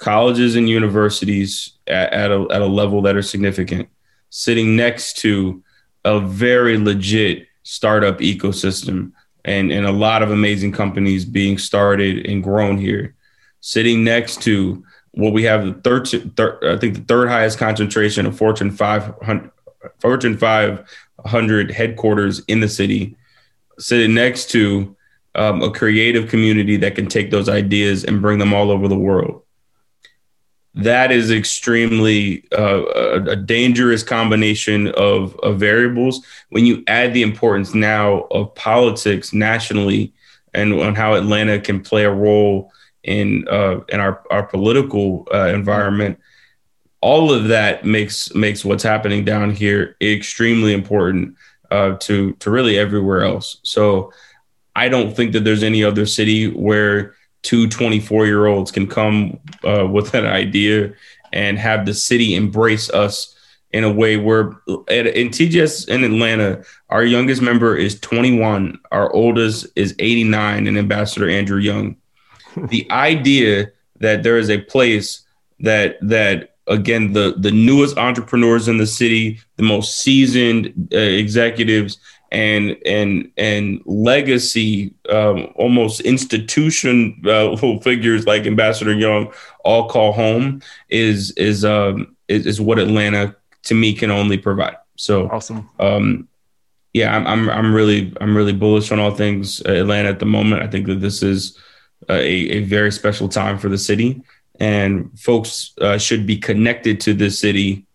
colleges 0.02 0.56
and 0.56 0.68
universities 0.68 1.74
at, 1.86 2.12
at, 2.12 2.30
a, 2.32 2.44
at 2.50 2.60
a 2.60 2.66
level 2.66 3.02
that 3.02 3.14
are 3.14 3.22
significant, 3.22 3.88
sitting 4.30 4.74
next 4.74 5.18
to 5.18 5.62
a 6.04 6.18
very 6.18 6.76
legit 6.76 7.46
startup 7.62 8.18
ecosystem 8.18 9.12
and, 9.44 9.70
and 9.70 9.86
a 9.86 9.92
lot 9.92 10.20
of 10.20 10.32
amazing 10.32 10.72
companies 10.72 11.24
being 11.24 11.56
started 11.56 12.26
and 12.26 12.42
grown 12.42 12.78
here, 12.78 13.14
sitting 13.60 14.02
next 14.02 14.42
to 14.42 14.84
what 15.12 15.32
we 15.32 15.44
have 15.44 15.64
the 15.64 15.74
third, 15.74 16.08
I 16.64 16.76
think 16.78 16.94
the 16.96 17.04
third 17.06 17.28
highest 17.28 17.58
concentration 17.58 18.26
of 18.26 18.36
Fortune 18.36 18.72
500, 18.72 19.52
Fortune 20.00 20.36
500 20.36 21.70
headquarters 21.70 22.40
in 22.48 22.58
the 22.58 22.68
city, 22.68 23.14
sitting 23.78 24.14
next 24.14 24.50
to 24.50 24.96
um, 25.36 25.62
a 25.62 25.70
creative 25.70 26.28
community 26.28 26.76
that 26.78 26.96
can 26.96 27.06
take 27.06 27.30
those 27.30 27.48
ideas 27.48 28.02
and 28.04 28.20
bring 28.20 28.40
them 28.40 28.52
all 28.52 28.72
over 28.72 28.88
the 28.88 28.98
world 28.98 29.44
that 30.74 31.12
is 31.12 31.30
extremely 31.30 32.44
uh, 32.56 32.84
a, 33.26 33.36
dangerous 33.36 34.02
combination 34.02 34.88
of, 34.88 35.38
of, 35.40 35.60
variables 35.60 36.24
when 36.48 36.64
you 36.64 36.82
add 36.86 37.12
the 37.12 37.22
importance 37.22 37.74
now 37.74 38.20
of 38.30 38.54
politics 38.54 39.34
nationally 39.34 40.14
and 40.54 40.72
on 40.72 40.94
how 40.94 41.12
Atlanta 41.14 41.60
can 41.60 41.80
play 41.80 42.04
a 42.04 42.10
role 42.10 42.72
in 43.02 43.46
uh, 43.48 43.80
in 43.88 44.00
our 44.00 44.22
our 44.30 44.44
political 44.44 45.26
uh, 45.32 45.48
environment. 45.48 46.18
All 47.00 47.32
of 47.32 47.48
that 47.48 47.84
makes 47.84 48.34
makes 48.34 48.64
what's 48.64 48.82
happening 48.82 49.24
down 49.24 49.50
here 49.50 49.96
extremely 50.00 50.72
important 50.72 51.34
uh, 51.70 51.96
to 51.98 52.32
to 52.34 52.50
really 52.50 52.78
everywhere 52.78 53.24
else. 53.24 53.58
So 53.62 54.12
I 54.74 54.88
don't 54.88 55.14
think 55.14 55.32
that 55.32 55.44
there's 55.44 55.62
any 55.62 55.84
other 55.84 56.06
city 56.06 56.48
where 56.48 57.14
two 57.42 57.68
24 57.68 58.26
year 58.26 58.46
olds 58.46 58.70
can 58.70 58.86
come 58.86 59.38
uh, 59.64 59.86
with 59.86 60.14
an 60.14 60.26
idea 60.26 60.92
and 61.32 61.58
have 61.58 61.86
the 61.86 61.94
city 61.94 62.34
embrace 62.34 62.90
us 62.90 63.36
in 63.72 63.84
a 63.84 63.92
way 63.92 64.16
where 64.16 64.52
at, 64.88 65.06
in 65.06 65.28
TGS 65.28 65.88
in 65.88 66.04
Atlanta, 66.04 66.62
our 66.90 67.04
youngest 67.04 67.40
member 67.40 67.74
is 67.76 67.98
21, 68.00 68.78
our 68.90 69.12
oldest 69.12 69.66
is 69.76 69.94
89, 69.98 70.66
and 70.66 70.78
Ambassador 70.78 71.28
Andrew 71.28 71.58
Young. 71.58 71.96
the 72.68 72.90
idea 72.90 73.72
that 74.00 74.22
there 74.22 74.36
is 74.36 74.50
a 74.50 74.60
place 74.60 75.22
that 75.60 75.96
that 76.02 76.56
again 76.66 77.12
the 77.12 77.34
the 77.38 77.50
newest 77.50 77.96
entrepreneurs 77.96 78.68
in 78.68 78.76
the 78.76 78.86
city, 78.86 79.40
the 79.56 79.62
most 79.62 80.00
seasoned 80.00 80.88
uh, 80.92 80.98
executives 80.98 81.98
and 82.32 82.78
and 82.86 83.30
and 83.36 83.82
legacy, 83.84 84.94
um, 85.10 85.52
almost 85.54 86.00
institution 86.00 87.22
uh, 87.28 87.54
figures 87.82 88.26
like 88.26 88.46
Ambassador 88.46 88.94
Young 88.94 89.32
all 89.64 89.88
call 89.88 90.12
home 90.12 90.62
is 90.88 91.32
is 91.32 91.64
um, 91.64 92.16
is, 92.28 92.46
is, 92.46 92.60
what 92.60 92.78
Atlanta 92.78 93.36
to 93.64 93.74
me 93.74 93.92
can 93.92 94.10
only 94.10 94.38
provide. 94.38 94.76
So 94.96 95.28
awesome. 95.28 95.68
Um, 95.78 96.26
yeah, 96.94 97.14
I'm, 97.14 97.26
I'm 97.26 97.50
I'm 97.50 97.74
really 97.74 98.14
I'm 98.20 98.34
really 98.34 98.54
bullish 98.54 98.90
on 98.90 98.98
all 98.98 99.14
things 99.14 99.60
Atlanta 99.60 100.08
at 100.08 100.18
the 100.18 100.26
moment. 100.26 100.62
I 100.62 100.68
think 100.68 100.86
that 100.86 101.00
this 101.00 101.22
is 101.22 101.58
a, 102.08 102.18
a 102.18 102.60
very 102.64 102.90
special 102.90 103.28
time 103.28 103.58
for 103.58 103.68
the 103.68 103.78
city, 103.78 104.22
and 104.58 105.10
folks 105.20 105.74
uh, 105.82 105.98
should 105.98 106.26
be 106.26 106.38
connected 106.38 106.98
to 107.02 107.12
this 107.12 107.38
city 107.38 107.86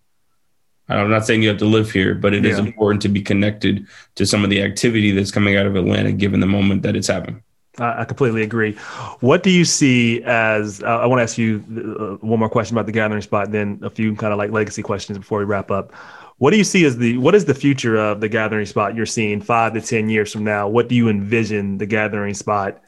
I'm 0.90 1.10
not 1.10 1.26
saying 1.26 1.44
you 1.44 1.50
have 1.50 1.58
to 1.58 1.66
live 1.66 1.92
here, 1.92 2.16
but 2.16 2.34
it 2.34 2.46
yeah. 2.46 2.52
is 2.52 2.60
important 2.60 3.02
to 3.02 3.10
be 3.10 3.22
connected 3.22 3.86
to 4.16 4.26
some 4.26 4.44
of 4.44 4.50
the 4.50 4.62
activity 4.62 5.12
that's 5.12 5.32
coming 5.32 5.58
out 5.58 5.66
of 5.66 5.76
Atlanta, 5.76 6.12
given 6.12 6.40
the 6.40 6.48
moment 6.48 6.84
that 6.84 6.96
it's 6.96 7.08
happening. 7.08 7.44
I 7.80 8.06
completely 8.06 8.42
agree. 8.42 8.74
What 9.20 9.44
do 9.44 9.52
you 9.52 9.64
see 9.64 10.24
as? 10.24 10.82
Uh, 10.82 10.98
I 10.98 11.06
want 11.06 11.20
to 11.20 11.24
ask 11.24 11.38
you 11.38 11.64
uh, 12.00 12.26
one 12.26 12.40
more 12.40 12.50
question 12.50 12.76
about 12.76 12.88
the 12.88 12.92
gathering 12.92 13.22
spot, 13.22 13.52
then 13.52 13.80
a 13.84 13.90
few 13.90 14.16
kind 14.16 14.34
of 14.34 14.40
like 14.40 14.52
legacy 14.52 14.82
questions 14.82 15.18
before 15.20 15.40
we 15.40 15.46
wrap 15.46 15.70
up. 15.70 15.94
What 16.40 16.52
do 16.52 16.58
you 16.58 16.64
see 16.64 16.86
as 16.86 16.98
the 16.98 17.18
what 17.18 17.36
is 17.36 17.46
the 17.46 17.54
future 17.54 17.96
of 17.98 18.20
the 18.20 18.30
gathering 18.30 18.66
spot? 18.66 18.96
You're 18.96 19.06
seeing 19.06 19.42
five 19.42 19.74
to 19.74 19.82
ten 19.82 20.10
years 20.10 20.32
from 20.32 20.44
now. 20.44 20.68
What 20.68 20.88
do 20.88 20.96
you 20.96 21.10
envision 21.10 21.78
the 21.78 21.86
gathering 21.86 22.34
spot? 22.34 22.82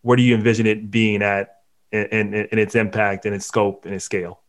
Where 0.00 0.16
do 0.16 0.22
you 0.22 0.34
envision 0.34 0.66
it 0.66 0.90
being 0.90 1.22
at, 1.22 1.60
and, 1.92 2.34
in, 2.34 2.34
in 2.34 2.58
its 2.58 2.74
impact 2.74 3.26
and 3.26 3.34
its 3.34 3.46
scope 3.46 3.84
and 3.84 3.94
its 3.94 4.04
scale? 4.04 4.40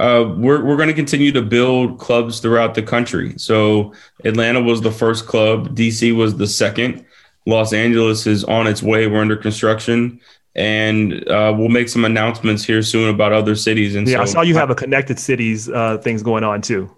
Uh, 0.00 0.34
we're 0.36 0.64
we're 0.64 0.76
going 0.76 0.88
to 0.88 0.94
continue 0.94 1.30
to 1.32 1.42
build 1.42 1.98
clubs 1.98 2.40
throughout 2.40 2.74
the 2.74 2.82
country. 2.82 3.34
So 3.38 3.92
Atlanta 4.24 4.60
was 4.60 4.80
the 4.80 4.90
first 4.90 5.26
club, 5.26 5.76
DC 5.76 6.14
was 6.16 6.36
the 6.36 6.48
second, 6.48 7.04
Los 7.46 7.72
Angeles 7.72 8.26
is 8.26 8.44
on 8.44 8.66
its 8.66 8.82
way. 8.82 9.06
We're 9.06 9.20
under 9.20 9.36
construction, 9.36 10.20
and 10.54 11.28
uh, 11.28 11.54
we'll 11.56 11.68
make 11.68 11.88
some 11.88 12.04
announcements 12.04 12.64
here 12.64 12.82
soon 12.82 13.08
about 13.08 13.32
other 13.32 13.54
cities. 13.54 13.94
And 13.94 14.08
yeah, 14.08 14.16
so, 14.16 14.22
I 14.22 14.24
saw 14.24 14.40
you 14.42 14.54
have 14.54 14.70
a 14.70 14.74
connected 14.74 15.18
cities 15.18 15.68
uh, 15.68 15.98
things 15.98 16.22
going 16.22 16.44
on 16.44 16.62
too. 16.62 16.90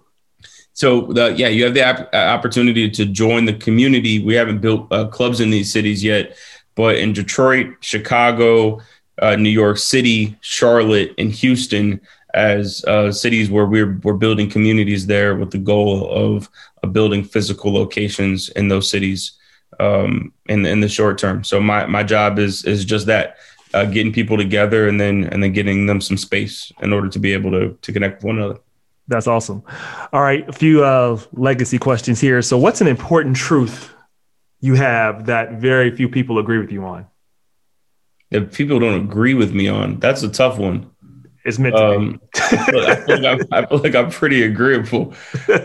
So 0.73 1.11
the, 1.13 1.33
yeah, 1.35 1.47
you 1.47 1.65
have 1.65 1.73
the 1.73 1.81
ap- 1.81 2.13
uh, 2.13 2.17
opportunity 2.17 2.89
to 2.89 3.05
join 3.05 3.45
the 3.45 3.53
community. 3.53 4.23
We 4.23 4.35
haven't 4.35 4.61
built 4.61 4.91
uh, 4.91 5.07
clubs 5.07 5.41
in 5.41 5.49
these 5.49 5.71
cities 5.71 6.03
yet, 6.03 6.37
but 6.75 6.97
in 6.97 7.13
Detroit, 7.13 7.75
Chicago, 7.81 8.79
uh, 9.19 9.35
New 9.35 9.49
York 9.49 9.79
City, 9.79 10.37
Charlotte, 10.41 11.13
and 11.17 11.31
Houston 11.31 11.99
as 12.37 12.85
uh, 12.85 13.11
cities 13.11 13.49
where 13.49 13.65
we're 13.65 13.99
we're 14.03 14.13
building 14.13 14.49
communities 14.49 15.07
there 15.07 15.35
with 15.35 15.51
the 15.51 15.57
goal 15.57 16.09
of, 16.11 16.49
of 16.83 16.93
building 16.93 17.23
physical 17.23 17.73
locations 17.73 18.49
in 18.49 18.67
those 18.67 18.89
cities 18.89 19.33
um, 19.79 20.31
in 20.47 20.65
in 20.65 20.79
the 20.79 20.87
short 20.87 21.17
term. 21.17 21.43
So 21.43 21.59
my 21.59 21.85
my 21.87 22.03
job 22.03 22.39
is 22.39 22.63
is 22.63 22.85
just 22.85 23.07
that. 23.07 23.37
Uh, 23.73 23.83
getting 23.83 24.13
people 24.13 24.37
together 24.37 24.87
and 24.87 24.99
then 24.99 25.25
and 25.25 25.43
then 25.43 25.51
getting 25.51 25.87
them 25.87 25.99
some 25.99 26.15
space 26.15 26.71
in 26.81 26.93
order 26.93 27.09
to 27.09 27.19
be 27.19 27.33
able 27.33 27.51
to 27.51 27.77
to 27.81 27.91
connect 27.91 28.15
with 28.15 28.23
one 28.23 28.37
another. 28.37 28.57
That's 29.09 29.27
awesome. 29.27 29.61
All 30.13 30.21
right, 30.21 30.47
a 30.47 30.53
few 30.53 30.85
uh, 30.85 31.19
legacy 31.33 31.77
questions 31.77 32.21
here. 32.21 32.41
So, 32.41 32.57
what's 32.57 32.79
an 32.79 32.87
important 32.87 33.35
truth 33.35 33.93
you 34.61 34.75
have 34.75 35.25
that 35.25 35.59
very 35.59 35.93
few 35.93 36.07
people 36.07 36.39
agree 36.39 36.59
with 36.59 36.71
you 36.71 36.85
on? 36.85 37.07
That 38.31 38.53
people 38.53 38.79
don't 38.79 39.01
agree 39.01 39.33
with 39.33 39.53
me 39.53 39.67
on. 39.67 39.99
That's 39.99 40.23
a 40.23 40.29
tough 40.29 40.57
one 40.57 40.89
is 41.47 41.57
meant 41.57 41.75
to 41.75 41.85
um, 41.85 42.21
be. 42.33 42.39
I, 42.39 42.95
feel 43.05 43.21
like 43.21 43.41
I, 43.51 43.65
feel 43.65 43.77
like 43.79 43.95
I'm 43.95 44.11
pretty 44.11 44.43
agreeable. 44.43 45.13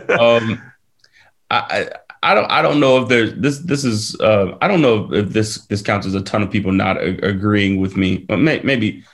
Um, 0.09 0.63
I, 1.51 1.91
I 2.23 2.35
don't 2.35 2.51
I 2.51 2.63
don't 2.63 2.81
know 2.81 3.03
if 3.03 3.09
there's 3.09 3.35
this 3.35 3.59
this 3.59 3.85
is 3.85 4.19
uh, 4.21 4.57
I 4.63 4.69
don't 4.69 4.81
know 4.81 5.13
if 5.13 5.31
this 5.31 5.67
this 5.67 5.83
counts 5.83 6.07
as 6.07 6.15
a 6.15 6.23
ton 6.23 6.43
of 6.43 6.51
people 6.51 6.73
not 6.73 6.97
a- 6.97 7.27
agreeing 7.27 7.81
with 7.81 7.97
me. 7.97 8.19
But 8.19 8.39
may, 8.39 8.61
maybe 8.63 9.05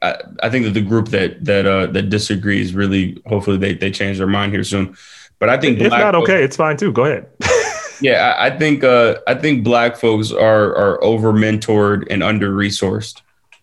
I, 0.00 0.16
I, 0.42 0.48
think 0.48 0.64
that 0.64 0.74
the 0.74 0.80
group 0.80 1.08
that 1.08 1.44
that 1.44 1.66
uh, 1.66 1.86
that 1.88 2.08
disagrees 2.08 2.74
really 2.74 3.20
hopefully 3.26 3.56
they 3.56 3.74
they 3.74 3.90
change 3.90 4.18
their 4.18 4.28
mind 4.28 4.52
here 4.52 4.64
soon. 4.64 4.96
But 5.40 5.48
I 5.48 5.58
think 5.58 5.80
if 5.80 5.90
not 5.90 6.14
okay, 6.14 6.34
folks, 6.34 6.44
it's 6.44 6.56
fine 6.56 6.76
too. 6.76 6.92
Go 6.92 7.04
ahead. 7.04 7.26
yeah, 8.00 8.34
I, 8.38 8.46
I 8.46 8.58
think 8.58 8.84
uh, 8.84 9.16
I 9.26 9.34
think 9.34 9.64
black 9.64 9.96
folks 9.96 10.30
are 10.30 10.74
are 10.76 11.02
over 11.02 11.32
mentored 11.32 12.06
and 12.10 12.22
under 12.22 12.52
resourced. 12.52 13.22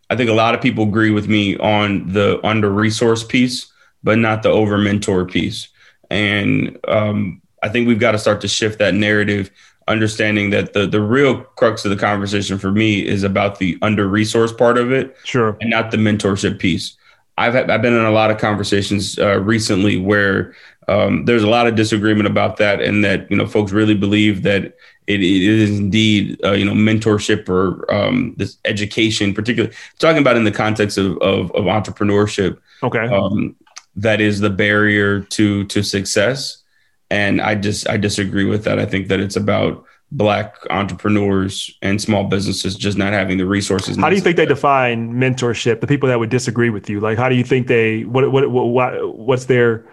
I 0.10 0.16
think 0.16 0.30
a 0.30 0.34
lot 0.34 0.56
of 0.56 0.62
people 0.62 0.86
agree 0.86 1.12
with 1.12 1.28
me 1.28 1.58
on 1.58 2.12
the 2.12 2.40
under 2.46 2.70
resourced 2.70 3.30
piece, 3.30 3.72
but 4.04 4.18
not 4.18 4.44
the 4.44 4.50
over 4.50 4.78
mentor 4.78 5.26
piece. 5.26 5.68
And 6.10 6.78
um, 6.88 7.42
I 7.62 7.70
think 7.70 7.88
we've 7.88 8.00
got 8.00 8.14
to 8.14 8.20
start 8.20 8.42
to 8.42 8.48
shift 8.48 8.80
that 8.80 8.96
narrative, 8.96 9.52
understanding 9.88 10.50
that 10.52 10.74
the 10.74 10.88
the 10.88 11.02
real 11.02 11.42
crux 11.42 11.86
of 11.86 11.92
the 11.92 11.98
conversation 11.98 12.58
for 12.58 12.72
me 12.72 13.06
is 13.06 13.24
about 13.24 13.60
the 13.60 13.78
under 13.82 14.08
resourced 14.08 14.58
part 14.58 14.78
of 14.78 14.92
it, 14.92 15.16
sure, 15.24 15.58
and 15.62 15.70
not 15.70 15.92
the 15.92 15.98
mentorship 15.98 16.60
piece. 16.60 16.98
I've 17.38 17.56
I've 17.56 17.82
been 17.82 17.94
in 17.94 18.06
a 18.06 18.12
lot 18.12 18.32
of 18.32 18.38
conversations 18.38 19.20
uh, 19.20 19.40
recently 19.40 19.98
where 19.98 20.56
um, 20.90 21.26
there's 21.26 21.44
a 21.44 21.50
lot 21.50 21.68
of 21.68 21.76
disagreement 21.76 22.26
about 22.26 22.58
that, 22.58 22.82
and 22.82 23.06
that 23.06 23.30
you 23.30 23.38
know 23.38 23.46
folks 23.46 23.72
really 23.72 23.94
believe 23.94 24.42
that 24.44 24.64
it, 25.06 25.22
it 25.22 25.22
is 25.22 25.78
indeed 25.78 26.44
uh, 26.44 26.54
you 26.54 26.66
know 26.66 26.74
mentorship 26.74 27.48
or 27.48 27.92
um, 27.94 28.34
this 28.38 28.58
education, 28.66 29.34
particularly 29.34 29.76
talking 30.00 30.22
about 30.22 30.36
in 30.36 30.46
the 30.46 30.52
context 30.52 30.98
of, 30.98 31.18
of, 31.20 31.52
of 31.52 31.66
entrepreneurship. 31.66 32.58
Okay. 32.82 33.06
Um, 33.08 33.56
that 33.96 34.20
is 34.20 34.40
the 34.40 34.50
barrier 34.50 35.22
to 35.22 35.66
to 35.66 35.84
success, 35.84 36.64
and 37.12 37.40
I 37.40 37.54
just 37.54 37.88
I 37.88 37.98
disagree 37.98 38.46
with 38.46 38.64
that. 38.64 38.80
I 38.80 38.86
think 38.88 39.10
that 39.10 39.20
it's 39.20 39.36
about 39.36 39.86
black 40.12 40.56
entrepreneurs 40.72 41.70
and 41.84 42.02
small 42.02 42.24
businesses 42.24 42.76
just 42.76 42.98
not 42.98 43.14
having 43.14 43.38
the 43.38 43.46
resources. 43.46 43.96
How 43.96 44.10
do 44.10 44.16
you 44.16 44.22
think 44.22 44.38
they 44.38 44.48
define 44.48 45.14
mentorship? 45.14 45.82
The 45.82 45.88
people 45.88 46.10
that 46.10 46.18
would 46.18 46.32
disagree 46.32 46.72
with 46.72 46.90
you, 46.90 47.00
like 47.00 47.20
how 47.20 47.30
do 47.30 47.36
you 47.36 47.44
think 47.44 47.68
they 47.68 48.06
what 48.06 48.32
what, 48.32 48.50
what 48.50 49.16
what's 49.16 49.46
their 49.46 49.86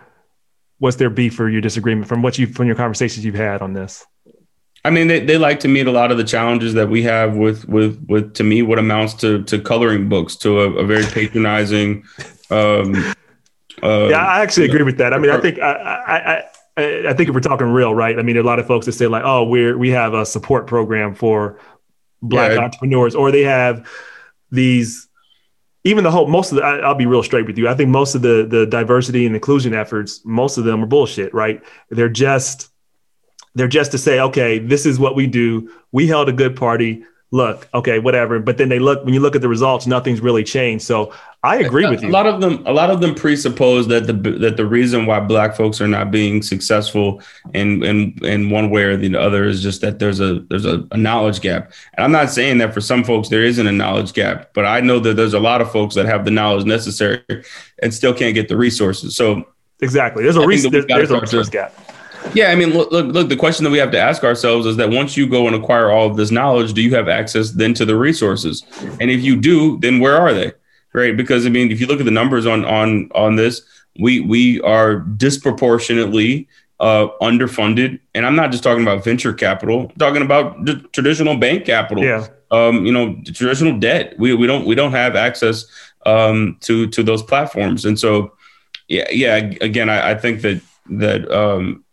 what's 0.78 0.96
their 0.96 1.10
beef 1.10 1.38
or 1.40 1.48
your 1.48 1.60
disagreement 1.60 2.08
from 2.08 2.22
what 2.22 2.38
you 2.38 2.46
from 2.46 2.66
your 2.66 2.76
conversations 2.76 3.24
you've 3.24 3.34
had 3.34 3.62
on 3.62 3.72
this? 3.72 4.04
I 4.84 4.90
mean, 4.90 5.08
they, 5.08 5.18
they 5.18 5.36
like 5.36 5.58
to 5.60 5.68
meet 5.68 5.88
a 5.88 5.90
lot 5.90 6.12
of 6.12 6.16
the 6.16 6.22
challenges 6.22 6.74
that 6.74 6.88
we 6.88 7.02
have 7.02 7.36
with 7.36 7.68
with 7.68 8.04
with 8.08 8.34
to 8.34 8.44
me 8.44 8.62
what 8.62 8.78
amounts 8.78 9.14
to 9.14 9.42
to 9.44 9.60
coloring 9.60 10.08
books 10.08 10.36
to 10.36 10.60
a, 10.60 10.70
a 10.74 10.86
very 10.86 11.04
patronizing. 11.04 12.04
Um, 12.50 12.94
uh, 13.82 14.06
yeah, 14.08 14.24
I 14.24 14.42
actually 14.42 14.66
agree 14.66 14.84
with 14.84 14.98
that. 14.98 15.12
I 15.12 15.18
mean, 15.18 15.30
I 15.30 15.40
think 15.40 15.58
I, 15.58 15.72
I, 15.72 16.44
I, 16.76 17.08
I 17.08 17.14
think 17.14 17.28
if 17.28 17.34
we're 17.34 17.40
talking 17.40 17.66
real, 17.66 17.94
right? 17.94 18.18
I 18.18 18.22
mean, 18.22 18.36
a 18.36 18.42
lot 18.42 18.58
of 18.58 18.66
folks 18.66 18.86
that 18.86 18.92
say 18.92 19.08
like, 19.08 19.24
"Oh, 19.24 19.44
we're 19.44 19.76
we 19.76 19.90
have 19.90 20.14
a 20.14 20.24
support 20.24 20.68
program 20.68 21.14
for 21.14 21.58
black 22.22 22.52
yeah. 22.52 22.58
entrepreneurs," 22.58 23.14
or 23.14 23.32
they 23.32 23.42
have 23.42 23.88
these. 24.52 25.05
Even 25.86 26.04
the 26.04 26.10
whole 26.10 26.26
most 26.26 26.50
of 26.52 26.56
the, 26.56 26.64
I, 26.64 26.88
will 26.88 26.94
be 26.96 27.06
real 27.06 27.22
straight 27.22 27.46
with 27.46 27.56
you. 27.56 27.68
I 27.68 27.74
think 27.74 27.90
most 27.90 28.14
of 28.14 28.22
the 28.22 28.46
the 28.48 28.66
diversity 28.66 29.24
and 29.24 29.34
inclusion 29.34 29.72
efforts, 29.72 30.20
most 30.24 30.58
of 30.58 30.64
them 30.64 30.82
are 30.82 30.86
bullshit, 30.86 31.32
right? 31.32 31.62
They're 31.90 32.08
just 32.08 32.70
they're 33.54 33.68
just 33.68 33.92
to 33.92 33.98
say, 33.98 34.20
okay, 34.20 34.58
this 34.58 34.84
is 34.84 34.98
what 34.98 35.14
we 35.14 35.26
do. 35.26 35.70
We 35.92 36.06
held 36.06 36.28
a 36.28 36.32
good 36.32 36.56
party. 36.56 37.04
Look, 37.32 37.68
okay, 37.74 37.98
whatever. 37.98 38.38
But 38.38 38.56
then 38.56 38.68
they 38.68 38.78
look 38.78 39.04
when 39.04 39.12
you 39.12 39.18
look 39.18 39.34
at 39.34 39.42
the 39.42 39.48
results, 39.48 39.86
nothing's 39.86 40.20
really 40.20 40.44
changed. 40.44 40.84
So 40.84 41.12
I 41.42 41.56
agree 41.56 41.84
with 41.88 42.00
you. 42.02 42.08
A 42.08 42.10
lot 42.10 42.26
of 42.26 42.40
them, 42.40 42.64
a 42.66 42.72
lot 42.72 42.88
of 42.88 43.00
them 43.00 43.16
presuppose 43.16 43.88
that 43.88 44.06
the 44.06 44.12
that 44.12 44.56
the 44.56 44.64
reason 44.64 45.06
why 45.06 45.18
Black 45.18 45.56
folks 45.56 45.80
are 45.80 45.88
not 45.88 46.12
being 46.12 46.40
successful 46.40 47.20
in 47.52 47.82
in 47.82 48.24
in 48.24 48.50
one 48.50 48.70
way 48.70 48.84
or 48.84 48.96
the 48.96 49.16
other 49.16 49.44
is 49.44 49.60
just 49.60 49.80
that 49.80 49.98
there's 49.98 50.20
a 50.20 50.40
there's 50.48 50.66
a, 50.66 50.86
a 50.92 50.96
knowledge 50.96 51.40
gap. 51.40 51.72
And 51.94 52.04
I'm 52.04 52.12
not 52.12 52.30
saying 52.30 52.58
that 52.58 52.72
for 52.72 52.80
some 52.80 53.02
folks 53.02 53.28
there 53.28 53.42
isn't 53.42 53.66
a 53.66 53.72
knowledge 53.72 54.12
gap, 54.12 54.50
but 54.54 54.64
I 54.64 54.80
know 54.80 55.00
that 55.00 55.14
there's 55.14 55.34
a 55.34 55.40
lot 55.40 55.60
of 55.60 55.70
folks 55.72 55.96
that 55.96 56.06
have 56.06 56.24
the 56.24 56.30
knowledge 56.30 56.64
necessary 56.64 57.24
and 57.82 57.92
still 57.92 58.14
can't 58.14 58.34
get 58.34 58.48
the 58.48 58.56
resources. 58.56 59.16
So 59.16 59.48
exactly, 59.80 60.22
there's 60.22 60.36
a 60.36 60.46
reason. 60.46 60.70
There's, 60.70 60.86
there's 60.86 61.10
a 61.10 61.20
resource 61.20 61.48
gap. 61.48 61.74
Yeah, 62.34 62.50
I 62.50 62.54
mean, 62.54 62.70
look, 62.70 62.90
look, 62.92 63.06
look, 63.06 63.28
the 63.28 63.36
question 63.36 63.64
that 63.64 63.70
we 63.70 63.78
have 63.78 63.90
to 63.92 63.98
ask 63.98 64.24
ourselves 64.24 64.66
is 64.66 64.76
that 64.76 64.90
once 64.90 65.16
you 65.16 65.26
go 65.28 65.46
and 65.46 65.56
acquire 65.56 65.90
all 65.90 66.06
of 66.06 66.16
this 66.16 66.30
knowledge, 66.30 66.72
do 66.72 66.82
you 66.82 66.94
have 66.94 67.08
access 67.08 67.52
then 67.52 67.74
to 67.74 67.84
the 67.84 67.96
resources? 67.96 68.62
And 69.00 69.10
if 69.10 69.22
you 69.22 69.36
do, 69.36 69.78
then 69.78 70.00
where 70.00 70.16
are 70.16 70.32
they? 70.32 70.52
Right? 70.92 71.16
Because 71.16 71.46
I 71.46 71.50
mean, 71.50 71.70
if 71.70 71.80
you 71.80 71.86
look 71.86 72.00
at 72.00 72.04
the 72.06 72.10
numbers 72.10 72.46
on 72.46 72.64
on 72.64 73.10
on 73.14 73.36
this, 73.36 73.62
we 73.98 74.20
we 74.20 74.60
are 74.62 74.96
disproportionately 74.96 76.48
uh, 76.80 77.08
underfunded, 77.20 78.00
and 78.14 78.26
I'm 78.26 78.36
not 78.36 78.50
just 78.50 78.62
talking 78.62 78.82
about 78.82 79.04
venture 79.04 79.32
capital. 79.32 79.90
I'm 79.90 79.96
talking 79.96 80.22
about 80.22 80.92
traditional 80.92 81.36
bank 81.36 81.64
capital. 81.64 82.04
Yeah. 82.04 82.26
Um, 82.50 82.86
you 82.86 82.92
know, 82.92 83.16
traditional 83.24 83.78
debt. 83.78 84.14
We 84.18 84.34
we 84.34 84.46
don't 84.46 84.66
we 84.66 84.74
don't 84.74 84.92
have 84.92 85.16
access 85.16 85.66
um, 86.04 86.56
to 86.60 86.86
to 86.88 87.02
those 87.02 87.22
platforms, 87.22 87.84
and 87.84 87.98
so 87.98 88.32
yeah, 88.88 89.08
yeah. 89.10 89.36
Again, 89.60 89.88
I, 89.88 90.12
I 90.12 90.14
think 90.14 90.42
that 90.42 90.60
that 90.90 91.30
um, 91.30 91.84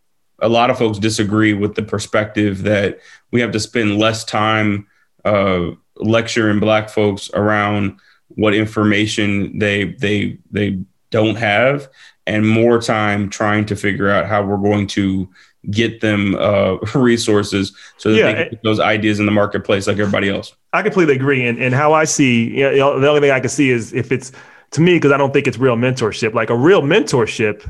a 0.43 0.49
lot 0.49 0.69
of 0.69 0.77
folks 0.77 0.99
disagree 0.99 1.53
with 1.53 1.75
the 1.75 1.81
perspective 1.81 2.63
that 2.63 2.99
we 3.31 3.41
have 3.41 3.51
to 3.51 3.59
spend 3.59 3.97
less 3.97 4.23
time 4.23 4.87
uh, 5.25 5.71
lecturing 5.95 6.59
black 6.59 6.89
folks 6.89 7.29
around 7.33 7.99
what 8.29 8.53
information 8.53 9.57
they 9.59 9.85
they 9.85 10.37
they 10.51 10.79
don't 11.11 11.35
have 11.35 11.87
and 12.25 12.47
more 12.47 12.79
time 12.79 13.29
trying 13.29 13.65
to 13.65 13.75
figure 13.75 14.09
out 14.09 14.25
how 14.25 14.43
we're 14.43 14.57
going 14.57 14.87
to 14.87 15.29
get 15.71 16.01
them 16.01 16.35
uh, 16.35 16.77
resources 16.95 17.75
so 17.97 18.11
that 18.11 18.17
yeah, 18.17 18.25
they 18.25 18.33
can 18.33 18.49
put 18.49 18.63
those 18.63 18.79
ideas 18.79 19.19
in 19.19 19.25
the 19.25 19.31
marketplace 19.31 19.87
like 19.87 19.97
everybody 19.97 20.29
else. 20.29 20.55
I 20.73 20.81
completely 20.81 21.15
agree. 21.15 21.45
And, 21.45 21.61
and 21.61 21.73
how 21.73 21.93
I 21.93 22.05
see, 22.05 22.57
you 22.57 22.77
know, 22.77 22.99
the 22.99 23.07
only 23.07 23.21
thing 23.21 23.31
I 23.31 23.39
can 23.39 23.49
see 23.49 23.69
is 23.69 23.93
if 23.93 24.11
it's 24.11 24.31
to 24.71 24.81
me, 24.81 24.95
because 24.95 25.11
I 25.11 25.17
don't 25.17 25.31
think 25.31 25.47
it's 25.47 25.57
real 25.57 25.75
mentorship. 25.75 26.33
Like 26.33 26.49
a 26.49 26.57
real 26.57 26.81
mentorship 26.81 27.69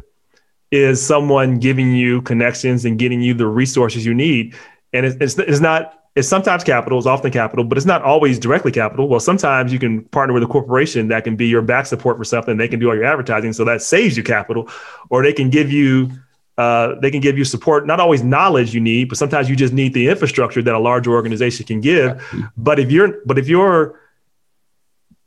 is 0.74 1.06
someone 1.06 1.60
giving 1.60 1.96
you 1.96 2.20
connections 2.24 2.84
and 2.84 2.98
getting 2.98 3.22
you 3.22 3.36
the 3.36 3.46
resources 3.46 4.08
you 4.08 4.14
need. 4.14 4.56
And 4.92 5.06
it's, 5.06 5.16
it's, 5.22 5.38
it's 5.38 5.60
not, 5.60 6.00
it's 6.16 6.28
sometimes 6.28 6.64
capital, 6.64 6.98
it's 6.98 7.06
often 7.06 7.32
capital, 7.32 7.64
but 7.64 7.78
it's 7.78 7.86
not 7.86 8.02
always 8.02 8.40
directly 8.40 8.72
capital. 8.72 9.08
Well, 9.08 9.20
sometimes 9.20 9.72
you 9.72 9.78
can 9.78 10.04
partner 10.06 10.34
with 10.34 10.42
a 10.42 10.48
corporation 10.48 11.10
that 11.10 11.26
can 11.26 11.36
be 11.36 11.48
your 11.48 11.62
back 11.62 11.86
support 11.86 12.18
for 12.18 12.24
something. 12.24 12.58
They 12.58 12.68
can 12.68 12.80
do 12.80 12.90
all 12.90 12.96
your 12.96 13.06
advertising, 13.06 13.54
so 13.54 13.64
that 13.66 13.84
saves 13.84 14.18
you 14.18 14.24
capital, 14.24 14.68
or 15.12 15.22
they 15.22 15.32
can 15.32 15.52
give 15.52 15.72
you 15.72 16.10
uh, 16.58 17.00
they 17.02 17.10
can 17.10 17.20
give 17.20 17.36
you 17.38 17.46
support, 17.46 17.88
not 17.88 18.00
always 18.00 18.24
knowledge 18.24 18.76
you 18.76 18.82
need, 18.82 19.10
but 19.10 19.18
sometimes 19.18 19.50
you 19.50 19.56
just 19.56 19.74
need 19.74 19.94
the 19.94 20.08
infrastructure 20.08 20.62
that 20.62 20.74
a 20.74 20.80
larger 20.80 21.12
organization 21.12 21.66
can 21.66 21.82
give. 21.82 22.24
But 22.58 22.80
if 22.80 22.92
you're 22.92 23.22
but 23.26 23.38
if 23.38 23.48
you're 23.48 24.00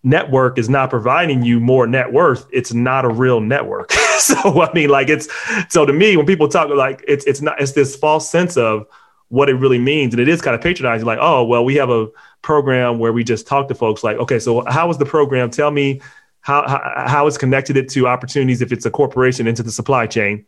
network 0.03 0.57
is 0.59 0.69
not 0.69 0.91
providing 0.91 1.43
you 1.43 1.61
more 1.61 1.87
net 1.87 2.13
worth, 2.13 2.47
it's 2.53 2.73
not 2.73 3.05
a 3.05 3.09
real 3.09 3.41
network. 3.41 3.93
so 4.21 4.63
I 4.63 4.73
mean, 4.73 4.89
like 4.89 5.09
it's 5.09 5.29
so 5.69 5.85
to 5.87 5.93
me 5.93 6.17
when 6.17 6.27
people 6.27 6.49
talk 6.49 6.69
like 6.69 7.05
it's 7.07 7.25
it's 7.27 7.41
not 7.41 7.61
it's 7.61 7.73
this 7.73 7.97
false 7.97 8.31
sense 8.31 8.57
of 8.57 8.87
what 9.29 9.49
it 9.49 9.55
really 9.55 9.79
means, 9.79 10.15
and 10.15 10.21
it 10.21 10.29
is 10.29 10.41
kind 10.41 10.55
of 10.55 10.61
patronizing. 10.61 11.07
Like, 11.07 11.19
oh 11.21 11.45
well, 11.45 11.65
we 11.65 11.75
have 11.77 11.91
a 11.91 12.09
program 12.43 12.99
where 12.99 13.13
we 13.13 13.25
just 13.25 13.47
talk 13.47 13.69
to 13.69 13.75
folks. 13.75 14.05
Like, 14.05 14.17
okay, 14.19 14.39
so 14.39 14.65
how 14.67 14.89
is 14.91 14.99
the 14.99 15.07
program? 15.07 15.51
Tell 15.51 15.71
me 15.71 16.01
how 16.41 16.67
how, 16.69 17.05
how 17.07 17.27
it's 17.27 17.39
connected 17.39 17.77
it 17.77 17.89
to 17.91 18.07
opportunities 18.07 18.63
if 18.63 18.73
it's 18.73 18.87
a 18.87 18.91
corporation 18.91 19.47
into 19.47 19.63
the 19.63 19.73
supply 19.73 20.07
chain. 20.07 20.47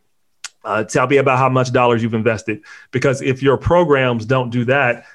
Uh, 0.63 0.83
tell 0.83 1.07
me 1.07 1.17
about 1.17 1.37
how 1.37 1.49
much 1.49 1.71
dollars 1.71 2.03
you've 2.03 2.13
invested 2.13 2.61
because 2.91 3.21
if 3.21 3.41
your 3.41 3.57
programs 3.57 4.25
don't 4.25 4.49
do 4.49 4.65
that, 4.65 5.05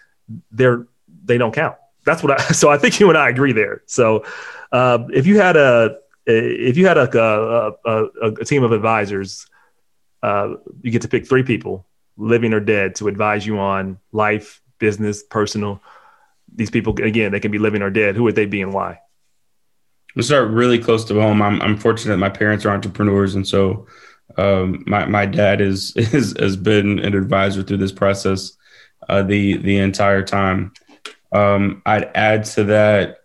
they're 0.50 0.86
they 1.24 1.38
don't 1.38 1.54
count 1.54 1.76
that's 2.04 2.22
what 2.22 2.40
I. 2.40 2.44
So 2.54 2.70
I 2.70 2.78
think 2.78 3.00
you 3.00 3.08
and 3.08 3.18
I 3.18 3.28
agree 3.28 3.52
there. 3.52 3.82
So 3.86 4.24
uh, 4.72 4.98
if 5.12 5.26
you 5.26 5.38
had 5.38 5.56
a 5.56 5.98
if 6.26 6.76
you 6.76 6.86
had 6.86 6.98
a 6.98 7.20
a, 7.84 8.04
a, 8.22 8.44
team 8.44 8.62
of 8.62 8.72
advisors, 8.72 9.46
uh, 10.22 10.54
you 10.82 10.90
get 10.90 11.02
to 11.02 11.08
pick 11.08 11.26
three 11.26 11.42
people, 11.42 11.86
living 12.16 12.52
or 12.52 12.60
dead, 12.60 12.94
to 12.96 13.08
advise 13.08 13.46
you 13.46 13.58
on 13.58 13.98
life, 14.12 14.62
business, 14.78 15.22
personal. 15.22 15.80
These 16.54 16.70
people, 16.70 16.94
again, 17.02 17.32
they 17.32 17.40
can 17.40 17.50
be 17.50 17.58
living 17.58 17.82
or 17.82 17.90
dead. 17.90 18.16
Who 18.16 18.22
would 18.24 18.36
they 18.36 18.46
be 18.46 18.62
and 18.62 18.72
why? 18.72 19.00
We 20.16 20.22
start 20.22 20.50
really 20.50 20.78
close 20.78 21.04
to 21.06 21.20
home. 21.20 21.42
I'm, 21.42 21.60
I'm 21.60 21.76
fortunate 21.76 22.18
my 22.18 22.28
parents 22.28 22.64
are 22.64 22.70
entrepreneurs, 22.70 23.34
and 23.34 23.46
so 23.46 23.86
um, 24.38 24.84
my 24.86 25.04
my 25.06 25.26
dad 25.26 25.60
is, 25.60 25.92
is 25.96 26.34
has 26.38 26.56
been 26.56 27.00
an 27.00 27.14
advisor 27.14 27.62
through 27.62 27.78
this 27.78 27.92
process 27.92 28.56
uh, 29.08 29.22
the 29.22 29.56
the 29.58 29.78
entire 29.78 30.22
time. 30.22 30.72
Um, 31.32 31.82
I'd 31.84 32.10
add 32.14 32.44
to 32.44 32.64
that 32.64 33.23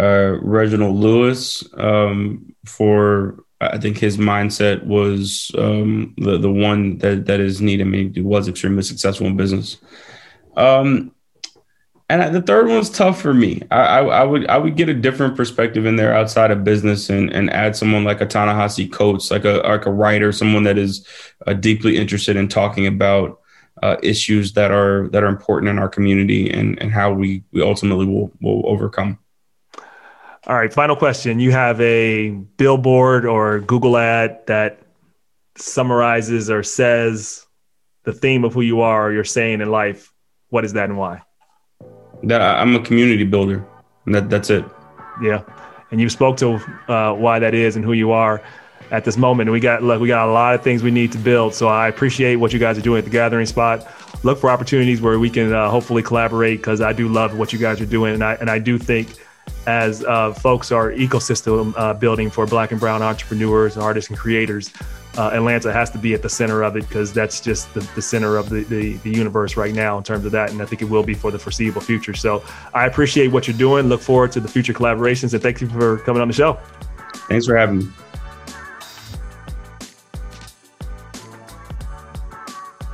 uh, 0.00 0.38
Reginald 0.40 0.96
Lewis 0.96 1.64
um, 1.74 2.54
for 2.64 3.44
I 3.60 3.76
think 3.76 3.98
his 3.98 4.16
mindset 4.16 4.84
was 4.84 5.50
um, 5.58 6.14
the 6.16 6.38
the 6.38 6.50
one 6.50 6.98
that 6.98 7.26
that 7.26 7.40
is 7.40 7.60
needed. 7.60 7.86
I 7.86 7.90
mean, 7.90 8.14
he 8.14 8.22
was 8.22 8.48
extremely 8.48 8.82
successful 8.82 9.26
in 9.26 9.36
business. 9.36 9.76
Um, 10.56 11.12
and 12.08 12.34
the 12.34 12.42
third 12.42 12.66
one's 12.66 12.90
tough 12.90 13.20
for 13.20 13.32
me. 13.32 13.62
I, 13.70 13.80
I, 13.80 14.04
I, 14.04 14.24
would 14.24 14.46
I 14.48 14.58
would 14.58 14.76
get 14.76 14.88
a 14.88 14.94
different 14.94 15.36
perspective 15.36 15.86
in 15.86 15.94
there 15.94 16.12
outside 16.12 16.50
of 16.50 16.64
business 16.64 17.08
and, 17.08 17.32
and 17.32 17.48
add 17.50 17.76
someone 17.76 18.02
like 18.02 18.20
a 18.20 18.26
Ta-Nehisi 18.26 19.30
like 19.30 19.44
a 19.44 19.62
like 19.68 19.86
a 19.86 19.92
writer, 19.92 20.32
someone 20.32 20.64
that 20.64 20.76
is 20.76 21.06
uh, 21.46 21.52
deeply 21.52 21.96
interested 21.96 22.36
in 22.36 22.48
talking 22.48 22.88
about 22.88 23.40
uh, 23.82 23.96
issues 24.02 24.54
that 24.54 24.72
are 24.72 25.08
that 25.08 25.22
are 25.22 25.28
important 25.28 25.68
in 25.68 25.78
our 25.78 25.88
community 25.88 26.50
and 26.50 26.80
and 26.82 26.90
how 26.90 27.12
we 27.12 27.44
we 27.52 27.62
ultimately 27.62 28.06
will 28.06 28.32
will 28.40 28.66
overcome. 28.66 29.18
All 30.46 30.56
right, 30.56 30.72
final 30.72 30.96
question. 30.96 31.38
You 31.38 31.52
have 31.52 31.80
a 31.80 32.30
billboard 32.30 33.26
or 33.26 33.60
Google 33.60 33.98
ad 33.98 34.40
that 34.46 34.80
summarizes 35.56 36.50
or 36.50 36.62
says 36.62 37.46
the 38.04 38.12
theme 38.12 38.44
of 38.44 38.54
who 38.54 38.62
you 38.62 38.80
are 38.80 39.08
or 39.08 39.12
you're 39.12 39.24
saying 39.24 39.60
in 39.60 39.70
life. 39.70 40.12
What 40.48 40.64
is 40.64 40.72
that 40.72 40.88
and 40.88 40.98
why? 40.98 41.22
That 42.22 42.40
I'm 42.40 42.74
a 42.74 42.80
community 42.80 43.24
builder. 43.24 43.64
And 44.06 44.14
that 44.14 44.30
that's 44.30 44.50
it. 44.50 44.64
Yeah, 45.22 45.42
and 45.90 46.00
you 46.00 46.08
spoke 46.08 46.36
to 46.38 46.54
uh, 46.88 47.12
why 47.14 47.38
that 47.38 47.54
is 47.54 47.76
and 47.76 47.84
who 47.84 47.92
you 47.92 48.12
are 48.12 48.42
at 48.90 49.04
this 49.04 49.16
moment. 49.16 49.50
we 49.50 49.60
got 49.60 49.82
look, 49.82 50.00
we 50.00 50.08
got 50.08 50.26
a 50.26 50.32
lot 50.32 50.54
of 50.54 50.62
things 50.62 50.82
we 50.82 50.90
need 50.90 51.12
to 51.12 51.18
build. 51.18 51.54
So 51.54 51.68
I 51.68 51.88
appreciate 51.88 52.36
what 52.36 52.52
you 52.52 52.58
guys 52.58 52.78
are 52.78 52.82
doing 52.82 52.98
at 52.98 53.04
the 53.04 53.10
Gathering 53.10 53.46
Spot. 53.46 53.86
Look 54.24 54.38
for 54.38 54.50
opportunities 54.50 55.00
where 55.00 55.18
we 55.18 55.30
can 55.30 55.52
uh, 55.52 55.70
hopefully 55.70 56.02
collaborate 56.02 56.58
because 56.58 56.80
I 56.80 56.92
do 56.92 57.08
love 57.08 57.36
what 57.36 57.52
you 57.52 57.58
guys 57.58 57.80
are 57.80 57.86
doing, 57.86 58.14
and 58.14 58.24
I 58.24 58.34
and 58.34 58.50
I 58.50 58.58
do 58.58 58.78
think 58.78 59.18
as 59.66 60.02
uh, 60.04 60.32
folks 60.32 60.72
are 60.72 60.90
ecosystem 60.92 61.74
uh, 61.76 61.94
building 61.94 62.30
for 62.30 62.46
Black 62.46 62.70
and 62.70 62.80
Brown 62.80 63.02
entrepreneurs, 63.02 63.76
and 63.76 63.84
artists, 63.84 64.10
and 64.10 64.18
creators. 64.18 64.72
Uh, 65.18 65.30
Atlanta 65.32 65.72
has 65.72 65.90
to 65.90 65.98
be 65.98 66.14
at 66.14 66.22
the 66.22 66.28
center 66.28 66.62
of 66.62 66.76
it 66.76 66.88
because 66.88 67.12
that's 67.12 67.40
just 67.40 67.72
the, 67.74 67.80
the 67.96 68.02
center 68.02 68.36
of 68.36 68.48
the, 68.48 68.62
the, 68.64 68.96
the, 68.98 69.10
universe 69.10 69.56
right 69.56 69.74
now 69.74 69.98
in 69.98 70.04
terms 70.04 70.24
of 70.24 70.30
that. 70.30 70.50
And 70.50 70.62
I 70.62 70.64
think 70.66 70.82
it 70.82 70.88
will 70.88 71.02
be 71.02 71.14
for 71.14 71.32
the 71.32 71.38
foreseeable 71.38 71.80
future. 71.80 72.14
So 72.14 72.44
I 72.74 72.86
appreciate 72.86 73.28
what 73.28 73.48
you're 73.48 73.56
doing. 73.56 73.88
Look 73.88 74.02
forward 74.02 74.30
to 74.32 74.40
the 74.40 74.48
future 74.48 74.72
collaborations 74.72 75.34
and 75.34 75.42
thank 75.42 75.60
you 75.60 75.68
for 75.68 75.98
coming 75.98 76.22
on 76.22 76.28
the 76.28 76.34
show. 76.34 76.60
Thanks 77.28 77.46
for 77.46 77.56
having 77.56 77.78
me. 77.78 77.88